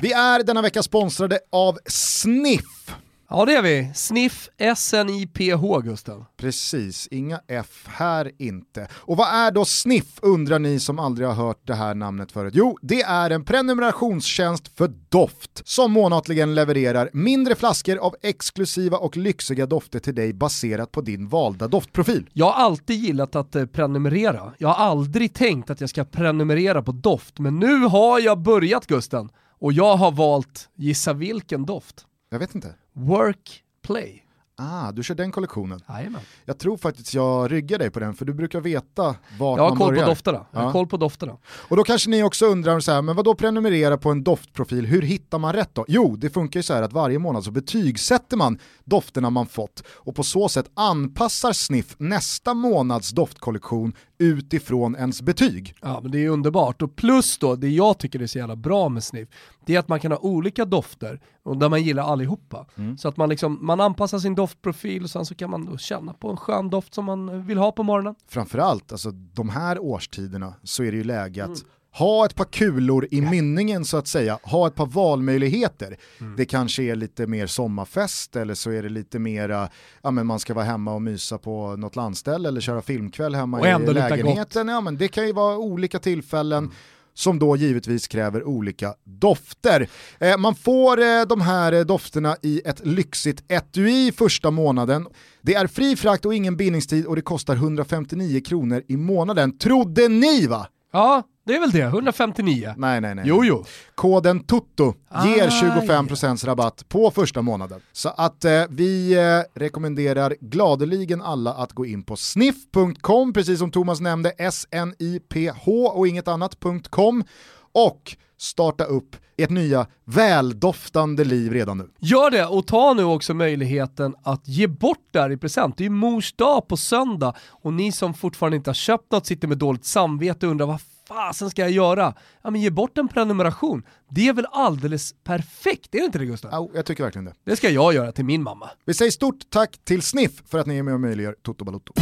Vi 0.02 0.12
är 0.12 0.42
denna 0.44 0.62
vecka 0.62 0.82
sponsrade 0.82 1.38
av 1.52 1.78
Sniff. 1.86 2.94
Ja 3.34 3.44
det 3.44 3.54
är 3.54 3.62
vi. 3.62 3.90
Sniff 3.94 4.48
S-N-I-P-H 4.58 5.80
Gusten. 5.80 6.24
Precis, 6.36 7.08
inga 7.10 7.40
F 7.48 7.86
här 7.88 8.30
inte. 8.38 8.88
Och 8.92 9.16
vad 9.16 9.28
är 9.28 9.50
då 9.50 9.64
Sniff 9.64 10.18
undrar 10.22 10.58
ni 10.58 10.80
som 10.80 10.98
aldrig 10.98 11.28
har 11.28 11.34
hört 11.34 11.66
det 11.66 11.74
här 11.74 11.94
namnet 11.94 12.32
förut? 12.32 12.52
Jo, 12.56 12.78
det 12.82 13.02
är 13.02 13.30
en 13.30 13.44
prenumerationstjänst 13.44 14.68
för 14.68 14.92
doft 15.08 15.62
som 15.64 15.92
månatligen 15.92 16.54
levererar 16.54 17.10
mindre 17.12 17.54
flaskor 17.54 17.96
av 17.96 18.16
exklusiva 18.22 18.98
och 18.98 19.16
lyxiga 19.16 19.66
dofter 19.66 19.98
till 19.98 20.14
dig 20.14 20.32
baserat 20.32 20.92
på 20.92 21.00
din 21.00 21.28
valda 21.28 21.68
doftprofil. 21.68 22.30
Jag 22.32 22.46
har 22.46 22.64
alltid 22.64 22.96
gillat 22.96 23.36
att 23.36 23.56
eh, 23.56 23.66
prenumerera. 23.66 24.52
Jag 24.58 24.68
har 24.68 24.86
aldrig 24.86 25.34
tänkt 25.34 25.70
att 25.70 25.80
jag 25.80 25.90
ska 25.90 26.04
prenumerera 26.04 26.82
på 26.82 26.92
doft, 26.92 27.38
men 27.38 27.58
nu 27.58 27.76
har 27.76 28.20
jag 28.20 28.38
börjat 28.42 28.86
Gusten. 28.86 29.28
Och 29.58 29.72
jag 29.72 29.96
har 29.96 30.12
valt, 30.12 30.68
gissa 30.76 31.12
vilken 31.12 31.66
doft? 31.66 32.06
Jag 32.30 32.38
vet 32.38 32.54
inte. 32.54 32.74
Work 32.92 33.62
Play. 33.82 34.18
Ah, 34.56 34.92
du 34.92 35.02
kör 35.02 35.14
den 35.14 35.32
kollektionen. 35.32 35.80
Jajamän. 35.88 36.20
Jag 36.44 36.58
tror 36.58 36.76
faktiskt 36.76 37.14
jag 37.14 37.52
ryggar 37.52 37.78
dig 37.78 37.90
på 37.90 38.00
den 38.00 38.14
för 38.14 38.24
du 38.24 38.34
brukar 38.34 38.60
veta 38.60 39.16
vart 39.38 39.58
Jag 39.58 39.68
man 39.68 39.78
börjar. 39.78 40.06
på. 40.06 40.46
Jag 40.52 40.60
har 40.60 40.66
Ja. 40.66 40.72
koll 40.72 40.86
på 40.86 40.96
dofterna. 40.96 41.36
Och 41.68 41.76
då 41.76 41.84
kanske 41.84 42.10
ni 42.10 42.22
också 42.22 42.46
undrar 42.46 42.80
så 42.80 42.92
här, 42.92 43.02
men 43.02 43.16
vad 43.16 43.24
då 43.24 43.34
prenumerera 43.34 43.98
på 43.98 44.10
en 44.10 44.24
doftprofil, 44.24 44.86
hur 44.86 45.02
hittar 45.02 45.38
man 45.38 45.52
rätt 45.52 45.74
då? 45.74 45.84
Jo, 45.88 46.16
det 46.16 46.30
funkar 46.30 46.58
ju 46.60 46.64
så 46.64 46.74
här 46.74 46.82
att 46.82 46.92
varje 46.92 47.18
månad 47.18 47.44
så 47.44 47.50
betygsätter 47.50 48.36
man 48.36 48.58
dofterna 48.84 49.30
man 49.30 49.46
fått 49.46 49.82
och 49.88 50.14
på 50.14 50.22
så 50.22 50.48
sätt 50.48 50.70
anpassar 50.74 51.52
Sniff 51.52 51.94
nästa 51.98 52.54
månads 52.54 53.10
doftkollektion 53.10 53.92
utifrån 54.22 54.96
ens 54.96 55.22
betyg. 55.22 55.74
Ja 55.80 56.00
men 56.02 56.10
det 56.10 56.24
är 56.24 56.28
underbart. 56.28 56.82
Och 56.82 56.96
plus 56.96 57.38
då, 57.38 57.56
det 57.56 57.68
jag 57.68 57.98
tycker 57.98 58.22
är 58.22 58.26
så 58.26 58.38
jävla 58.38 58.56
bra 58.56 58.88
med 58.88 59.04
Sniff, 59.04 59.28
det 59.66 59.74
är 59.74 59.78
att 59.78 59.88
man 59.88 60.00
kan 60.00 60.12
ha 60.12 60.18
olika 60.18 60.64
dofter 60.64 61.20
och 61.42 61.56
där 61.56 61.68
man 61.68 61.82
gillar 61.82 62.02
allihopa. 62.02 62.66
Så 62.98 63.08
att 63.08 63.16
man, 63.16 63.28
liksom, 63.28 63.58
man 63.60 63.80
anpassar 63.80 64.18
sin 64.18 64.34
doftprofil 64.34 65.02
och 65.02 65.10
sen 65.10 65.26
så 65.26 65.34
kan 65.34 65.50
man 65.50 65.66
då 65.66 65.78
känna 65.78 66.12
på 66.12 66.30
en 66.30 66.36
skön 66.36 66.70
doft 66.70 66.94
som 66.94 67.04
man 67.04 67.46
vill 67.46 67.58
ha 67.58 67.72
på 67.72 67.82
morgonen. 67.82 68.14
Framförallt, 68.28 68.92
alltså 68.92 69.10
de 69.10 69.48
här 69.48 69.78
årstiderna 69.78 70.54
så 70.62 70.82
är 70.82 70.90
det 70.90 70.96
ju 70.96 71.04
läge 71.04 71.44
att 71.44 71.64
ha 71.92 72.26
ett 72.26 72.34
par 72.34 72.44
kulor 72.44 73.08
i 73.10 73.20
mynningen 73.20 73.84
så 73.84 73.96
att 73.96 74.08
säga, 74.08 74.38
ha 74.42 74.66
ett 74.66 74.74
par 74.74 74.86
valmöjligheter. 74.86 75.96
Det 76.36 76.44
kanske 76.44 76.82
är 76.82 76.96
lite 76.96 77.26
mer 77.26 77.46
sommarfest 77.46 78.36
eller 78.36 78.54
så 78.54 78.70
är 78.70 78.82
det 78.82 78.88
lite 78.88 79.18
mera, 79.18 79.68
ja 80.02 80.10
men 80.10 80.26
man 80.26 80.38
ska 80.40 80.54
vara 80.54 80.64
hemma 80.64 80.94
och 80.94 81.02
mysa 81.02 81.38
på 81.38 81.76
något 81.76 81.96
landställe 81.96 82.48
eller 82.48 82.60
köra 82.60 82.82
filmkväll 82.82 83.34
hemma 83.34 83.58
Och 83.58 83.66
i 83.66 83.92
lägenheten. 83.92 84.68
Ja 84.68 84.80
men 84.80 84.96
det 84.96 85.08
kan 85.08 85.26
ju 85.26 85.32
vara 85.32 85.56
olika 85.56 85.98
tillfällen 85.98 86.70
som 87.14 87.38
då 87.38 87.56
givetvis 87.56 88.08
kräver 88.08 88.44
olika 88.44 88.94
dofter. 89.04 89.88
Eh, 90.18 90.38
man 90.38 90.54
får 90.54 91.00
eh, 91.00 91.22
de 91.28 91.40
här 91.40 91.72
eh, 91.72 91.80
dofterna 91.80 92.36
i 92.42 92.62
ett 92.64 92.86
lyxigt 92.86 93.44
etui 93.48 94.12
första 94.12 94.50
månaden. 94.50 95.06
Det 95.42 95.54
är 95.54 95.66
fri 95.66 95.96
frakt 95.96 96.24
och 96.24 96.34
ingen 96.34 96.56
bindningstid 96.56 97.06
och 97.06 97.16
det 97.16 97.22
kostar 97.22 97.54
159 97.54 98.40
kronor 98.40 98.82
i 98.88 98.96
månaden. 98.96 99.58
Trodde 99.58 100.08
ni 100.08 100.46
va? 100.46 100.66
Ja, 100.92 101.22
det 101.46 101.54
är 101.54 101.60
väl 101.60 101.70
det. 101.70 101.80
159. 101.82 102.74
Nej, 102.76 103.00
nej, 103.00 103.14
nej. 103.14 103.24
Jo, 103.26 103.44
jo. 103.44 103.64
Koden 103.94 104.44
TUTTO 104.44 104.94
ger 105.24 105.46
Ah, 105.46 105.50
25% 105.50 106.46
rabatt 106.46 106.88
på 106.88 107.10
första 107.10 107.42
månaden. 107.42 107.80
Så 107.92 108.08
att 108.08 108.44
eh, 108.44 108.64
vi 108.68 109.14
eh, 109.14 109.60
rekommenderar 109.60 110.36
gladeligen 110.40 111.22
alla 111.22 111.52
att 111.52 111.72
gå 111.72 111.86
in 111.86 112.02
på 112.02 112.16
sniff.com, 112.16 113.32
precis 113.32 113.58
som 113.58 113.70
Thomas 113.70 114.00
nämnde, 114.00 114.30
S-N-I-P-H 114.38 115.86
och 115.88 116.08
inget 116.08 116.28
annat.com 116.28 117.24
och 117.72 118.16
starta 118.38 118.84
upp 118.84 119.16
ert 119.36 119.50
nya 119.50 119.86
väldoftande 120.04 121.24
liv 121.24 121.52
redan 121.52 121.78
nu. 121.78 121.88
Gör 121.98 122.30
det 122.30 122.46
och 122.46 122.66
ta 122.66 122.94
nu 122.94 123.04
också 123.04 123.34
möjligheten 123.34 124.14
att 124.22 124.48
ge 124.48 124.66
bort 124.66 125.08
det 125.10 125.20
här 125.20 125.30
i 125.30 125.36
present. 125.36 125.76
Det 125.76 125.82
är 125.82 125.84
ju 125.84 125.90
mors 125.90 126.32
dag 126.32 126.68
på 126.68 126.76
söndag 126.76 127.34
och 127.48 127.72
ni 127.72 127.92
som 127.92 128.14
fortfarande 128.14 128.56
inte 128.56 128.70
har 128.70 128.74
köpt 128.74 129.12
något 129.12 129.26
sitter 129.26 129.48
med 129.48 129.58
dåligt 129.58 129.84
samvete 129.84 130.46
och 130.46 130.50
undrar 130.50 130.66
vad 130.66 130.80
fasen 131.08 131.50
ska 131.50 131.62
jag 131.62 131.70
göra? 131.70 132.14
Ja 132.42 132.50
men 132.50 132.60
ge 132.60 132.70
bort 132.70 132.98
en 132.98 133.08
prenumeration. 133.08 133.82
Det 134.10 134.28
är 134.28 134.32
väl 134.32 134.46
alldeles 134.52 135.14
perfekt, 135.24 135.94
är 135.94 135.98
det 135.98 136.04
inte 136.04 136.18
det 136.18 136.26
Gustav? 136.26 136.54
Au, 136.54 136.70
jag 136.74 136.86
tycker 136.86 137.04
verkligen 137.04 137.24
det. 137.24 137.34
Det 137.44 137.56
ska 137.56 137.70
jag 137.70 137.94
göra 137.94 138.12
till 138.12 138.24
min 138.24 138.42
mamma. 138.42 138.70
Vi 138.84 138.94
säger 138.94 139.10
stort 139.10 139.50
tack 139.50 139.78
till 139.84 140.02
Sniff 140.02 140.42
för 140.46 140.58
att 140.58 140.66
ni 140.66 140.78
är 140.78 140.82
med 140.82 140.94
och 140.94 141.00
möjliggör 141.00 141.36
Toto 141.42 141.64
Balotto. 141.64 141.92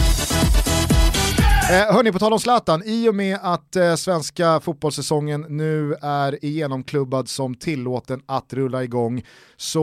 Eh, 1.70 1.94
hörni, 1.94 2.12
på 2.12 2.18
tal 2.18 2.32
om 2.32 2.40
Zlatan, 2.40 2.82
i 2.84 3.08
och 3.08 3.14
med 3.14 3.38
att 3.42 3.76
eh, 3.76 3.94
svenska 3.94 4.60
fotbollssäsongen 4.60 5.46
nu 5.48 5.94
är 6.02 6.44
igenomklubbad 6.44 7.28
som 7.28 7.54
tillåten 7.54 8.22
att 8.26 8.52
rulla 8.52 8.84
igång 8.84 9.22
så 9.56 9.80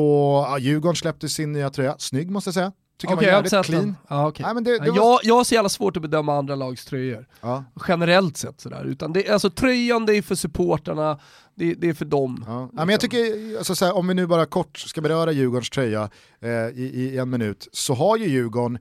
ja, 0.50 0.58
Djurgården 0.60 0.96
släppte 0.96 1.30
sin 1.30 1.52
nya 1.52 1.70
tröja, 1.70 1.96
snygg 1.98 2.32
måste 2.32 2.48
jag 2.48 2.54
säga. 2.54 2.72
Tycker 2.98 3.14
jag 3.14 3.24
jag 3.24 3.32
var 3.32 3.44
inte 3.44 3.56
jävligt 3.56 3.66
sett 3.66 3.66
clean. 3.66 3.96
Ja, 4.08 4.28
okej. 4.28 4.46
Nej, 4.46 4.54
men 4.54 4.64
det, 4.64 4.80
det 4.80 4.92
var... 4.92 4.98
jag, 4.98 5.20
jag 5.24 5.36
har 5.36 5.44
så 5.44 5.54
jävla 5.54 5.70
svårt 5.70 5.96
att 5.96 6.02
bedöma 6.02 6.38
andra 6.38 6.56
lags 6.56 6.86
tröjor. 6.86 7.28
ja. 7.42 7.64
Generellt 7.88 8.38
sett 8.38 8.62
sådär. 8.62 8.86
Utan 8.86 9.14
det, 9.14 9.30
alltså, 9.30 9.50
tröjan 9.50 10.06
det 10.06 10.18
är 10.18 10.22
för 10.22 10.36
supportarna, 10.36 11.20
det, 11.56 11.74
det 11.74 11.90
är 11.90 11.94
för 11.94 12.06
dem. 12.06 12.44
Ja. 12.48 12.70
Ja, 12.74 12.86
men 12.86 12.90
jag 12.90 13.00
tycker, 13.00 13.58
alltså, 13.58 13.76
så 13.76 13.86
här, 13.86 13.96
om 13.96 14.08
vi 14.08 14.14
nu 14.14 14.28
bara 14.28 14.46
kort 14.46 14.78
ska 14.78 15.02
beröra 15.02 15.32
Djurgårdens 15.32 15.70
tröja 15.70 16.10
eh, 16.42 16.50
i, 16.50 17.10
i 17.14 17.18
en 17.18 17.30
minut, 17.30 17.68
så 17.72 17.94
har 17.94 18.18
ju 18.18 18.26
Djurgården, 18.26 18.80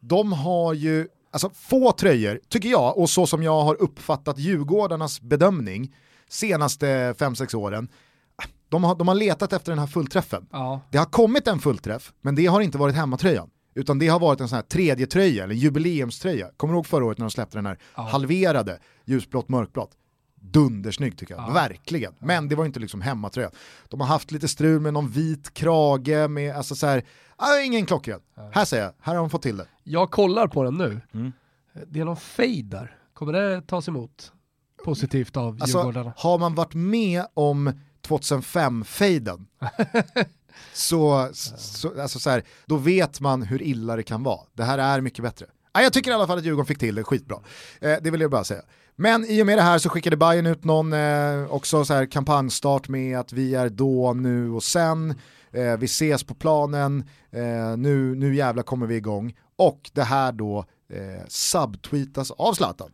de 0.00 0.32
har 0.32 0.74
ju 0.74 1.08
alltså, 1.30 1.50
få 1.54 1.92
tröjor, 1.92 2.40
tycker 2.48 2.68
jag, 2.68 2.98
och 2.98 3.10
så 3.10 3.26
som 3.26 3.42
jag 3.42 3.62
har 3.62 3.82
uppfattat 3.82 4.38
Djurgårdarnas 4.38 5.20
bedömning 5.20 5.94
senaste 6.28 7.12
5-6 7.12 7.54
åren, 7.56 7.88
de 8.68 8.84
har, 8.84 8.94
de 8.94 9.08
har 9.08 9.14
letat 9.14 9.52
efter 9.52 9.72
den 9.72 9.78
här 9.78 9.86
fullträffen. 9.86 10.46
Ja. 10.52 10.80
Det 10.90 10.98
har 10.98 11.04
kommit 11.06 11.48
en 11.48 11.58
fullträff, 11.58 12.12
men 12.20 12.34
det 12.34 12.46
har 12.46 12.60
inte 12.60 12.78
varit 12.78 12.94
hemmatröjan. 12.94 13.50
Utan 13.74 13.98
det 13.98 14.08
har 14.08 14.20
varit 14.20 14.40
en 14.40 14.48
sån 14.48 14.56
här 14.56 14.62
tredje 14.62 15.06
tröja 15.06 15.44
eller 15.44 15.54
jubileumströja. 15.54 16.50
Kommer 16.56 16.74
du 16.74 16.76
ihåg 16.78 16.86
förra 16.86 17.04
året 17.04 17.18
när 17.18 17.24
de 17.26 17.30
släppte 17.30 17.58
den 17.58 17.66
här 17.66 17.78
Ja. 17.96 18.02
halverade 18.02 18.78
ljusblått 19.04 19.48
mörkblått? 19.48 19.90
Dundersnygg 20.42 21.18
tycker 21.18 21.34
jag, 21.34 21.44
Ja. 21.48 21.52
verkligen. 21.52 22.12
Men 22.18 22.48
det 22.48 22.54
var 22.56 22.64
inte 22.64 22.80
liksom 22.80 23.00
hemmatröja. 23.00 23.50
De 23.88 24.00
har 24.00 24.06
haft 24.06 24.30
lite 24.30 24.48
strul 24.48 24.80
med 24.80 24.92
någon 24.92 25.08
vit 25.08 25.54
krage 25.54 26.30
med, 26.30 26.56
alltså 26.56 26.74
så 26.74 26.86
här, 26.86 27.04
ah, 27.40 27.60
ingen 27.60 27.86
klockren. 27.86 28.20
Här 28.52 28.64
säger 28.64 28.84
jag, 28.84 28.92
här 29.00 29.14
har 29.14 29.20
de 29.20 29.30
fått 29.30 29.42
till 29.42 29.56
det. 29.56 29.66
Jag 29.84 30.10
kollar 30.10 30.46
på 30.46 30.62
den 30.62 30.74
nu. 30.78 31.00
Mm. 31.14 31.32
Det 31.86 32.00
är 32.00 32.04
någon 32.04 32.16
fade 32.16 32.62
där. 32.62 32.96
Kommer 33.14 33.32
det 33.32 33.62
tas 33.62 33.88
emot 33.88 34.32
positivt 34.84 35.36
av 35.36 35.58
Alltså, 35.60 35.78
Djurgårdarna? 35.78 36.12
har 36.16 36.38
man 36.38 36.54
varit 36.54 36.74
med 36.74 37.26
om 37.34 37.72
2005-fejden 38.08 39.46
så, 40.72 41.28
så, 41.32 42.00
alltså 42.00 42.18
så 42.18 42.30
här, 42.30 42.42
då 42.66 42.76
vet 42.76 43.20
man 43.20 43.42
hur 43.42 43.62
illa 43.62 43.96
det 43.96 44.02
kan 44.02 44.22
vara. 44.22 44.40
Det 44.54 44.64
här 44.64 44.78
är 44.78 45.00
mycket 45.00 45.22
bättre. 45.24 45.46
Ah, 45.72 45.80
jag 45.80 45.92
tycker 45.92 46.10
i 46.10 46.14
alla 46.14 46.26
fall 46.26 46.38
att 46.38 46.44
Djurgården 46.44 46.66
fick 46.66 46.78
till 46.78 46.94
det 46.94 47.04
skitbra. 47.04 47.38
Eh, 47.80 47.96
det 48.02 48.10
vill 48.10 48.20
jag 48.20 48.30
bara 48.30 48.44
säga. 48.44 48.62
Men 48.96 49.24
i 49.24 49.42
och 49.42 49.46
med 49.46 49.58
det 49.58 49.62
här 49.62 49.78
så 49.78 49.88
skickade 49.88 50.16
Bayern 50.16 50.46
ut 50.46 50.64
någon 50.64 50.92
eh, 50.92 51.44
också 51.50 51.84
så 51.84 51.94
här 51.94 52.06
kampanjstart 52.06 52.88
med 52.88 53.18
att 53.18 53.32
vi 53.32 53.54
är 53.54 53.68
då, 53.68 54.12
nu 54.12 54.50
och 54.50 54.62
sen. 54.62 55.14
Eh, 55.52 55.76
vi 55.76 55.86
ses 55.86 56.24
på 56.24 56.34
planen, 56.34 57.08
eh, 57.30 57.76
nu, 57.76 58.14
nu 58.14 58.34
jävla 58.34 58.62
kommer 58.62 58.86
vi 58.86 58.96
igång. 58.96 59.36
Och 59.56 59.90
det 59.92 60.02
här 60.02 60.32
då 60.32 60.64
eh, 60.88 61.26
subtweetas 61.28 62.30
av 62.30 62.54
Zlatan 62.54 62.90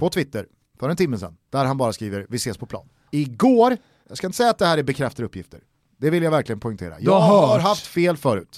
på 0.00 0.10
Twitter 0.10 0.46
för 0.78 0.88
en 0.88 0.96
timme 0.96 1.18
sedan, 1.18 1.36
där 1.50 1.64
han 1.64 1.76
bara 1.76 1.92
skriver 1.92 2.26
vi 2.28 2.36
ses 2.36 2.58
på 2.58 2.66
plan. 2.66 2.88
Igår, 3.10 3.76
jag 4.08 4.18
ska 4.18 4.26
inte 4.26 4.36
säga 4.36 4.50
att 4.50 4.58
det 4.58 4.66
här 4.66 4.78
är 4.78 4.82
bekräftade 4.82 5.26
uppgifter, 5.26 5.60
det 5.96 6.10
vill 6.10 6.22
jag 6.22 6.30
verkligen 6.30 6.60
poängtera. 6.60 6.94
Jag 7.00 7.20
har 7.20 7.46
har 7.46 7.58
haft 7.58 7.86
fel 7.86 8.16
förut, 8.16 8.56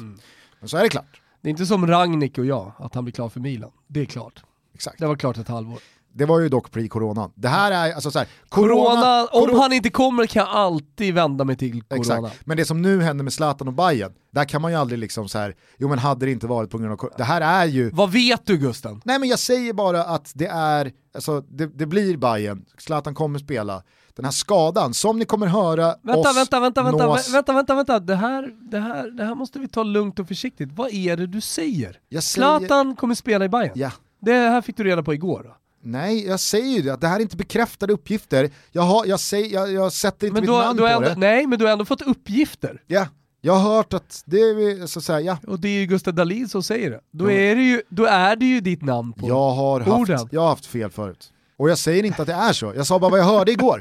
men 0.61 0.69
så 0.69 0.77
är 0.77 0.83
det 0.83 0.89
klart. 0.89 1.21
Det 1.41 1.49
är 1.49 1.51
inte 1.51 1.67
som 1.67 1.87
Ragnik 1.87 2.39
och 2.39 2.47
jag, 2.47 2.73
att 2.79 2.95
han 2.95 3.05
blir 3.05 3.13
klar 3.13 3.29
för 3.29 3.41
Milan. 3.41 3.71
Det 3.87 4.01
är 4.01 4.05
klart. 4.05 4.43
Exakt. 4.75 4.99
Det 4.99 5.07
var 5.07 5.17
klart 5.17 5.37
ett 5.39 5.49
halvår. 5.49 5.79
Det 6.19 6.27
var 6.27 6.41
ju 6.41 6.49
dock 6.49 6.71
pre-coronan. 6.71 7.31
Det 7.35 7.49
här 7.49 7.71
är 7.73 7.93
alltså 7.95 8.11
så 8.11 8.19
här, 8.19 8.29
Corona, 8.49 9.25
om 9.33 9.45
corona- 9.49 9.61
han 9.61 9.73
inte 9.73 9.91
kommer 9.91 10.27
kan 10.27 10.41
jag 10.41 10.49
alltid 10.49 11.15
vända 11.15 11.45
mig 11.45 11.57
till 11.57 11.83
corona. 11.83 12.01
Exakt. 12.29 12.47
Men 12.47 12.57
det 12.57 12.65
som 12.65 12.83
nu 12.83 13.03
händer 13.03 13.25
med 13.25 13.33
Zlatan 13.33 13.69
och 13.69 13.75
Bayern, 13.75 14.13
där 14.31 14.45
kan 14.45 14.63
man 14.63 14.71
ju 14.71 14.77
aldrig 14.79 14.99
liksom 14.99 15.29
så 15.29 15.39
här, 15.39 15.55
jo 15.79 15.89
men 15.89 15.99
hade 15.99 16.27
det 16.27 16.33
inte 16.33 16.47
varit 16.47 16.71
på 16.71 16.79
grund 16.79 16.93
av 16.93 16.97
cor- 16.97 17.13
det 17.17 17.25
här 17.25 17.41
är 17.41 17.65
ju 17.67 17.91
Vad 17.91 18.11
vet 18.13 18.47
du 18.47 18.57
Gusten? 18.57 19.01
Nej 19.05 19.19
men 19.19 19.29
jag 19.29 19.39
säger 19.39 19.73
bara 19.73 20.05
att 20.05 20.33
det 20.35 20.47
är, 20.47 20.93
alltså 21.15 21.41
det, 21.41 21.67
det 21.67 21.87
blir 21.87 22.17
Bayern. 22.17 22.65
Zlatan 22.79 23.15
kommer 23.15 23.39
spela. 23.39 23.83
Den 24.17 24.25
här 24.25 24.33
skadan, 24.33 24.95
som 24.95 25.19
ni 25.19 25.25
kommer 25.25 25.47
höra 25.47 25.95
Vänta, 26.03 26.31
oss 26.31 26.37
vänta, 26.37 26.61
vänta, 26.61 26.83
vänta, 26.83 27.07
nås- 27.07 27.33
vänta, 27.33 27.53
vänta, 27.53 27.75
vänta. 27.75 28.01
Det 28.01 28.17
här, 28.17 28.51
det, 28.71 28.79
här, 28.79 29.11
det 29.11 29.25
här 29.25 29.35
måste 29.35 29.59
vi 29.59 29.69
ta 29.69 29.83
lugnt 29.83 30.19
och 30.19 30.29
försiktigt. 30.29 30.69
Vad 30.73 30.93
är 30.93 31.17
det 31.17 31.27
du 31.27 31.41
säger? 31.41 32.01
Jag 32.09 32.23
säger, 32.23 32.59
Zlatan 32.59 32.97
kommer 32.97 33.15
spela 33.15 33.45
i 33.45 33.49
Bayern. 33.49 33.73
ja. 33.75 33.91
Det 34.21 34.33
här 34.33 34.61
fick 34.61 34.77
du 34.77 34.85
reda 34.85 35.03
på 35.03 35.15
igår 35.15 35.43
då. 35.45 35.57
Nej, 35.83 36.27
jag 36.27 36.41
säger 36.41 36.77
ju 36.77 36.83
det, 36.83 36.93
att 36.95 37.01
det 37.01 37.09
här 37.09 37.17
är 37.17 37.21
inte 37.21 37.37
bekräftade 37.37 37.93
uppgifter. 37.93 38.51
Jag, 38.73 38.83
har, 38.83 39.07
jag, 39.07 39.21
säger, 39.21 39.55
jag, 39.55 39.73
jag 39.73 39.93
sätter 39.93 40.27
inte 40.27 40.35
Men 40.35 40.41
mitt 40.43 40.51
du, 40.51 40.57
namn 40.59 40.77
du 40.77 40.83
på 40.83 40.89
ändå, 40.89 41.09
det. 41.09 41.17
nej, 41.17 41.47
men 41.47 41.59
du 41.59 41.65
har 41.65 41.73
ändå 41.73 41.85
fått 41.85 42.03
uppgifter. 42.03 42.83
Ja, 42.87 43.07
jag 43.41 43.53
har 43.53 43.75
hört 43.75 43.93
att 43.95 44.23
det 44.27 44.37
är 44.41 44.87
så 44.87 44.99
att 44.99 45.05
säga, 45.05 45.21
ja. 45.21 45.39
Och 45.47 45.61
det 45.61 45.69
är 45.69 45.81
ju 45.81 45.87
Gustav 45.87 46.15
Dahlin 46.15 46.49
som 46.49 46.63
säger 46.63 46.91
det. 46.91 47.01
Då, 47.13 47.31
Ja. 47.31 47.37
är 47.37 47.57
det 47.57 47.63
ju, 47.63 47.83
då 47.89 48.05
är 48.05 48.37
det 48.37 48.47
ju 48.47 48.61
ditt 48.61 48.83
namn 48.83 49.13
på. 49.13 49.29
Jag 49.29 49.51
har, 49.51 49.89
Orden. 49.89 50.19
haft, 50.19 50.33
jag 50.33 50.41
har 50.41 50.49
haft 50.49 50.67
fel 50.67 50.91
förut. 50.91 51.33
Och 51.57 51.71
jag 51.71 51.79
säger 51.79 52.05
inte 52.05 52.23
att 52.23 52.29
det 52.29 52.35
är 52.35 52.53
så, 52.53 52.73
jag 52.77 52.87
sa 52.87 52.99
bara 52.99 53.11
vad 53.11 53.21
jag 53.21 53.25
hörde 53.25 53.53
igår. 53.53 53.81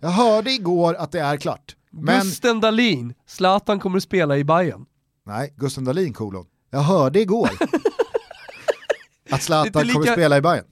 Jag 0.00 0.08
hörde 0.08 0.50
igår 0.50 0.94
att 0.94 1.12
det 1.12 1.20
är 1.20 1.36
klart. 1.36 1.76
Men 1.90 2.20
Gusten 2.22 2.60
Dahlin, 2.60 3.14
Zlatan 3.26 3.80
kommer 3.80 3.96
att 3.96 4.02
spela 4.02 4.36
i 4.36 4.44
Bayern. 4.44 4.84
Nej, 5.26 5.54
Gusten 5.56 5.84
Dahlin 5.84 6.12
kolon. 6.12 6.46
Jag 6.70 6.78
hörde 6.80 7.20
igår 7.20 7.50
att 9.30 9.42
Zlatan 9.42 9.82
lika- 9.86 9.92
kommer 10.00 10.12
spela 10.12 10.36
i 10.36 10.40
Bayern. 10.40 10.64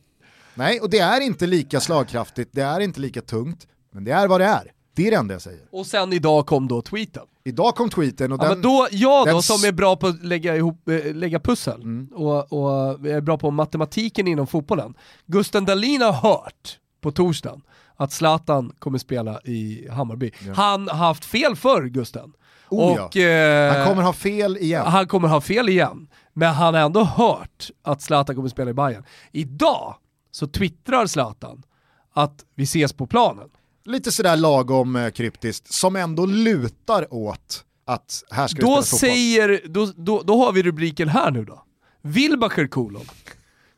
Nej, 0.55 0.81
och 0.81 0.91
det 0.91 0.99
är 0.99 1.21
inte 1.21 1.47
lika 1.47 1.81
slagkraftigt, 1.81 2.51
det 2.53 2.63
är 2.63 2.81
inte 2.81 3.01
lika 3.01 3.21
tungt, 3.21 3.67
men 3.93 4.05
det 4.05 4.11
är 4.13 4.29
vad 4.29 4.41
det 4.41 4.45
är. 4.47 4.71
Det 4.97 5.07
är 5.07 5.11
det 5.11 5.17
enda 5.17 5.35
jag 5.35 5.43
säger. 5.43 5.61
Och 5.73 5.87
sen 5.87 6.13
idag 6.13 6.47
kom 6.47 6.69
då 6.69 6.83
tweeten. 6.83 7.23
Idag 7.45 7.75
kom 7.75 7.91
tweeten 7.91 8.33
och 8.33 8.39
Ja, 8.39 8.49
den... 8.49 8.53
men 8.53 8.63
då, 8.63 8.89
jag 8.91 9.27
den 9.27 9.35
då 9.35 9.43
som 9.43 9.69
är 9.69 9.73
bra 9.73 9.97
på 9.97 10.07
att 10.07 10.25
lägga, 10.25 10.57
ihop, 10.57 10.89
eh, 10.89 11.15
lägga 11.15 11.41
pussel 11.41 11.83
Mm. 11.83 12.09
och, 12.15 12.53
och 12.53 13.07
är 13.09 13.21
bra 13.21 13.39
på 13.39 13.51
matematiken 13.51 14.29
inom 14.29 14.47
fotbollen. 14.47 14.95
Gusten 15.27 15.65
Dahlin 15.65 16.03
har 16.03 16.13
hört 16.13 16.79
på 17.01 17.13
torsdagen 17.13 17.61
att 17.97 18.13
Zlatan 18.13 18.73
kommer 18.79 18.99
spela 18.99 19.41
i 19.45 19.89
Hammarby. 19.91 20.31
Han 20.57 20.89
har 20.89 20.97
haft 21.07 21.25
fel 21.25 21.57
förr 21.57 21.83
Gusten. 21.83 22.33
Oh, 22.69 23.05
och, 23.05 23.17
eh, 23.17 23.75
Han 23.77 23.87
kommer 23.87 24.03
ha 24.03 24.13
fel 24.13 24.57
igen. 24.57 24.87
han 24.87 25.07
kommer 25.07 25.29
ha 25.29 25.41
fel 25.41 25.69
igen. 25.69 26.09
Men 26.33 26.55
han 26.55 26.75
har 26.75 26.81
ändå 26.81 27.05
hört 27.05 27.71
att 27.83 28.03
Zlatan 28.03 28.37
kommer 28.37 28.49
spela 28.49 28.71
i 28.71 28.75
Bayern. 28.75 29.05
Idag 29.33 29.95
så 30.35 30.47
twittrar 30.47 31.07
Zlatan 31.07 31.63
att 32.13 32.45
vi 32.55 32.63
ses 32.65 32.93
på 32.93 33.07
planen. 33.07 33.49
Lite 33.85 34.13
sådär 34.13 34.37
lagom 34.37 34.97
eh, 34.97 35.11
kryptiskt, 35.11 35.73
som 35.73 35.97
ändå 35.97 36.27
lutar 36.27 37.15
åt 37.15 37.65
att 37.85 38.25
här 38.31 38.49
ska 38.49 38.61
Då 38.61 38.67
spelas 38.67 38.91
fotboll. 38.91 39.11
säger, 39.11 39.61
då, 39.69 39.93
då, 39.97 40.23
då 40.23 40.45
har 40.45 40.53
vi 40.53 40.63
rubriken 40.63 41.09
här 41.09 41.31
nu 41.31 41.45
då. 41.45 41.65
Wilbacher 42.03 42.67
kolon. 42.67 43.05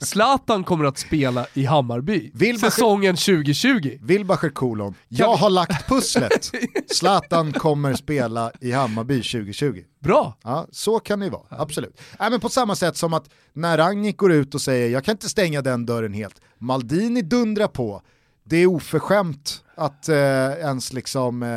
Zlatan 0.00 0.64
kommer 0.64 0.84
att 0.84 0.98
spela 0.98 1.46
i 1.54 1.64
Hammarby 1.64 2.30
Wilbacher- 2.34 2.58
säsongen 2.58 3.16
2020. 3.16 3.98
Wilbacher 4.02 4.48
kolon, 4.50 4.94
jag 5.08 5.36
har 5.36 5.50
lagt 5.50 5.88
pusslet. 5.88 6.50
Zlatan 6.94 7.52
kommer 7.52 7.94
spela 7.94 8.52
i 8.60 8.72
Hammarby 8.72 9.22
2020. 9.22 9.82
Bra! 10.00 10.36
Ja, 10.42 10.66
så 10.70 10.98
kan 11.00 11.18
det 11.18 11.24
ju 11.24 11.30
vara, 11.30 11.42
absolut. 11.50 12.00
Nej, 12.20 12.30
men 12.30 12.40
på 12.40 12.48
samma 12.48 12.76
sätt 12.76 12.96
som 12.96 13.14
att 13.14 13.30
när 13.52 13.78
Rangnick 13.78 14.16
går 14.16 14.32
ut 14.32 14.54
och 14.54 14.60
säger 14.60 14.90
jag 14.90 15.04
kan 15.04 15.12
inte 15.12 15.28
stänga 15.28 15.62
den 15.62 15.86
dörren 15.86 16.12
helt, 16.14 16.40
Maldini 16.58 17.22
dundrar 17.22 17.68
på, 17.68 18.02
det 18.44 18.56
är 18.56 18.66
oförskämt 18.66 19.62
att 19.76 20.08
eh, 20.08 20.16
ens 20.52 20.92
liksom 20.92 21.42
eh, 21.42 21.48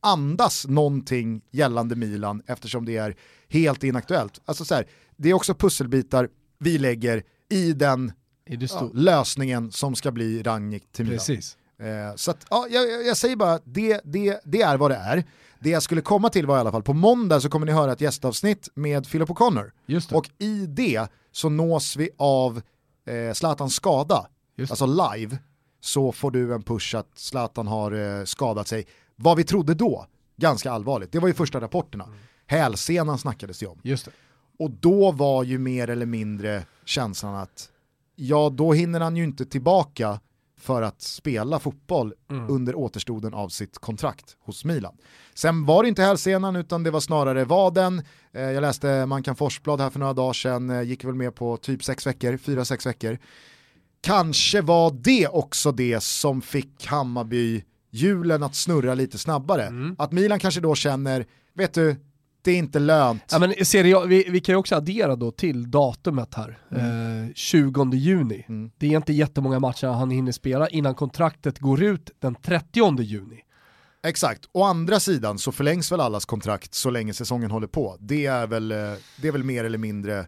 andas 0.00 0.66
någonting 0.66 1.40
gällande 1.50 1.96
Milan 1.96 2.42
eftersom 2.46 2.84
det 2.84 2.96
är 2.96 3.16
helt 3.48 3.84
inaktuellt. 3.84 4.40
Alltså 4.44 4.64
så 4.64 4.74
här, 4.74 4.84
det 5.16 5.30
är 5.30 5.34
också 5.34 5.54
pusselbitar 5.54 6.28
vi 6.58 6.78
lägger 6.78 7.22
i 7.48 7.72
den 7.72 8.12
det 8.46 8.70
ja, 8.72 8.90
lösningen 8.94 9.72
som 9.72 9.94
ska 9.94 10.10
bli 10.10 10.42
Rangnick 10.42 10.92
till 10.92 11.04
Milan. 11.04 11.18
Precis. 11.18 11.56
Eh, 11.78 12.14
så 12.16 12.30
att, 12.30 12.46
ja, 12.50 12.66
jag, 12.70 13.06
jag- 13.06 13.16
säger 13.16 13.36
bara 13.36 13.60
det, 13.64 14.00
det, 14.04 14.40
det 14.44 14.62
är 14.62 14.76
vad 14.76 14.90
det 14.90 14.96
är. 14.96 15.24
Det 15.60 15.70
jag 15.70 15.82
skulle 15.82 16.00
komma 16.00 16.28
till 16.30 16.46
var 16.46 16.56
i 16.56 16.60
alla 16.60 16.72
fall, 16.72 16.82
på 16.82 16.92
måndag 16.94 17.40
så 17.40 17.48
kommer 17.48 17.66
ni 17.66 17.72
höra 17.72 17.92
ett 17.92 18.00
gästavsnitt 18.00 18.68
med 18.74 19.10
Philip 19.10 19.28
O'Connor. 19.28 19.70
Det. 19.86 20.12
Och 20.12 20.30
i 20.38 20.66
det 20.66 21.08
så 21.32 21.48
nås 21.48 21.96
vi 21.96 22.10
av 22.18 22.62
eh, 23.06 23.32
Zlatans 23.34 23.74
skada, 23.74 24.26
Just 24.56 24.68
det. 24.70 24.72
alltså 24.84 25.14
live, 25.16 25.38
så 25.80 26.12
får 26.12 26.30
du 26.30 26.54
en 26.54 26.62
push 26.62 26.94
att 26.94 27.10
Zlatan 27.18 27.66
har 27.66 28.18
eh, 28.18 28.24
skadat 28.24 28.68
sig. 28.68 28.86
Vad 29.16 29.36
vi 29.36 29.44
trodde 29.44 29.74
då, 29.74 30.06
ganska 30.36 30.72
allvarligt, 30.72 31.12
det 31.12 31.18
var 31.18 31.28
ju 31.28 31.34
första 31.34 31.60
rapporterna. 31.60 32.04
Mm. 32.04 32.16
Hälsenan 32.46 33.18
snackades 33.18 33.62
ju 33.62 33.66
om. 33.66 33.78
Just 33.82 34.04
det. 34.04 34.10
Och 34.58 34.70
då 34.70 35.12
var 35.12 35.44
ju 35.44 35.58
mer 35.58 35.90
eller 35.90 36.06
mindre 36.06 36.62
känslan 36.84 37.34
att 37.34 37.68
ja, 38.16 38.50
då 38.54 38.72
hinner 38.72 39.00
han 39.00 39.16
ju 39.16 39.24
inte 39.24 39.44
tillbaka 39.44 40.20
för 40.60 40.82
att 40.82 41.02
spela 41.02 41.58
fotboll 41.58 42.14
Mm. 42.30 42.50
under 42.50 42.74
återstoden 42.74 43.34
av 43.34 43.48
sitt 43.48 43.78
kontrakt 43.78 44.36
hos 44.40 44.64
Milan. 44.64 44.96
Sen 45.34 45.64
var 45.64 45.82
det 45.82 45.88
inte 45.88 46.02
hälsenan 46.02 46.56
utan 46.56 46.82
det 46.82 46.90
var 46.90 47.00
snarare 47.00 47.44
vaden. 47.44 48.02
Eh, 48.32 48.42
jag 48.42 48.60
läste 48.60 49.06
Mankan 49.06 49.36
Forsblad 49.36 49.80
här 49.80 49.90
för 49.90 49.98
några 49.98 50.12
dagar 50.12 50.32
sedan, 50.32 50.70
eh, 50.70 50.82
gick 50.82 51.04
väl 51.04 51.14
med 51.14 51.34
på 51.34 51.56
typ 51.56 51.84
sex 51.84 52.06
veckor, 52.06 52.36
fyra, 52.36 52.64
sex 52.64 52.86
veckor. 52.86 53.18
Kanske 54.00 54.60
var 54.60 54.90
det 54.90 55.28
också 55.28 55.72
det 55.72 56.02
som 56.02 56.42
fick 56.42 56.86
Hammarby 56.86 57.64
hjulen 57.90 58.42
att 58.42 58.54
snurra 58.54 58.94
lite 58.94 59.18
snabbare. 59.18 59.66
Mm. 59.66 59.96
Att 59.98 60.12
Milan 60.12 60.38
kanske 60.38 60.60
då 60.60 60.74
känner, 60.74 61.26
vet 61.54 61.74
du, 61.74 61.96
det 62.48 62.52
är 62.52 62.58
inte 62.58 62.78
lönt. 62.78 63.22
Ja, 63.30 63.38
men 63.38 63.64
Serie 63.64 63.96
A, 63.96 64.04
vi, 64.06 64.26
vi 64.28 64.40
kan 64.40 64.52
ju 64.52 64.56
också 64.56 64.76
addera 64.76 65.16
då 65.16 65.30
till 65.30 65.70
datumet 65.70 66.34
här, 66.34 66.58
eh, 66.70 67.34
20 67.34 67.94
juni. 67.94 68.44
Mm. 68.48 68.70
Det 68.78 68.86
är 68.86 68.96
inte 68.96 69.12
jättemånga 69.12 69.58
matcher 69.58 69.86
han 69.86 70.10
hinner 70.10 70.32
spela 70.32 70.68
innan 70.68 70.94
kontraktet 70.94 71.58
går 71.58 71.82
ut 71.82 72.10
den 72.18 72.34
30 72.34 73.02
juni. 73.02 73.40
Exakt, 74.06 74.48
å 74.52 74.62
andra 74.62 75.00
sidan 75.00 75.38
så 75.38 75.52
förlängs 75.52 75.92
väl 75.92 76.00
allas 76.00 76.24
kontrakt 76.24 76.74
så 76.74 76.90
länge 76.90 77.14
säsongen 77.14 77.50
håller 77.50 77.66
på. 77.66 77.96
Det 78.00 78.26
är 78.26 78.46
väl, 78.46 78.72
eh, 78.72 78.76
det 79.22 79.28
är 79.28 79.32
väl 79.32 79.44
mer 79.44 79.64
eller 79.64 79.78
mindre 79.78 80.26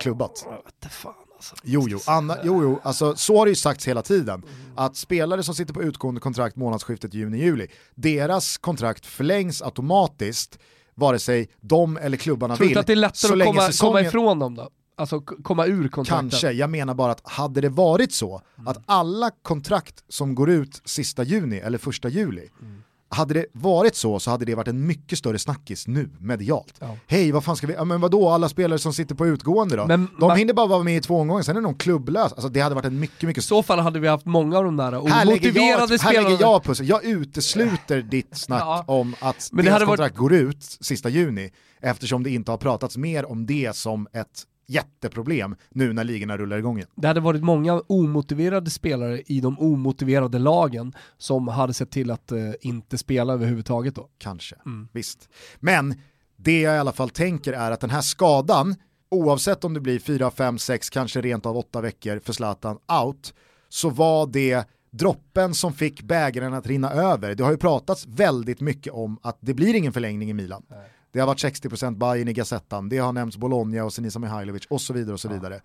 klubbat. 0.00 0.46
Alltså. 0.84 1.54
Jo, 1.62 1.86
jo, 1.88 1.98
Anna, 2.06 2.36
jo, 2.44 2.62
jo. 2.62 2.80
Alltså, 2.82 3.16
så 3.16 3.38
har 3.38 3.46
det 3.46 3.50
ju 3.50 3.56
sagts 3.56 3.88
hela 3.88 4.02
tiden. 4.02 4.42
Att 4.76 4.96
spelare 4.96 5.42
som 5.42 5.54
sitter 5.54 5.74
på 5.74 5.82
utgående 5.82 6.20
kontrakt 6.20 6.56
månadsskiftet 6.56 7.14
juni-juli, 7.14 7.68
deras 7.94 8.58
kontrakt 8.58 9.06
förlängs 9.06 9.62
automatiskt 9.62 10.58
vare 10.94 11.18
sig 11.18 11.48
de 11.60 11.96
eller 11.96 12.16
klubbarna 12.16 12.56
Tror 12.56 12.64
du 12.64 12.68
vill. 12.68 12.70
inte 12.72 12.80
att 12.80 12.86
det 12.86 12.92
är 12.92 12.96
lättare 12.96 13.32
att 13.32 13.46
komma, 13.46 13.60
komma 13.60 13.66
säsongen- 13.66 14.06
ifrån 14.06 14.38
dem 14.38 14.54
då? 14.54 14.70
Alltså 14.96 15.20
komma 15.20 15.66
ur 15.66 15.88
kontrakten? 15.88 16.30
Kanske, 16.30 16.52
jag 16.52 16.70
menar 16.70 16.94
bara 16.94 17.12
att 17.12 17.20
hade 17.28 17.60
det 17.60 17.68
varit 17.68 18.12
så 18.12 18.42
att 18.66 18.82
alla 18.86 19.30
kontrakt 19.42 20.04
som 20.08 20.34
går 20.34 20.50
ut 20.50 20.82
sista 20.84 21.22
juni 21.22 21.56
eller 21.58 21.78
första 21.78 22.08
juli, 22.08 22.48
hade 23.12 23.34
det 23.34 23.46
varit 23.52 23.94
så 23.96 24.20
så 24.20 24.30
hade 24.30 24.44
det 24.44 24.54
varit 24.54 24.68
en 24.68 24.86
mycket 24.86 25.18
större 25.18 25.38
snackis 25.38 25.86
nu 25.86 26.10
medialt. 26.20 26.74
Ja. 26.80 26.96
Hej, 27.06 27.32
vad 27.32 27.44
fan 27.44 27.56
ska 27.56 27.66
vi, 27.66 27.74
ja, 27.74 27.84
men 27.84 28.00
vadå 28.00 28.28
alla 28.28 28.48
spelare 28.48 28.78
som 28.78 28.92
sitter 28.92 29.14
på 29.14 29.26
utgående 29.26 29.76
då? 29.76 29.86
Men 29.86 30.08
de 30.20 30.26
man- 30.26 30.38
hinner 30.38 30.54
bara 30.54 30.66
vara 30.66 30.82
med 30.82 30.96
i 30.96 31.00
två 31.00 31.20
omgångar, 31.20 31.42
sen 31.42 31.56
är 31.56 31.60
de 31.60 31.74
klubblösa. 31.74 32.34
Alltså 32.34 32.48
det 32.48 32.60
hade 32.60 32.74
varit 32.74 32.84
en 32.84 32.98
mycket, 33.00 33.22
mycket 33.22 33.44
I 33.44 33.46
så 33.46 33.62
fall 33.62 33.78
hade 33.78 34.00
vi 34.00 34.08
haft 34.08 34.26
många 34.26 34.58
av 34.58 34.64
de 34.64 34.76
där 34.76 34.94
omotiverade 34.94 35.14
här 35.14 35.24
lägger 35.24 35.98
spelarna. 35.98 36.36
jag 36.40 36.64
pussel, 36.64 36.88
jag 36.88 37.04
utesluter 37.04 38.02
ditt 38.02 38.36
snack 38.38 38.60
Ja. 38.62 38.84
om 38.86 39.14
att 39.20 39.48
Men 39.52 39.56
det 39.64 39.70
deras 39.70 39.72
hade 39.72 39.84
varit- 39.84 39.98
kontrakt 39.98 40.16
går 40.16 40.32
ut 40.32 40.64
sista 40.80 41.08
juni 41.08 41.50
eftersom 41.80 42.22
det 42.22 42.30
inte 42.30 42.50
har 42.50 42.58
pratats 42.58 42.96
mer 42.96 43.30
om 43.30 43.46
det 43.46 43.76
som 43.76 44.06
ett 44.12 44.42
jätteproblem 44.72 45.56
nu 45.70 45.92
när 45.92 46.04
ligorna 46.04 46.36
rullar 46.38 46.58
igång 46.58 46.76
igen. 46.76 46.88
Det 46.94 47.08
hade 47.08 47.20
varit 47.20 47.42
många 47.42 47.80
omotiverade 47.86 48.70
spelare 48.70 49.20
i 49.26 49.40
de 49.40 49.58
omotiverade 49.60 50.38
lagen 50.38 50.92
som 51.18 51.48
hade 51.48 51.74
sett 51.74 51.90
till 51.90 52.10
att 52.10 52.32
eh, 52.32 52.38
inte 52.60 52.98
spela 52.98 53.32
överhuvudtaget 53.32 53.94
då. 53.94 54.08
Kanske, 54.18 54.56
Mm. 54.66 54.88
visst. 54.92 55.28
Men 55.60 55.94
det 56.36 56.60
jag 56.60 56.74
i 56.74 56.78
alla 56.78 56.92
fall 56.92 57.10
tänker 57.10 57.52
är 57.52 57.70
att 57.70 57.80
den 57.80 57.90
här 57.90 58.00
skadan, 58.00 58.74
oavsett 59.10 59.64
om 59.64 59.74
det 59.74 59.80
blir 59.80 59.98
4, 59.98 60.30
5, 60.30 60.58
6, 60.58 60.90
kanske 60.90 61.20
rent 61.20 61.46
av 61.46 61.56
8 61.56 61.80
veckor 61.80 62.20
för 62.24 62.32
Zlatan 62.32 62.78
out, 63.04 63.34
så 63.68 63.90
var 63.90 64.26
det 64.26 64.64
droppen 64.90 65.54
som 65.54 65.72
fick 65.72 66.02
bägaren 66.02 66.54
att 66.54 66.66
rinna 66.66 66.90
över. 66.92 67.34
Det 67.34 67.44
har 67.44 67.50
ju 67.50 67.56
pratats 67.56 68.06
väldigt 68.06 68.60
mycket 68.60 68.92
om 68.92 69.18
att 69.22 69.38
det 69.40 69.54
blir 69.54 69.74
ingen 69.74 69.92
förlängning 69.92 70.30
i 70.30 70.34
Milan. 70.34 70.62
Det 71.12 71.20
har 71.20 71.26
varit 71.26 71.44
60% 71.44 71.96
Bayern 71.96 72.28
i 72.28 72.32
Gazettan, 72.32 72.88
det 72.88 72.98
har 72.98 73.12
nämnts 73.12 73.36
Bologna 73.36 73.84
och 73.84 73.92
Senisa 73.92 74.18
Mihailovic 74.18 74.66
och 74.66 74.80
så 74.80 74.92
vidare 74.92 75.12
och 75.12 75.20
så 75.20 75.28
vidare. 75.28 75.60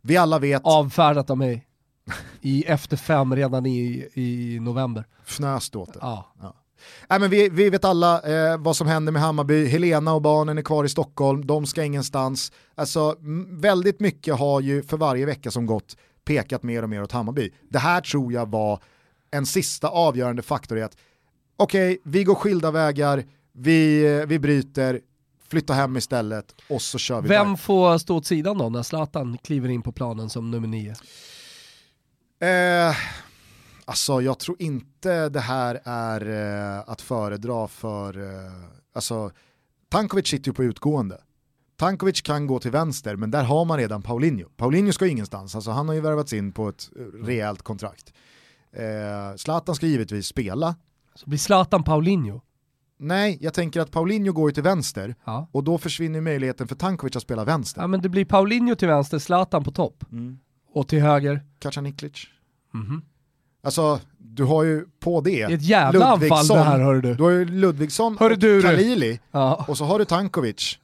Vi 0.00 0.16
alla 0.16 0.38
vet, 0.38 0.62
Avfärdat 0.64 1.30
av 1.30 1.38
mig 1.38 1.66
i 2.40 2.64
efter 2.64 2.96
fem 2.96 3.36
redan 3.36 3.66
i, 3.66 4.08
i 4.14 4.58
november. 4.60 5.04
fnöst 5.24 5.76
åt 5.76 5.92
det. 5.92 5.98
Ja. 6.02 6.34
Nej, 7.08 7.20
men 7.20 7.30
vi, 7.30 7.48
vi 7.48 7.70
vet 7.70 7.84
alla 7.84 8.20
eh, 8.20 8.58
vad 8.58 8.76
som 8.76 8.86
händer 8.86 9.12
med 9.12 9.22
Hammarby, 9.22 9.66
Helena 9.66 10.14
och 10.14 10.22
barnen 10.22 10.58
är 10.58 10.62
kvar 10.62 10.84
i 10.84 10.88
Stockholm, 10.88 11.46
de 11.46 11.66
ska 11.66 11.84
ingenstans. 11.84 12.52
Alltså 12.74 13.16
väldigt 13.48 14.00
mycket 14.00 14.38
har 14.38 14.60
ju 14.60 14.82
för 14.82 14.96
varje 14.96 15.26
vecka 15.26 15.50
som 15.50 15.66
gått 15.66 15.96
pekat 16.24 16.62
mer 16.62 16.82
och 16.82 16.88
mer 16.88 17.02
åt 17.02 17.12
Hammarby. 17.12 17.50
Det 17.70 17.78
här 17.78 18.00
tror 18.00 18.32
jag 18.32 18.50
var 18.50 18.82
en 19.30 19.46
sista 19.46 19.88
avgörande 19.88 20.42
faktor 20.42 20.78
i 20.78 20.82
att 20.82 20.96
okej, 21.56 22.00
vi 22.04 22.24
går 22.24 22.34
skilda 22.34 22.70
vägar, 22.70 23.24
vi, 23.58 24.24
vi 24.28 24.38
bryter, 24.38 25.00
flytta 25.48 25.72
hem 25.74 25.96
istället 25.96 26.54
och 26.68 26.82
så 26.82 26.98
kör 26.98 27.20
vi 27.20 27.28
Vem 27.28 27.48
där. 27.48 27.56
får 27.56 27.98
stå 27.98 28.16
åt 28.16 28.26
sidan 28.26 28.58
då 28.58 28.68
när 28.68 28.82
Zlatan 28.82 29.38
kliver 29.44 29.68
in 29.68 29.82
på 29.82 29.92
planen 29.92 30.30
som 30.30 30.50
nummer 30.50 30.68
nio? 30.68 30.94
Eh, 32.40 32.96
alltså 33.84 34.22
jag 34.22 34.38
tror 34.38 34.62
inte 34.62 35.28
det 35.28 35.40
här 35.40 35.80
är 35.84 36.28
eh, 36.76 36.84
att 36.86 37.00
föredra 37.02 37.68
för, 37.68 38.18
eh, 38.18 38.52
alltså 38.92 39.30
Tankovic 39.88 40.26
sitter 40.28 40.48
ju 40.50 40.54
på 40.54 40.64
utgående. 40.64 41.20
Tankovic 41.76 42.22
kan 42.22 42.46
gå 42.46 42.58
till 42.58 42.70
vänster, 42.70 43.16
men 43.16 43.30
där 43.30 43.44
har 43.44 43.64
man 43.64 43.78
redan 43.78 44.02
Paulinho. 44.02 44.48
Paulinho 44.56 44.92
ska 44.92 45.06
ingenstans, 45.06 45.54
alltså 45.54 45.70
han 45.70 45.88
har 45.88 45.94
ju 45.94 46.00
värvats 46.00 46.32
in 46.32 46.52
på 46.52 46.68
ett 46.68 46.90
eh, 46.96 47.02
rejält 47.26 47.62
kontrakt. 47.62 48.12
Eh, 48.72 49.36
Zlatan 49.36 49.74
ska 49.74 49.86
givetvis 49.86 50.26
spela. 50.26 50.76
Så 51.14 51.26
blir 51.30 51.38
Zlatan 51.38 51.84
Paulinho. 51.84 52.40
Nej, 53.00 53.38
jag 53.40 53.54
tänker 53.54 53.80
att 53.80 53.90
Paulinho 53.90 54.32
går 54.32 54.50
ju 54.50 54.54
till 54.54 54.62
vänster 54.62 55.14
Ja. 55.24 55.48
och 55.52 55.64
då 55.64 55.78
försvinner 55.78 56.20
möjligheten 56.20 56.68
för 56.68 56.74
Tankovic 56.74 57.16
att 57.16 57.22
spela 57.22 57.44
vänster. 57.44 57.80
ja 57.80 57.86
men 57.86 58.00
det 58.02 58.08
blir 58.08 58.24
Paulinho 58.24 58.74
till 58.74 58.88
vänster, 58.88 59.18
Zlatan 59.18 59.64
på 59.64 59.70
topp. 59.70 60.04
Mm. 60.12 60.38
Och 60.74 60.88
till 60.88 61.00
höger. 61.00 61.42
Kacaniklic. 61.58 62.26
Mhm. 62.74 63.02
Alltså, 63.62 64.00
du 64.18 64.44
har 64.44 64.62
ju 64.62 64.86
på 65.00 65.20
det 65.20 65.30
Det 65.46 65.52
är 65.52 65.56
ett 65.56 65.62
jävla 65.62 66.06
anfall 66.06 66.46
det 66.46 66.58
här 66.58 66.78
hör 66.78 66.94
du. 66.94 67.14
Du 67.14 67.22
har 67.22 67.30
ju 67.30 67.44
Ludvigsson 67.44 68.16
Hörru 68.20 68.32
och 68.34 68.38
du. 68.40 68.62
Khalili 68.62 69.20
Ja. 69.30 69.64
och 69.68 69.78
så 69.78 69.84
har 69.84 69.98
du 69.98 70.04
Tankovic. 70.04 70.78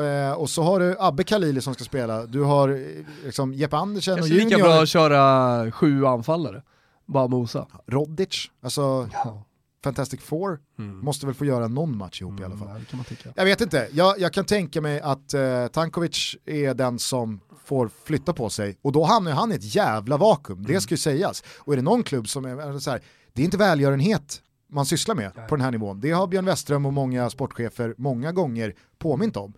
Eh, 0.00 0.32
och 0.32 0.50
så 0.50 0.62
har 0.62 0.80
du 0.80 0.96
Abbe 1.00 1.24
Khalili 1.24 1.60
som 1.60 1.74
ska 1.74 1.84
spela, 1.84 2.26
du 2.26 2.42
har 2.42 2.68
eh, 2.68 2.76
liksom 3.24 3.54
Jeppe 3.54 3.76
Andersen 3.76 4.18
och 4.20 4.28
lika 4.28 4.42
Junior, 4.42 4.58
bra 4.62 4.82
att 4.82 4.88
köra 4.88 5.70
sju 5.72 6.06
anfallare. 6.06 6.62
Bara 7.06 7.28
mosa. 7.28 7.66
Rodic, 7.86 8.50
alltså 8.62 9.08
Ja. 9.12 9.44
Fantastic 9.84 10.20
Four, 10.20 10.60
Mm. 10.78 10.98
måste 10.98 11.26
väl 11.26 11.34
få 11.34 11.44
göra 11.44 11.68
någon 11.68 11.96
match 11.96 12.20
ihop 12.22 12.40
i 12.40 12.44
alla 12.44 12.56
fall. 12.56 12.68
Mm, 12.68 13.04
tycka. 13.04 13.32
Jag 13.36 13.44
vet 13.44 13.60
inte, 13.60 13.88
jag, 13.92 14.18
jag 14.20 14.32
kan 14.32 14.44
tänka 14.44 14.80
mig 14.80 15.00
att 15.00 15.34
eh, 15.34 15.66
Tankovic 15.66 16.36
är 16.46 16.74
den 16.74 16.98
som 16.98 17.40
får 17.64 17.90
flytta 18.04 18.32
på 18.32 18.50
sig 18.50 18.78
och 18.82 18.92
då 18.92 19.04
hamnar 19.04 19.32
han 19.32 19.52
i 19.52 19.54
ett 19.54 19.74
jävla 19.74 20.16
vakuum, 20.16 20.58
Mm. 20.58 20.72
det 20.72 20.80
ska 20.80 20.92
ju 20.92 20.98
sägas. 20.98 21.42
Och 21.58 21.72
är 21.72 21.76
det 21.76 21.82
någon 21.82 22.02
klubb 22.02 22.28
som 22.28 22.44
är 22.44 22.56
är 22.74 22.78
så 22.78 22.90
här, 22.90 23.02
det 23.32 23.42
är 23.42 23.44
inte 23.44 23.56
välgörenhet 23.56 24.42
man 24.70 24.86
sysslar 24.86 25.14
med 25.14 25.48
på 25.48 25.56
den 25.56 25.64
här 25.64 25.70
nivån. 25.70 26.00
Det 26.00 26.10
har 26.10 26.26
Björn 26.26 26.44
Westerström 26.44 26.86
och 26.86 26.92
många 26.92 27.30
sportchefer 27.30 27.94
många 27.98 28.32
gånger 28.32 28.74
påmint 28.98 29.36
om. 29.36 29.52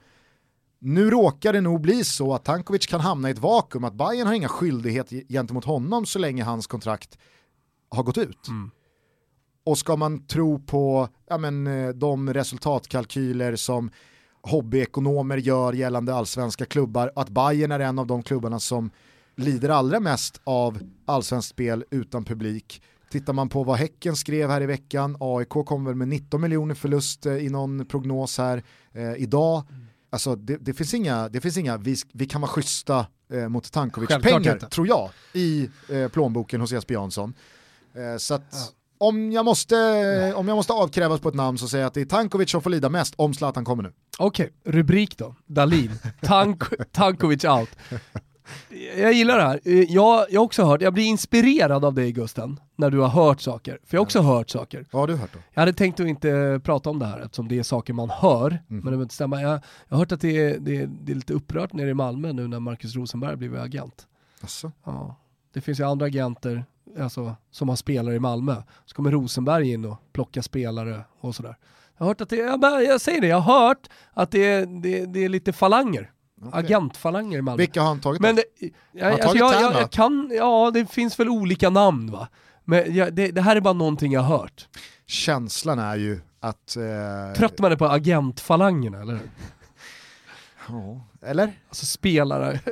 Nu 0.79 1.11
råkar 1.11 1.53
det 1.53 1.61
nog 1.61 1.81
bli 1.81 2.05
så 2.05 2.35
att 2.35 2.45
Tankovic 2.45 2.87
kan 2.87 3.01
hamna 3.01 3.29
i 3.29 3.33
ett 3.33 3.39
vakuum, 3.39 3.85
att 3.85 3.95
Bayern 3.95 4.27
har 4.27 4.35
inga 4.35 4.49
skyldighet 4.49 5.11
gentemot 5.29 5.65
honom 5.65 6.07
så 6.07 6.19
länge 6.19 6.45
hans 6.45 6.67
kontrakt 6.67 7.19
har 7.89 8.03
gått 8.03 8.19
ut. 8.19 8.49
Mm. 8.49 8.71
Och 9.65 9.79
ska 9.79 9.97
man 9.97 10.27
tro 10.27 10.59
på 10.59 11.09
ja, 11.29 11.39
men, 11.39 11.67
eh, 11.67 11.89
de 11.89 12.35
resultatkalkyler 12.35 13.57
som 13.57 13.91
hobbyekonomer 14.43 15.37
gör 15.37 15.73
gällande 15.73 16.15
allsvenska 16.15 16.65
klubbar, 16.65 17.13
att 17.17 17.29
Bayern 17.29 17.73
är 17.73 17.81
en 17.81 17.99
av 17.99 18.07
de 18.07 18.23
klubbarna 18.23 18.61
som 18.61 18.91
lider 19.37 19.69
allra 19.69 20.01
mest 20.01 20.41
av 20.45 20.79
allsvenskt 21.07 21.51
spel 21.51 21.85
utan 21.91 22.25
publik. 22.25 22.83
Tittar 23.11 23.33
man 23.33 23.49
på 23.49 23.65
vad 23.65 23.77
Häcken 23.77 24.17
skrev 24.17 24.51
här 24.51 24.61
i 24.61 24.67
veckan, 24.67 25.17
AIK 25.21 25.49
kommer 25.49 25.91
väl 25.91 25.97
med 25.97 26.09
19 26.09 26.41
miljoner 26.41 26.75
förlust 26.75 27.27
eh, 27.27 27.37
i 27.37 27.49
någon 27.49 27.87
prognos 27.87 28.39
här 28.39 28.63
eh, 28.93 29.15
idag. 29.15 29.63
Alltså 30.11 30.37
det, 30.37 30.57
det 30.57 30.75
finns 30.75 30.95
inga, 30.95 31.29
det 31.29 31.41
finns 31.41 31.57
inga 31.57 31.77
vi, 31.77 31.97
vi 32.13 32.27
kan 32.27 32.41
vara 32.41 32.51
schyssta 32.51 33.07
eh, 33.33 33.49
mot 33.49 33.73
Tankovic 33.73 34.09
Självklart 34.09 34.43
pengar, 34.43 34.55
inte. 34.55 34.67
tror 34.67 34.87
jag, 34.87 35.11
i 35.33 35.71
eh, 35.89 36.09
plånboken 36.09 36.61
hos 36.61 36.73
Jesper 36.73 36.95
Jansson. 36.95 37.35
Eh, 37.95 38.17
så 38.19 38.35
att 38.35 38.75
om, 39.01 39.33
jag 39.33 39.45
måste, 39.45 39.77
om 40.37 40.49
jag 40.49 40.55
måste 40.57 40.73
avkrävas 40.73 41.21
på 41.21 41.29
ett 41.29 41.35
namn 41.35 41.59
så 41.59 41.69
säger 41.69 41.83
jag 41.83 41.89
att 41.89 41.95
det 41.95 42.01
är 42.01 42.05
Tankovic 42.05 42.51
som 42.51 42.63
får 42.63 42.71
lida 42.71 42.89
mest 42.89 43.15
om 43.17 43.35
Zlatan 43.35 43.65
kommer 43.65 43.83
nu. 43.83 43.93
Okej, 44.19 44.53
rubrik 44.65 45.19
då. 45.19 45.35
Dalin. 45.47 45.91
Tank, 46.23 46.63
Tankovic 46.93 47.45
out. 47.45 47.69
Jag 48.97 49.13
gillar 49.13 49.37
det 49.39 49.43
här. 49.45 49.61
Jag, 49.65 50.27
jag 50.31 50.41
har 50.41 50.45
också 50.45 50.65
hört, 50.65 50.83
jag 50.83 50.95
blir 50.95 51.05
inspirerad 51.05 51.85
av 51.85 51.95
dig 51.95 52.13
Gusten, 52.13 52.61
när 52.77 52.91
du 52.91 52.99
har 52.99 53.09
hört 53.09 53.41
saker. 53.41 53.79
För 53.85 53.97
jag 53.97 54.01
har 54.01 54.05
också 54.05 54.21
hört 54.21 54.51
saker. 54.51 54.87
Vad 54.91 55.03
har 55.03 55.07
du 55.07 55.15
hört 55.17 55.33
då? 55.33 55.39
Jag 55.53 55.61
hade 55.61 55.73
tänkt 55.73 56.01
att 56.01 56.07
inte 56.07 56.61
prata 56.65 56.91
om 56.91 56.99
det 56.99 57.07
här 57.07 57.21
eftersom 57.21 57.49
det 57.49 57.59
är 57.59 57.63
saker 57.63 57.93
man 57.93 58.11
hör, 58.11 58.59
men 58.67 58.77
det 58.79 58.83
behöver 58.85 59.03
inte 59.03 59.15
stämma. 59.15 59.43
Jag, 59.43 59.53
jag 59.89 59.97
har 59.97 59.99
hört 59.99 60.13
att 60.13 60.21
det 60.21 60.39
är, 60.39 60.59
det, 60.59 60.77
är, 60.77 60.87
det 60.87 61.13
är 61.13 61.17
lite 61.17 61.33
upprört 61.33 61.73
nere 61.73 61.91
i 61.91 61.95
Malmö 61.95 62.33
nu 62.33 62.49
när 62.49 62.61
Marcus 62.61 62.95
Rosenberg 62.95 63.37
blivit 63.37 63.61
agent. 63.61 64.07
Alltså, 64.41 64.73
Ja. 64.85 65.17
Det 65.53 65.61
finns 65.61 65.81
ju 65.81 65.85
andra 65.85 66.07
agenter 66.07 66.65
alltså, 67.01 67.37
som 67.51 67.69
har 67.69 67.77
spelare 67.77 68.15
i 68.15 68.19
Malmö. 68.19 68.63
Så 68.87 68.95
kommer 68.95 69.11
Rosenberg 69.11 69.73
in 69.73 69.85
och 69.85 69.97
plockar 70.13 70.43
spelare 70.43 71.05
och 71.21 71.35
sådär. 71.35 71.57
Jag 71.99 72.05
har 72.05 72.11
hört 72.11 72.21
att 72.21 72.29
det, 72.29 72.37
jag, 72.37 72.85
jag 72.85 73.01
säger 73.01 73.21
det, 73.21 73.27
jag 73.27 73.41
har 73.41 73.67
hört 73.69 73.89
att 74.13 74.31
det, 74.31 74.45
är- 74.47 74.67
det, 74.83 75.07
det 75.07 75.25
är 75.25 75.29
lite 75.29 75.53
falanger. 75.53 76.11
okej. 76.43 76.51
Agentfalanger 76.59 77.39
i 77.39 77.43
Malmö. 77.43 77.57
Vilka 77.63 77.81
har 77.81 77.89
han 77.89 78.01
tagit 78.01 78.21
Men 78.21 78.37
det, 78.37 78.45
jag, 78.93 79.13
alltså, 79.13 79.27
tagit 79.29 79.41
jag, 79.41 79.55
jag, 79.63 79.73
jag 79.75 79.91
kan, 79.91 80.31
ja 80.35 80.71
det 80.75 80.87
finns 80.87 81.21
väl 81.21 81.29
olika 81.29 81.71
namn 81.71 82.11
va. 82.11 82.29
Men 82.65 82.95
jag, 82.95 83.15
det, 83.15 83.31
det 83.31 83.41
här 83.43 83.57
är 83.57 83.61
bara 83.61 83.75
någonting 83.75 84.13
jag 84.13 84.21
har 84.21 84.39
hört. 84.39 84.69
Känslan 85.07 85.79
är 85.79 85.97
ju 85.97 86.21
att... 86.41 86.77
Eh, 86.77 87.37
Tröttnar 87.37 87.63
man 87.63 87.73
är 87.73 87.77
på 87.77 87.87
agentfalangerna 87.89 89.01
eller 89.01 89.21
ja, 90.69 91.01
eller? 91.23 91.61
Alltså 91.69 91.87
spelare. 91.87 92.61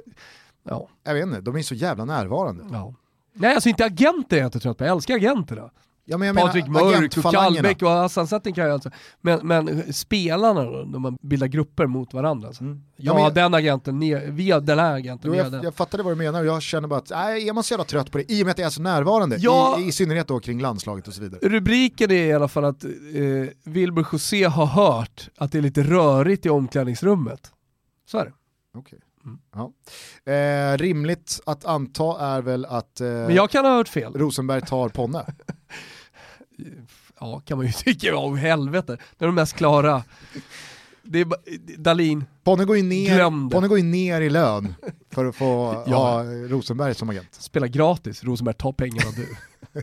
Ja, 0.71 0.89
Jag 1.05 1.15
vet 1.15 1.23
inte, 1.23 1.41
de 1.41 1.57
är 1.57 1.63
så 1.63 1.75
jävla 1.75 2.05
närvarande. 2.05 2.65
ja. 2.73 2.95
Nej 3.39 3.55
alltså 3.55 3.69
inte 3.69 3.85
agenter 3.85 4.37
är 4.37 4.41
jag 4.41 4.47
inte 4.47 4.61
trött 4.61 4.79
på, 4.79 4.85
jag 4.85 4.93
älskar 4.97 5.15
agenterna. 5.15 5.71
Ja, 6.11 6.19
men 6.19 6.29
jag 6.29 6.37
Patrik 6.37 6.67
Mörk 6.67 7.17
och. 7.27 7.33
Kallbäck 7.33 7.83
och 7.83 7.89
Hassan 7.89 8.27
Setting 8.27 8.55
kan 8.55 8.65
jag 8.65 8.73
alltså. 8.73 8.91
Men, 9.21 9.47
men 9.47 9.93
spelarna 9.93 10.65
då, 10.65 10.85
de 10.85 11.03
man 11.03 11.17
bildar 11.23 11.47
grupper 11.47 11.87
mot 11.87 12.15
varandra. 12.15 12.49
Alltså. 12.49 12.65
Mm. 12.65 12.83
Ja, 12.97 13.13
Ja, 13.19 13.25
men- 13.25 13.35
den 13.35 13.55
agenten, 13.55 13.99
ne, 13.99 14.19
via 14.31 14.61
den 14.61 14.79
här 14.79 14.95
agenten, 14.95 15.35
jag, 15.35 15.53
den. 15.53 15.63
jag 15.63 15.75
fattade 15.75 16.03
vad 16.03 16.13
du 16.13 16.17
menar 16.17 16.41
och 16.41 16.47
jag 16.47 16.63
känner 16.63 16.89
bara 16.89 16.99
att 16.99 17.11
nej, 17.11 17.49
är 17.49 17.53
man 17.53 17.65
så 17.65 17.73
jävla 17.73 17.85
trött 17.85 18.11
på 18.13 18.19
det 18.19 18.33
i 18.33 18.43
och 18.43 18.47
med 18.47 18.51
att 18.51 18.57
det 18.57 18.63
är 18.63 18.71
så 18.71 18.83
närvarande, 18.83 19.37
Ja. 19.39 19.79
i, 19.81 19.87
i 19.89 19.93
synnerhet 19.93 20.29
då 20.29 20.41
kring 20.41 20.61
landslaget 20.61 21.09
och 21.09 21.15
så 21.15 21.21
vidare. 21.23 21.41
Rubriken 21.49 22.11
är 22.11 22.15
i 22.27 22.33
alla 22.33 22.49
fall 22.49 22.65
att 22.65 22.85
eh, 22.85 22.91
Wilbur 23.65 24.07
José 24.13 24.45
har 24.45 24.67
hört 24.67 25.29
att 25.37 25.53
det 25.53 25.59
är 25.59 25.63
lite 25.63 25.83
rörigt 25.83 26.47
i 26.47 26.49
omklädningsrummet. 26.49 27.53
Så 28.11 28.19
är 28.19 28.25
det. 28.25 28.33
Okej. 28.79 28.99
Mm. 29.29 29.39
Ja. 30.25 30.33
Eh, 30.33 30.77
rimligt 30.79 31.41
att 31.47 31.65
anta 31.65 32.21
är 32.21 32.43
väl 32.43 32.65
att 32.65 33.01
eh, 33.01 33.07
Men 33.09 33.35
jag 33.35 33.51
kan 33.51 33.65
ha 33.65 33.73
hört 33.73 33.89
fel. 33.89 34.15
Rosenberg 34.15 34.61
tar 34.61 34.89
Ponne. 34.89 35.25
Ja, 37.21 37.41
kan 37.41 37.59
man 37.59 37.67
ju 37.67 37.73
tycka. 37.73 38.17
Oh, 38.17 38.35
helvete. 38.35 38.99
Det 39.19 39.25
är 39.25 39.27
de 39.27 39.35
mest 39.35 39.53
klara. 39.53 40.03
Det 41.03 41.21
är 41.21 41.27
Dalin. 41.79 42.25
Ponne 42.45 42.65
går, 42.65 42.77
ju 42.77 42.83
ner. 42.83 43.51
Ponne 43.51 43.69
går 43.69 43.79
ju 43.79 43.85
ner 43.85 44.21
i 44.21 44.31
lön 44.31 44.75
för 45.11 45.25
att 45.25 45.37
få 45.37 45.85
Ja. 45.87 45.97
ha 45.97 46.25
Rosenberg 46.25 46.95
som 46.95 47.11
agent. 47.11 47.35
Spela 47.35 47.67
gratis. 47.67 48.25
Rosenberg, 48.25 48.55
ta 48.59 48.73
pengarna 48.73 49.11
du. 49.17 49.37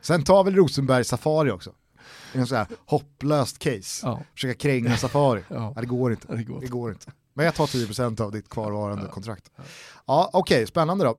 Sen 0.00 0.24
tar 0.24 0.44
väl 0.44 0.54
Rosenberg 0.54 1.04
Safari 1.04 1.50
också. 1.50 1.72
En 2.32 2.46
sån 2.46 2.58
här 2.58 2.66
hopplöst 2.86 3.58
case. 3.58 4.06
Ja, 4.06 4.22
Försöka 4.34 4.54
kränga 4.58 4.96
Safari. 4.96 5.42
Ja. 5.48 5.72
Ja, 5.74 5.80
det 5.80 5.86
går 5.86 6.10
inte. 6.12 6.36
det 6.36 6.42
går. 6.44 6.60
Det 6.60 6.66
går 6.66 6.90
inte. 6.92 7.12
Men 7.36 7.44
jag 7.44 7.54
tar 7.54 7.66
10% 7.66 8.20
av 8.20 8.32
ditt 8.32 8.48
kvarvarande 8.48 9.08
kontrakt. 9.08 9.50
Ja, 10.06 10.30
okej, 10.32 10.66
spännande 10.66 11.04
då. 11.04 11.16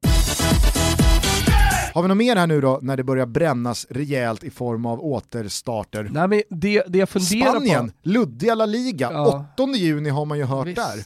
Har 1.94 2.02
vi 2.02 2.08
något 2.08 2.18
mer 2.18 2.36
här 2.36 2.48
nu 2.48 2.62
då 2.62 2.80
när 2.82 2.98
det 2.98 3.04
börjar 3.04 3.26
brännas 3.26 3.86
rejält 3.90 4.44
i 4.44 4.50
form 4.50 4.86
av 4.86 5.00
återstarter? 5.06 6.10
Nej 6.12 6.28
men 6.28 6.42
det, 6.50 6.84
det 6.88 6.98
jag 6.98 7.10
funderar 7.10 7.50
Spanien, 7.52 7.90
på... 7.90 7.96
luddiga 8.02 8.56
La 8.56 8.66
Liga, 8.66 9.12
Ja. 9.12 9.46
8 9.58 9.72
juni 9.76 10.10
har 10.10 10.26
man 10.26 10.38
ju 10.38 10.44
hört 10.44 10.76
där. 10.76 11.04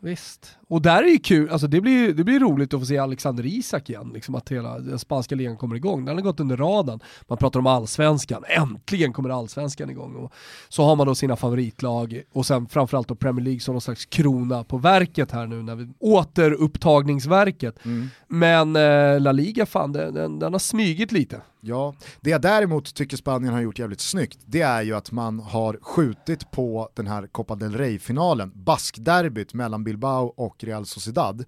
Visst. 0.00 0.56
Och 0.68 0.82
där 0.82 1.02
är 1.02 1.08
ju 1.08 1.18
kul, 1.18 1.50
alltså 1.50 1.66
det 1.66 1.80
blir, 1.80 2.12
det 2.14 2.24
blir 2.24 2.40
roligt 2.40 2.74
att 2.74 2.80
få 2.80 2.86
se 2.86 2.98
Alexander 2.98 3.46
Isak 3.46 3.90
igen, 3.90 4.10
liksom 4.14 4.34
att 4.34 4.48
hela 4.48 4.78
den 4.78 4.98
spanska 4.98 5.34
ligan 5.34 5.56
kommer 5.56 5.76
igång. 5.76 6.04
Den 6.04 6.14
har 6.14 6.22
gått 6.22 6.40
under 6.40 6.56
radarn. 6.56 7.00
Man 7.28 7.38
pratar 7.38 7.60
om 7.60 7.66
allsvenskan, 7.66 8.44
äntligen 8.48 9.12
kommer 9.12 9.30
allsvenskan 9.30 9.90
igång. 9.90 10.14
Och 10.16 10.32
så 10.68 10.84
har 10.84 10.96
man 10.96 11.06
då 11.06 11.14
sina 11.14 11.36
favoritlag 11.36 12.22
och 12.32 12.46
sen 12.46 12.66
framförallt 12.66 13.08
då 13.08 13.14
Premier 13.14 13.44
League 13.44 13.60
som 13.60 13.74
någon 13.74 13.80
slags 13.80 14.06
krona 14.06 14.64
på 14.64 14.78
verket 14.78 15.32
här 15.32 15.46
nu, 15.46 15.62
när 15.62 15.74
vi, 15.74 15.88
återupptagningsverket. 15.98 17.84
Mm. 17.84 18.08
Men 18.28 18.76
eh, 18.76 19.20
La 19.20 19.32
Liga, 19.32 19.66
fan 19.66 19.92
den, 19.92 20.14
den, 20.14 20.38
den 20.38 20.52
har 20.52 20.58
smygit 20.58 21.12
lite. 21.12 21.40
Ja, 21.66 21.94
det 22.20 22.30
jag 22.30 22.42
däremot 22.42 22.94
tycker 22.94 23.16
Spanien 23.16 23.52
har 23.52 23.60
gjort 23.60 23.78
jävligt 23.78 24.00
snyggt, 24.00 24.38
det 24.46 24.60
är 24.60 24.82
ju 24.82 24.94
att 24.94 25.12
man 25.12 25.40
har 25.40 25.78
skjutit 25.82 26.50
på 26.50 26.88
den 26.94 27.06
här 27.06 27.26
Copa 27.26 27.54
del 27.54 27.76
Rey-finalen, 27.76 28.52
baskderbyt 28.54 29.54
mellan 29.54 29.84
Bilbao 29.84 30.26
och 30.26 30.64
Real 30.64 30.86
Sociedad, 30.86 31.44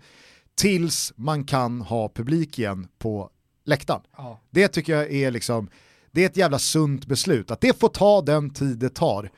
tills 0.55 1.13
man 1.17 1.45
kan 1.45 1.81
ha 1.81 2.09
publik 2.09 2.59
igen 2.59 2.89
på 2.99 3.31
läktaren. 3.65 4.01
Ja. 4.17 4.41
Det 4.51 4.69
tycker 4.69 4.97
jag 4.97 5.13
är 5.13 5.31
liksom, 5.31 5.69
det 6.11 6.23
är 6.23 6.27
ett 6.27 6.37
jävla 6.37 6.59
sunt 6.59 7.07
beslut, 7.07 7.51
att 7.51 7.61
det 7.61 7.81
får 7.81 7.89
ta 7.89 8.23
den 8.23 8.51
tid 8.51 8.79
det 8.79 8.95
tar. 8.95 9.31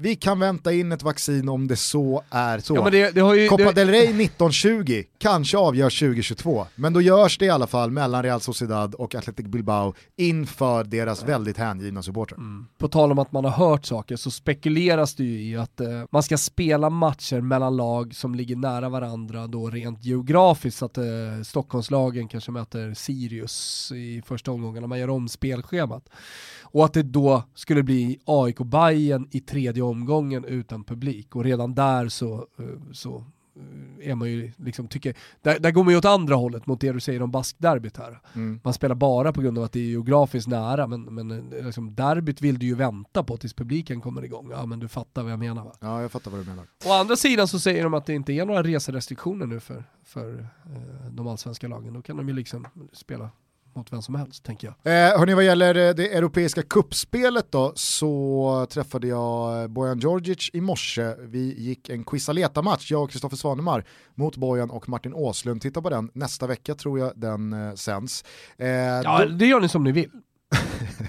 Vi 0.00 0.16
kan 0.16 0.40
vänta 0.40 0.72
in 0.72 0.92
ett 0.92 1.02
vaccin 1.02 1.48
om 1.48 1.68
det 1.68 1.76
så 1.76 2.22
är 2.30 2.58
så. 2.58 2.74
Ja, 2.74 2.90
det, 2.90 3.10
det 3.10 3.36
ju, 3.36 3.48
Copa 3.48 3.64
det, 3.64 3.72
del 3.72 3.88
Rey 3.88 4.02
1920 4.02 5.02
kanske 5.18 5.58
avgörs 5.58 5.98
2022, 5.98 6.66
men 6.74 6.92
då 6.92 7.00
görs 7.00 7.38
det 7.38 7.44
i 7.44 7.50
alla 7.50 7.66
fall 7.66 7.90
mellan 7.90 8.22
Real 8.22 8.40
Sociedad 8.40 8.94
och 8.94 9.14
Athletic 9.14 9.46
Bilbao 9.46 9.94
inför 10.16 10.84
deras 10.84 11.24
väldigt 11.24 11.56
hängivna 11.56 12.02
supportrar. 12.02 12.38
på 12.78 12.88
tal 12.88 13.12
om 13.12 13.18
att 13.18 13.32
man 13.32 13.44
har 13.44 13.50
hört 13.50 13.86
saker 13.86 14.16
så 14.16 14.30
spekuleras 14.30 15.14
det 15.14 15.24
ju 15.24 15.50
i 15.50 15.56
att 15.56 15.80
eh, 15.80 15.88
man 16.10 16.22
ska 16.22 16.38
spela 16.38 16.90
matcher 16.90 17.40
mellan 17.40 17.76
lag 17.76 18.14
som 18.14 18.34
ligger 18.34 18.56
nära 18.56 18.88
varandra 18.88 19.46
då 19.46 19.70
rent 19.70 20.04
geografiskt 20.04 20.78
så 20.78 20.84
att 20.84 20.98
eh, 20.98 21.04
Stockholmslagen 21.44 22.28
kanske 22.28 22.50
möter 22.50 22.94
Sirius 22.94 23.92
i 23.92 24.22
första 24.26 24.50
omgången 24.50 24.82
när 24.82 24.88
man 24.88 24.98
gör 24.98 25.10
om 25.10 25.28
spelschemat. 25.28 26.08
Och 26.70 26.84
att 26.84 26.92
det 26.92 27.02
då 27.02 27.42
skulle 27.54 27.82
bli 27.82 28.18
AIK 28.24 28.58
Bayern 28.58 29.28
i 29.30 29.40
tredje 29.40 29.82
omgången 29.88 30.44
utan 30.44 30.84
publik 30.84 31.36
och 31.36 31.44
redan 31.44 31.74
där 31.74 32.08
så, 32.08 32.46
eh, 32.58 32.92
så 32.92 33.24
eh, 33.56 34.10
är 34.10 34.14
man 34.14 34.30
ju 34.30 34.52
liksom, 34.56 34.88
tycker, 34.88 35.16
där, 35.42 35.58
där 35.58 35.70
går 35.70 35.84
man 35.84 35.92
ju 35.92 35.98
åt 35.98 36.04
andra 36.04 36.34
hållet 36.34 36.66
mot 36.66 36.80
det 36.80 36.92
du 36.92 37.00
säger 37.00 37.22
om 37.22 37.30
baskderbyt 37.30 37.96
här. 37.96 38.20
Mm. 38.34 38.60
Man 38.64 38.74
spelar 38.74 38.94
bara 38.94 39.32
på 39.32 39.40
grund 39.40 39.58
av 39.58 39.64
att 39.64 39.72
det 39.72 39.80
är 39.80 39.84
geografiskt 39.84 40.48
nära, 40.48 40.86
men, 40.86 41.02
men 41.02 41.52
eh, 41.52 41.64
liksom, 41.64 41.94
derbyt 41.94 42.42
vill 42.42 42.58
du 42.58 42.66
ju 42.66 42.74
vänta 42.74 43.22
på 43.22 43.36
tills 43.36 43.54
publiken 43.54 44.00
kommer 44.00 44.24
igång. 44.24 44.50
Ja 44.50 44.66
men 44.66 44.80
du 44.80 44.88
fattar 44.88 45.22
vad 45.22 45.32
jag 45.32 45.38
menar 45.38 45.64
va? 45.64 45.72
Ja, 45.80 46.02
jag 46.02 46.12
fattar 46.12 46.30
vad 46.30 46.40
du 46.40 46.44
menar. 46.44 46.66
Å 46.86 46.92
andra 46.92 47.16
sidan 47.16 47.48
så 47.48 47.58
säger 47.58 47.84
de 47.84 47.94
att 47.94 48.06
det 48.06 48.14
inte 48.14 48.32
är 48.32 48.46
några 48.46 48.62
reserestriktioner 48.62 49.46
nu 49.46 49.60
för, 49.60 49.84
för 50.04 50.38
eh, 50.64 51.10
de 51.10 51.26
allsvenska 51.26 51.68
lagen. 51.68 51.94
Då 51.94 52.02
kan 52.02 52.16
de 52.16 52.28
ju 52.28 52.34
liksom 52.34 52.66
spela 52.92 53.30
mot 53.74 53.92
vem 53.92 54.02
som 54.02 54.14
helst, 54.14 54.44
tänker 54.44 54.74
jag. 54.82 54.92
Eh, 54.92 55.18
hörni, 55.18 55.34
vad 55.34 55.44
gäller 55.44 55.88
eh, 55.88 55.94
det 55.94 56.16
europeiska 56.16 56.62
kuppspelet 56.62 57.52
då 57.52 57.72
så 57.74 58.66
träffade 58.70 59.06
jag 59.06 59.62
eh, 59.62 59.68
Bojan 59.68 59.98
Djordjic 59.98 60.50
i 60.52 60.60
morse. 60.60 61.14
Vi 61.18 61.54
gick 61.58 61.88
en 61.88 62.04
Quisaleta-match, 62.04 62.90
jag 62.90 63.02
och 63.02 63.10
Kristoffer 63.10 63.36
Svanemar 63.36 63.84
mot 64.14 64.36
Bojan 64.36 64.70
och 64.70 64.88
Martin 64.88 65.14
Åslund. 65.14 65.62
Titta 65.62 65.82
på 65.82 65.90
den, 65.90 66.10
nästa 66.14 66.46
vecka 66.46 66.74
tror 66.74 66.98
jag 66.98 67.12
den 67.16 67.52
eh, 67.52 67.74
sänds. 67.74 68.24
Eh, 68.58 68.68
Ja, 68.68 69.24
då, 69.24 69.32
det 69.32 69.46
gör 69.46 69.60
ni 69.60 69.68
som 69.68 69.84
ni 69.84 69.92
vill. 69.92 70.10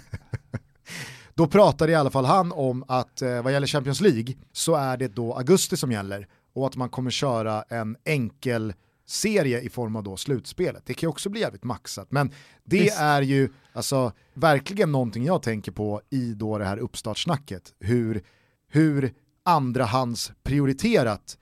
då 1.33 1.47
pratade 1.47 1.91
i 1.91 1.95
alla 1.95 2.09
fall 2.09 2.25
han 2.25 2.51
om 2.51 2.83
att 2.87 3.21
eh, 3.21 3.41
vad 3.41 3.53
gäller 3.53 3.67
Champions 3.67 4.01
League 4.01 4.33
så 4.51 4.75
är 4.75 4.97
det 4.97 5.07
då 5.07 5.33
augusti 5.33 5.77
som 5.77 5.91
gäller 5.91 6.27
och 6.55 6.67
att 6.67 6.75
man 6.75 6.89
kommer 6.89 7.11
köra 7.11 7.63
en 7.69 7.97
enkel 8.05 8.73
serie 9.09 9.61
i 9.61 9.69
form 9.69 9.95
av 9.95 10.03
då 10.03 10.17
slutspelet. 10.17 10.83
Det 10.85 10.93
kan 10.93 11.07
ju 11.07 11.09
också 11.09 11.29
bli 11.29 11.41
jävligt 11.41 11.63
maxat, 11.63 12.11
men 12.11 12.31
det 12.63 12.79
Visst. 12.79 12.99
är 12.99 13.21
ju 13.21 13.49
alltså, 13.73 14.11
verkligen 14.33 14.91
någonting 14.91 15.25
jag 15.25 15.41
tänker 15.41 15.71
på 15.71 16.01
i 16.09 16.33
då 16.33 16.57
det 16.57 16.65
här 16.65 16.77
uppstartssnacket. 16.77 17.73
Hur, 17.79 18.23
hur 18.67 19.13
andrahands 19.43 20.31
prioriterat 20.43 21.37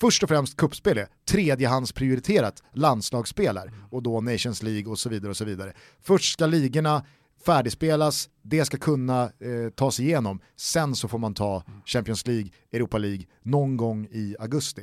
först 0.00 0.22
och 0.22 0.28
främst 0.28 0.56
kuppspel 0.56 0.98
är, 0.98 1.08
tredjehands 1.28 1.92
prioriterat 1.92 2.62
landslagsspel 2.72 3.56
är, 3.56 3.72
och 3.90 4.02
då 4.02 4.20
Nations 4.20 4.62
League 4.62 4.92
och 4.92 4.98
så 4.98 5.08
vidare 5.08 5.30
och 5.30 5.36
så 5.36 5.44
vidare. 5.44 5.72
Först 6.02 6.32
ska 6.32 6.46
ligorna 6.46 7.04
färdigspelas, 7.46 8.28
det 8.42 8.64
ska 8.64 8.76
kunna 8.76 9.22
eh, 9.22 9.70
tas 9.74 10.00
igenom, 10.00 10.40
sen 10.56 10.94
så 10.94 11.08
får 11.08 11.18
man 11.18 11.34
ta 11.34 11.62
Champions 11.84 12.26
League, 12.26 12.50
Europa 12.72 12.98
League 12.98 13.24
någon 13.42 13.76
gång 13.76 14.06
i 14.10 14.36
augusti. 14.40 14.82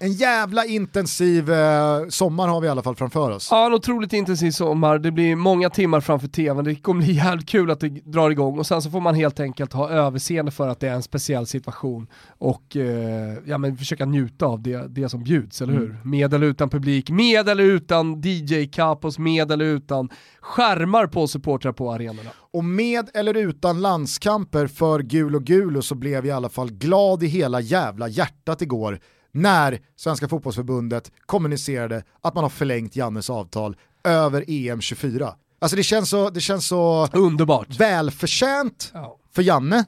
En 0.00 0.12
jävla 0.12 0.64
intensiv 0.64 1.52
eh, 1.52 2.08
sommar 2.08 2.48
har 2.48 2.60
vi 2.60 2.66
i 2.66 2.70
alla 2.70 2.82
fall 2.82 2.96
framför 2.96 3.30
oss. 3.30 3.48
Ja, 3.50 3.66
en 3.66 3.74
otroligt 3.74 4.12
intensiv 4.12 4.50
sommar. 4.50 4.98
Det 4.98 5.10
blir 5.10 5.36
många 5.36 5.70
timmar 5.70 6.00
framför 6.00 6.28
tvn. 6.28 6.64
Det 6.64 6.74
kommer 6.74 7.04
bli 7.04 7.12
jävligt 7.16 7.48
kul 7.48 7.70
att 7.70 7.80
det 7.80 7.88
drar 7.88 8.30
igång 8.30 8.58
och 8.58 8.66
sen 8.66 8.82
så 8.82 8.90
får 8.90 9.00
man 9.00 9.14
helt 9.14 9.40
enkelt 9.40 9.72
ha 9.72 9.90
överseende 9.90 10.50
för 10.50 10.68
att 10.68 10.80
det 10.80 10.88
är 10.88 10.94
en 10.94 11.02
speciell 11.02 11.46
situation 11.46 12.06
och 12.38 12.76
eh, 12.76 13.34
ja, 13.46 13.58
men 13.58 13.76
försöka 13.76 14.06
njuta 14.06 14.46
av 14.46 14.62
det, 14.62 14.86
det 14.88 15.08
som 15.08 15.24
bjuds, 15.24 15.62
eller 15.62 15.72
hur? 15.72 15.96
Med 16.04 16.34
eller 16.34 16.46
utan 16.46 16.70
publik, 16.70 17.10
med 17.10 17.48
eller 17.48 17.64
utan 17.64 18.20
DJ-kapos, 18.20 19.18
med 19.18 19.52
eller 19.52 19.64
utan 19.64 20.08
skärmar 20.40 21.06
på 21.06 21.26
supportrar 21.26 21.72
på 21.72 21.92
arenorna. 21.92 22.30
Och 22.54 22.64
med 22.64 23.10
eller 23.14 23.34
utan 23.36 23.80
landskamper 23.80 24.66
för 24.66 25.00
gul 25.00 25.34
och 25.36 25.44
gul 25.44 25.82
så 25.82 25.94
blev 25.94 26.14
jag 26.14 26.26
i 26.26 26.30
alla 26.30 26.48
fall 26.48 26.70
glad 26.70 27.22
i 27.22 27.26
hela 27.26 27.60
jävla 27.60 28.08
hjärtat 28.08 28.62
igår 28.62 29.00
när 29.32 29.80
Svenska 29.96 30.28
fotbollsförbundet 30.28 31.12
kommunicerade 31.26 32.02
att 32.20 32.34
man 32.34 32.44
har 32.44 32.48
förlängt 32.50 32.96
Jannes 32.96 33.30
avtal 33.30 33.76
över 34.04 34.44
EM 34.48 34.80
24. 34.80 35.34
Alltså 35.58 35.76
det 35.76 35.82
känns 35.82 36.10
så, 36.10 36.30
det 36.30 36.40
känns 36.40 36.66
så 36.66 37.08
Underbart. 37.12 37.80
välförtjänt 37.80 38.90
Ja. 38.94 39.18
för 39.34 39.42
Janne, 39.42 39.84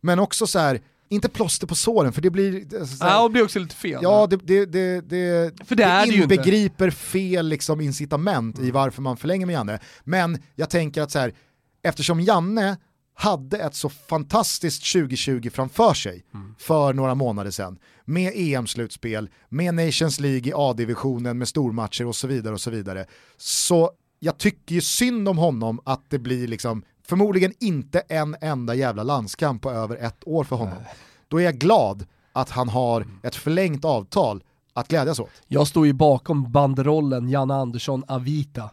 men 0.00 0.18
också 0.18 0.46
så 0.46 0.58
här, 0.58 0.80
inte 1.08 1.28
plåster 1.28 1.66
på 1.66 1.74
såren 1.74 2.12
för 2.12 2.22
det 2.22 2.30
blir... 2.30 2.84
Så 2.86 3.04
här, 3.04 3.10
Ja, 3.12 3.22
och 3.24 3.30
blir 3.30 3.42
också 3.44 3.58
lite 3.58 3.74
fel. 3.74 4.00
Ja, 4.02 4.26
det, 4.30 4.36
det, 4.36 4.66
det, 4.66 5.00
det, 5.00 5.52
För 5.68 5.74
det 5.74 5.84
det 5.84 6.14
inbegriper 6.14 6.90
fel 6.90 7.48
liksom, 7.48 7.80
incitament 7.80 8.58
i 8.58 8.70
varför 8.70 9.02
man 9.02 9.16
förlänger 9.16 9.46
med 9.46 9.52
Janne. 9.52 9.78
Men 10.04 10.38
jag 10.54 10.70
tänker 10.70 11.02
att 11.02 11.10
så 11.10 11.18
här, 11.18 11.32
eftersom 11.82 12.20
Janne 12.20 12.76
hade 13.14 13.58
ett 13.58 13.74
så 13.74 13.88
fantastiskt 13.88 14.92
2020 14.92 15.50
framför 15.52 15.94
sig 15.94 16.24
för 16.58 16.92
några 16.92 17.14
månader 17.14 17.50
sedan 17.50 17.78
med 18.04 18.32
EM-slutspel, 18.36 19.28
med 19.48 19.74
Nations 19.74 20.20
League 20.20 20.48
i 20.48 20.52
A-divisionen 20.56 21.38
med 21.38 21.48
stormatcher 21.48 22.06
och 22.06 22.16
så 22.16 22.26
vidare 22.26 22.54
och 22.54 22.60
så 22.60 22.70
vidare. 22.70 23.06
Så 23.36 23.90
jag 24.18 24.38
tycker 24.38 24.74
ju 24.74 24.80
synd 24.80 25.28
om 25.28 25.38
honom 25.38 25.80
att 25.84 26.10
det 26.10 26.18
blir 26.18 26.48
liksom 26.48 26.82
förmodligen 27.06 27.52
inte 27.60 28.00
en 28.00 28.36
enda 28.40 28.74
jävla 28.74 29.02
landskamp 29.02 29.62
på 29.62 29.70
över 29.70 29.96
ett 29.96 30.22
år 30.26 30.44
för 30.44 30.56
honom. 30.56 30.82
Då 31.28 31.40
är 31.40 31.44
jag 31.44 31.58
glad 31.58 32.06
att 32.32 32.50
han 32.50 32.68
har 32.68 33.06
ett 33.22 33.36
förlängt 33.36 33.84
avtal 33.84 34.42
att 34.72 34.88
glädjas 34.88 35.20
åt. 35.20 35.30
Jag 35.46 35.66
står 35.66 35.86
ju 35.86 35.92
bakom 35.92 36.52
banderollen 36.52 37.28
Janne 37.28 37.54
Andersson 37.54 38.04
Avita. 38.08 38.70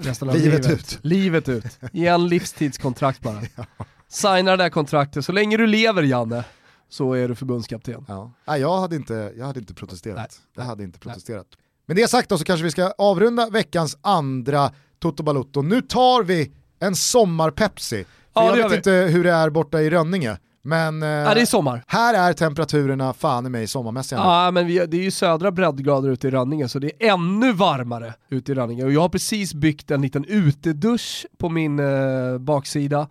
Resten 0.00 0.28
av 0.28 0.34
Livet 0.34 0.64
livet, 0.64 0.80
ut. 0.80 0.98
Livet 1.02 1.48
ut. 1.48 1.78
Ge 1.92 2.06
en 2.06 2.28
livstidskontrakt 2.28 3.20
bara. 3.20 3.40
Signa 4.08 4.50
det 4.50 4.56
där 4.56 4.70
kontraktet, 4.70 5.24
så 5.24 5.32
länge 5.32 5.56
du 5.56 5.66
lever 5.66 6.02
Janne, 6.02 6.44
så 6.88 7.12
är 7.12 7.28
du 7.28 7.34
förbundskapten. 7.34 8.04
Ja. 8.08 8.32
Nej, 8.46 8.60
jag, 8.60 8.80
hade 8.80 8.96
inte, 8.96 9.32
jag 9.36 9.46
hade 9.46 9.60
inte 9.60 9.74
protesterat. 9.74 10.16
Nej. 10.16 10.28
Jag 10.56 10.62
hade 10.62 10.84
inte 10.84 10.98
protesterat. 10.98 11.46
Men 11.86 11.96
det 11.96 12.08
sagt 12.08 12.28
då 12.28 12.38
så 12.38 12.44
kanske 12.44 12.64
vi 12.64 12.70
ska 12.70 12.92
avrunda 12.98 13.50
veckans 13.50 13.98
andra 14.00 14.72
Toto 14.98 15.22
Balutto. 15.22 15.62
Nu 15.62 15.82
tar 15.82 16.22
vi 16.22 16.52
en 16.80 16.96
sommar-Pepsi. 16.96 18.04
Ja, 18.34 18.56
jag 18.56 18.62
vet 18.62 18.72
vi. 18.72 18.76
inte 18.76 18.90
hur 18.90 19.24
det 19.24 19.32
är 19.32 19.50
borta 19.50 19.82
i 19.82 19.90
Rönninge. 19.90 20.38
Men 20.62 21.02
eh, 21.02 21.08
Ja, 21.08 21.34
det 21.34 21.40
är 21.40 21.46
sommar. 21.46 21.84
här 21.86 22.28
är 22.28 22.32
temperaturerna 22.32 23.12
fan 23.12 23.46
i 23.46 23.48
mig 23.48 23.66
sommarmässiga. 23.66 24.18
Ja, 24.18 24.50
men 24.50 24.66
vi, 24.66 24.78
det 24.86 24.96
är 24.96 25.02
ju 25.02 25.10
södra 25.10 25.50
breddgrader 25.50 26.10
ute 26.10 26.28
i 26.28 26.30
Rönninge, 26.30 26.68
så 26.68 26.78
det 26.78 26.86
är 27.04 27.12
ännu 27.12 27.52
varmare 27.52 28.14
ute 28.30 28.52
i 28.52 28.54
Rönninge. 28.54 28.84
Och 28.84 28.92
jag 28.92 29.00
har 29.00 29.08
precis 29.08 29.54
byggt 29.54 29.90
en 29.90 30.02
liten 30.02 30.24
utedusch 30.24 31.26
på 31.38 31.48
min 31.48 31.78
eh, 31.78 32.38
baksida. 32.38 33.08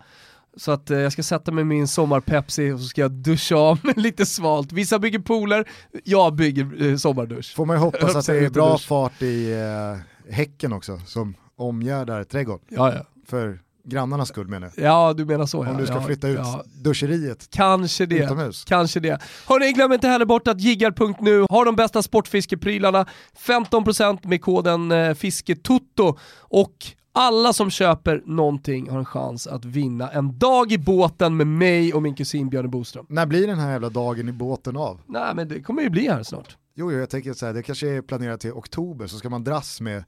Så 0.56 0.72
att 0.72 0.90
eh, 0.90 0.98
jag 0.98 1.12
ska 1.12 1.22
sätta 1.22 1.52
mig 1.52 1.64
min 1.64 1.88
sommar-Pepsi 1.88 2.72
och 2.72 2.80
så 2.80 2.86
ska 2.86 3.00
jag 3.00 3.10
duscha 3.10 3.56
av 3.56 3.78
mig 3.84 3.94
lite 3.96 4.26
svalt. 4.26 4.72
Vissa 4.72 4.98
bygger 4.98 5.18
pooler, 5.18 5.68
jag 6.04 6.34
bygger 6.34 6.90
eh, 6.90 6.96
sommardusch. 6.96 7.54
Får 7.56 7.66
man 7.66 7.76
ju 7.76 7.80
hoppas 7.80 8.16
att 8.16 8.26
det 8.26 8.38
är 8.38 8.50
bra 8.60 8.78
fart 8.78 9.22
i 9.22 9.52
eh, 9.52 10.32
häcken 10.34 10.72
också 10.72 11.00
som 11.06 11.34
omgärdar 11.56 12.24
trädgården. 12.24 12.64
Ja, 12.68 12.94
ja. 12.94 13.00
För 13.26 13.60
grannarnas 13.88 14.28
skull 14.28 14.48
menar 14.48 14.70
jag. 14.76 14.84
ja 14.86 15.12
du 15.12 15.24
menar 15.24 15.46
så 15.46 15.64
ja. 15.64 15.70
Om 15.70 15.76
du 15.76 15.86
ska 15.86 15.94
ja, 15.94 16.02
flytta 16.02 16.28
ut 16.28 16.38
Ja, 16.38 16.64
duscheriet 16.84 17.50
kanske 17.50 18.06
det. 18.06 18.18
utomhus. 18.24 18.64
Kanske 18.64 19.00
det. 19.00 19.22
Hörni, 19.46 19.72
glöm 19.72 19.92
inte 19.92 20.08
heller 20.08 20.26
bort 20.26 20.48
att 20.48 20.60
jiggar.nu 20.60 21.46
har 21.50 21.64
de 21.64 21.76
bästa 21.76 22.02
sportfiskeprylarna. 22.02 23.06
15% 23.46 24.26
med 24.28 24.42
koden 24.42 24.92
eh, 24.92 25.14
fisketutto 25.14 26.18
och 26.38 26.72
alla 27.12 27.52
som 27.52 27.70
köper 27.70 28.22
någonting 28.26 28.90
har 28.90 28.98
en 28.98 29.04
chans 29.04 29.46
att 29.46 29.64
vinna 29.64 30.08
en 30.10 30.38
dag 30.38 30.72
i 30.72 30.78
båten 30.78 31.36
med 31.36 31.46
mig 31.46 31.94
och 31.94 32.02
min 32.02 32.14
kusin 32.14 32.48
Björn 32.50 32.70
Boström. 32.70 33.06
När 33.08 33.26
blir 33.26 33.46
den 33.46 33.58
här 33.58 33.70
jävla 33.72 33.88
dagen 33.88 34.28
i 34.28 34.32
båten 34.32 34.76
av? 34.76 35.00
Nej 35.06 35.34
men 35.34 35.48
det 35.48 35.62
kommer 35.62 35.82
ju 35.82 35.90
bli 35.90 36.08
här 36.08 36.22
snart. 36.22 36.56
Jo, 36.74 36.92
jo 36.92 36.98
jag 36.98 37.10
tänker 37.10 37.32
så 37.32 37.46
här, 37.46 37.52
det 37.52 37.62
kanske 37.62 37.88
är 37.88 38.02
planerat 38.02 38.40
till 38.40 38.52
oktober 38.52 39.06
så 39.06 39.16
ska 39.18 39.28
man 39.30 39.44
dras 39.44 39.80
med 39.80 40.04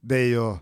dig 0.00 0.38
och 0.38 0.56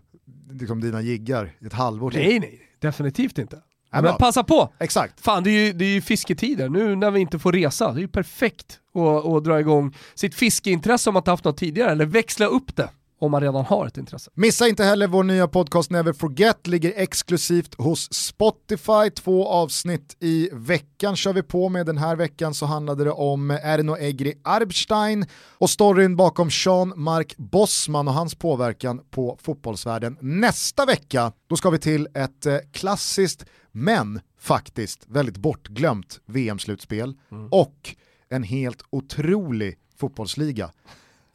liksom, 0.51 0.81
dina 0.81 1.01
jiggar 1.01 1.53
ett 1.67 1.73
halvår 1.73 2.11
till. 2.11 2.21
Nej 2.21 2.41
nej, 2.41 2.61
definitivt 2.81 3.39
inte. 3.39 3.63
Ja, 3.91 4.03
men 4.03 4.17
passa 4.17 4.45
på! 4.45 4.73
Exakt. 4.81 5.21
Fan 5.21 5.45
det 5.45 5.51
är, 5.51 5.67
ju, 5.67 5.73
det 5.73 5.85
är 5.85 5.95
ju 5.95 6.01
fisketider, 6.01 6.69
nu 6.69 6.97
när 6.97 7.11
vi 7.11 7.21
inte 7.21 7.39
får 7.39 7.53
resa, 7.53 7.93
det 7.93 7.99
är 7.99 8.03
ju 8.03 8.09
perfekt 8.09 8.81
att, 8.95 9.27
att 9.27 9.45
dra 9.45 9.61
igång 9.61 9.97
sitt 10.15 10.35
fiskeintresse 10.35 11.11
om 11.11 11.15
man 11.15 11.21
inte 11.21 11.31
haft 11.31 11.45
något 11.45 11.57
tidigare, 11.57 11.91
eller 11.91 12.07
växla 12.07 12.47
upp 12.47 12.77
det 12.77 12.89
om 13.23 13.31
man 13.31 13.41
redan 13.41 13.65
har 13.65 13.87
ett 13.87 13.99
intresse. 13.99 14.31
Missa 14.35 14.69
inte 14.69 14.85
heller 14.85 15.07
vår 15.07 15.23
nya 15.23 15.49
podcast 15.49 15.91
Never 15.91 16.13
Forget, 16.13 16.67
ligger 16.67 16.93
exklusivt 16.97 17.75
hos 17.75 18.13
Spotify. 18.13 19.11
Två 19.15 19.49
avsnitt 19.49 20.17
i 20.21 20.49
veckan 20.53 21.17
kör 21.17 21.33
vi 21.33 21.43
på 21.43 21.69
med. 21.69 21.87
Den 21.87 21.99
här 21.99 22.17
veckan 22.17 22.55
så 22.55 22.67
handlade 22.67 23.05
det 23.05 23.11
om 23.11 23.51
Erno 23.51 23.97
Egri 23.97 24.35
Arbstein 24.45 25.27
och 25.59 25.71
storyn 25.71 26.17
bakom 26.17 26.51
Sean-Mark 26.51 27.35
Bossman 27.37 28.09
och 28.09 28.15
hans 28.15 28.35
påverkan 28.35 29.01
på 29.11 29.39
fotbollsvärlden. 29.43 30.17
Nästa 30.21 30.87
vecka, 30.87 31.33
då 31.47 31.57
ska 31.57 31.71
vi 31.71 31.79
till 31.79 32.09
ett 32.15 32.47
eh, 32.47 32.57
klassiskt, 32.73 33.45
men 33.73 34.21
faktiskt 34.39 35.07
väldigt 35.09 35.37
bortglömt 35.37 36.21
VM-slutspel 36.27 37.15
och 37.51 37.97
en 38.29 38.43
helt 38.43 38.83
otrolig 38.91 39.79
fotbollsliga 39.97 40.71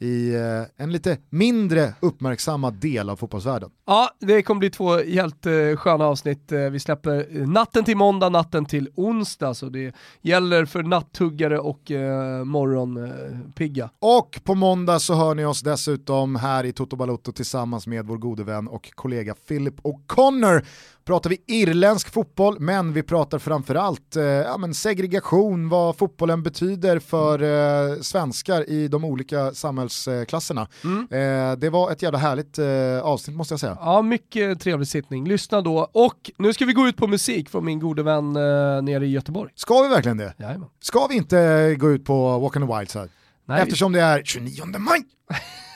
i 0.00 0.34
eh, 0.34 0.84
en 0.84 0.92
lite 0.92 1.18
mindre 1.30 1.94
uppmärksammad 2.00 2.74
del 2.74 3.10
av 3.10 3.16
fotbollsvärlden. 3.16 3.70
Ja, 3.86 4.10
det 4.20 4.42
kommer 4.42 4.58
bli 4.58 4.70
två 4.70 4.96
helt 4.96 5.46
eh, 5.46 5.76
sköna 5.76 6.06
avsnitt. 6.06 6.52
Eh, 6.52 6.58
vi 6.58 6.80
släpper 6.80 7.46
natten 7.46 7.84
till 7.84 7.96
måndag, 7.96 8.28
natten 8.28 8.64
till 8.64 8.88
onsdag, 8.94 9.54
så 9.54 9.68
det 9.68 9.94
gäller 10.22 10.64
för 10.64 10.82
nattuggare 10.82 11.58
och 11.58 11.90
eh, 11.90 12.44
morgonpigga. 12.44 13.90
Och 13.98 14.40
på 14.44 14.54
måndag 14.54 14.98
så 14.98 15.14
hör 15.14 15.34
ni 15.34 15.44
oss 15.44 15.62
dessutom 15.62 16.36
här 16.36 16.64
i 16.64 16.72
Toto 16.72 16.96
Balotto 16.96 17.32
tillsammans 17.32 17.86
med 17.86 18.06
vår 18.06 18.16
gode 18.16 18.44
vän 18.44 18.68
och 18.68 18.90
kollega 18.94 19.34
Philip 19.48 19.80
O'Connor. 19.80 20.64
Pratar 21.08 21.30
vi 21.30 21.42
irländsk 21.46 22.12
fotboll, 22.12 22.60
men 22.60 22.92
vi 22.92 23.02
pratar 23.02 23.38
framförallt 23.38 24.16
eh, 24.16 24.24
ja, 24.24 24.56
men 24.56 24.74
segregation, 24.74 25.68
vad 25.68 25.96
fotbollen 25.96 26.42
betyder 26.42 26.98
för 26.98 27.42
eh, 27.42 28.00
svenskar 28.00 28.70
i 28.70 28.88
de 28.88 29.04
olika 29.04 29.54
samhällsklasserna. 29.54 30.68
Eh, 31.10 31.52
det 31.58 31.70
var 31.70 31.90
ett 31.90 32.02
jävla 32.02 32.18
härligt 32.18 32.58
eh, 32.58 33.06
avsnitt 33.06 33.36
måste 33.36 33.52
jag 33.52 33.60
säga. 33.60 33.78
Ja, 33.80 34.02
mycket 34.02 34.60
trevlig 34.60 34.88
sittning. 34.88 35.28
Lyssna 35.28 35.60
då. 35.60 35.88
Och 35.92 36.30
nu 36.38 36.52
ska 36.52 36.64
vi 36.64 36.72
gå 36.72 36.88
ut 36.88 36.96
på 36.96 37.06
musik 37.06 37.48
från 37.48 37.64
min 37.64 37.80
gode 37.80 38.02
vän 38.02 38.36
eh, 38.36 38.82
nere 38.82 39.06
i 39.06 39.10
Göteborg. 39.10 39.52
Ska 39.54 39.82
vi 39.82 39.88
verkligen 39.88 40.16
det? 40.16 40.34
Jajamän. 40.36 40.68
Ska 40.80 41.06
vi 41.06 41.16
inte 41.16 41.74
gå 41.78 41.90
ut 41.90 42.04
på 42.04 42.38
Walk 42.38 42.56
on 42.56 42.68
the 42.68 42.78
Wild 42.78 42.90
side? 42.90 43.08
Nej, 43.48 43.62
Eftersom 43.62 43.92
det 43.92 44.00
är 44.00 44.22
29 44.24 44.64
maj. 44.78 45.02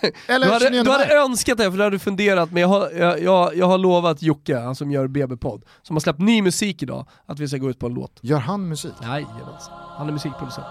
Eller 0.27 0.47
Du 0.47 0.53
hade, 0.53 0.65
29 0.65 0.83
du 0.83 0.91
hade 0.91 1.07
maj. 1.07 1.17
önskat 1.17 1.59
det 1.59 1.71
för 1.71 1.79
du 1.79 1.85
hade 1.85 1.99
funderat, 1.99 2.51
men 2.51 2.61
jag 2.61 2.69
har, 2.69 2.91
jag, 2.91 3.23
jag, 3.23 3.57
jag 3.57 3.67
har 3.67 3.79
lovat 3.79 4.23
Jocke, 4.23 4.59
han 4.59 4.75
som 4.75 4.91
gör 4.91 5.07
BB-podd, 5.07 5.65
som 5.83 5.97
har 5.97 6.01
släppt 6.01 6.19
ny 6.21 6.43
musik 6.43 6.83
idag, 6.83 7.07
att 7.27 7.39
vi 7.41 7.49
ska 7.49 7.57
gå 7.57 7.71
ut 7.71 7.79
på 7.79 7.87
en 7.87 7.95
låt. 7.95 8.19
Gör 8.21 8.39
han 8.39 8.69
musik? 8.69 8.93
Jajamensan, 9.03 9.75
han 9.99 10.09
är 10.09 10.13
musikproducent. 10.13 10.67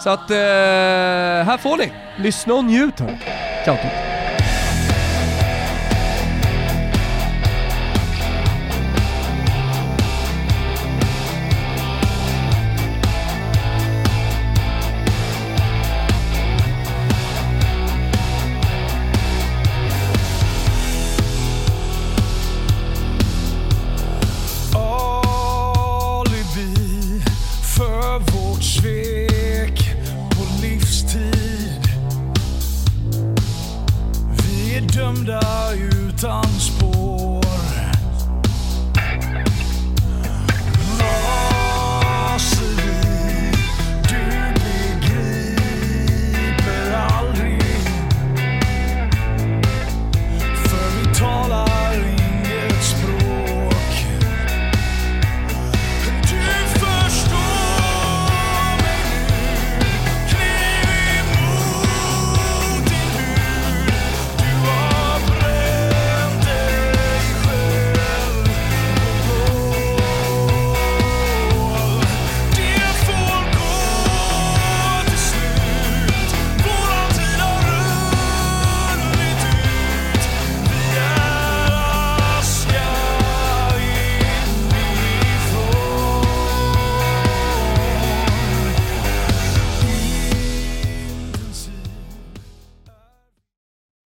Så 0.00 0.10
att, 0.10 0.30
eh, 0.30 0.36
här 0.36 1.58
får 1.58 1.76
ni, 1.76 1.92
lyssna 2.18 2.54
och 2.54 2.64
njut 2.64 3.00
hörni. 3.00 3.18
Ciao. 3.64 3.76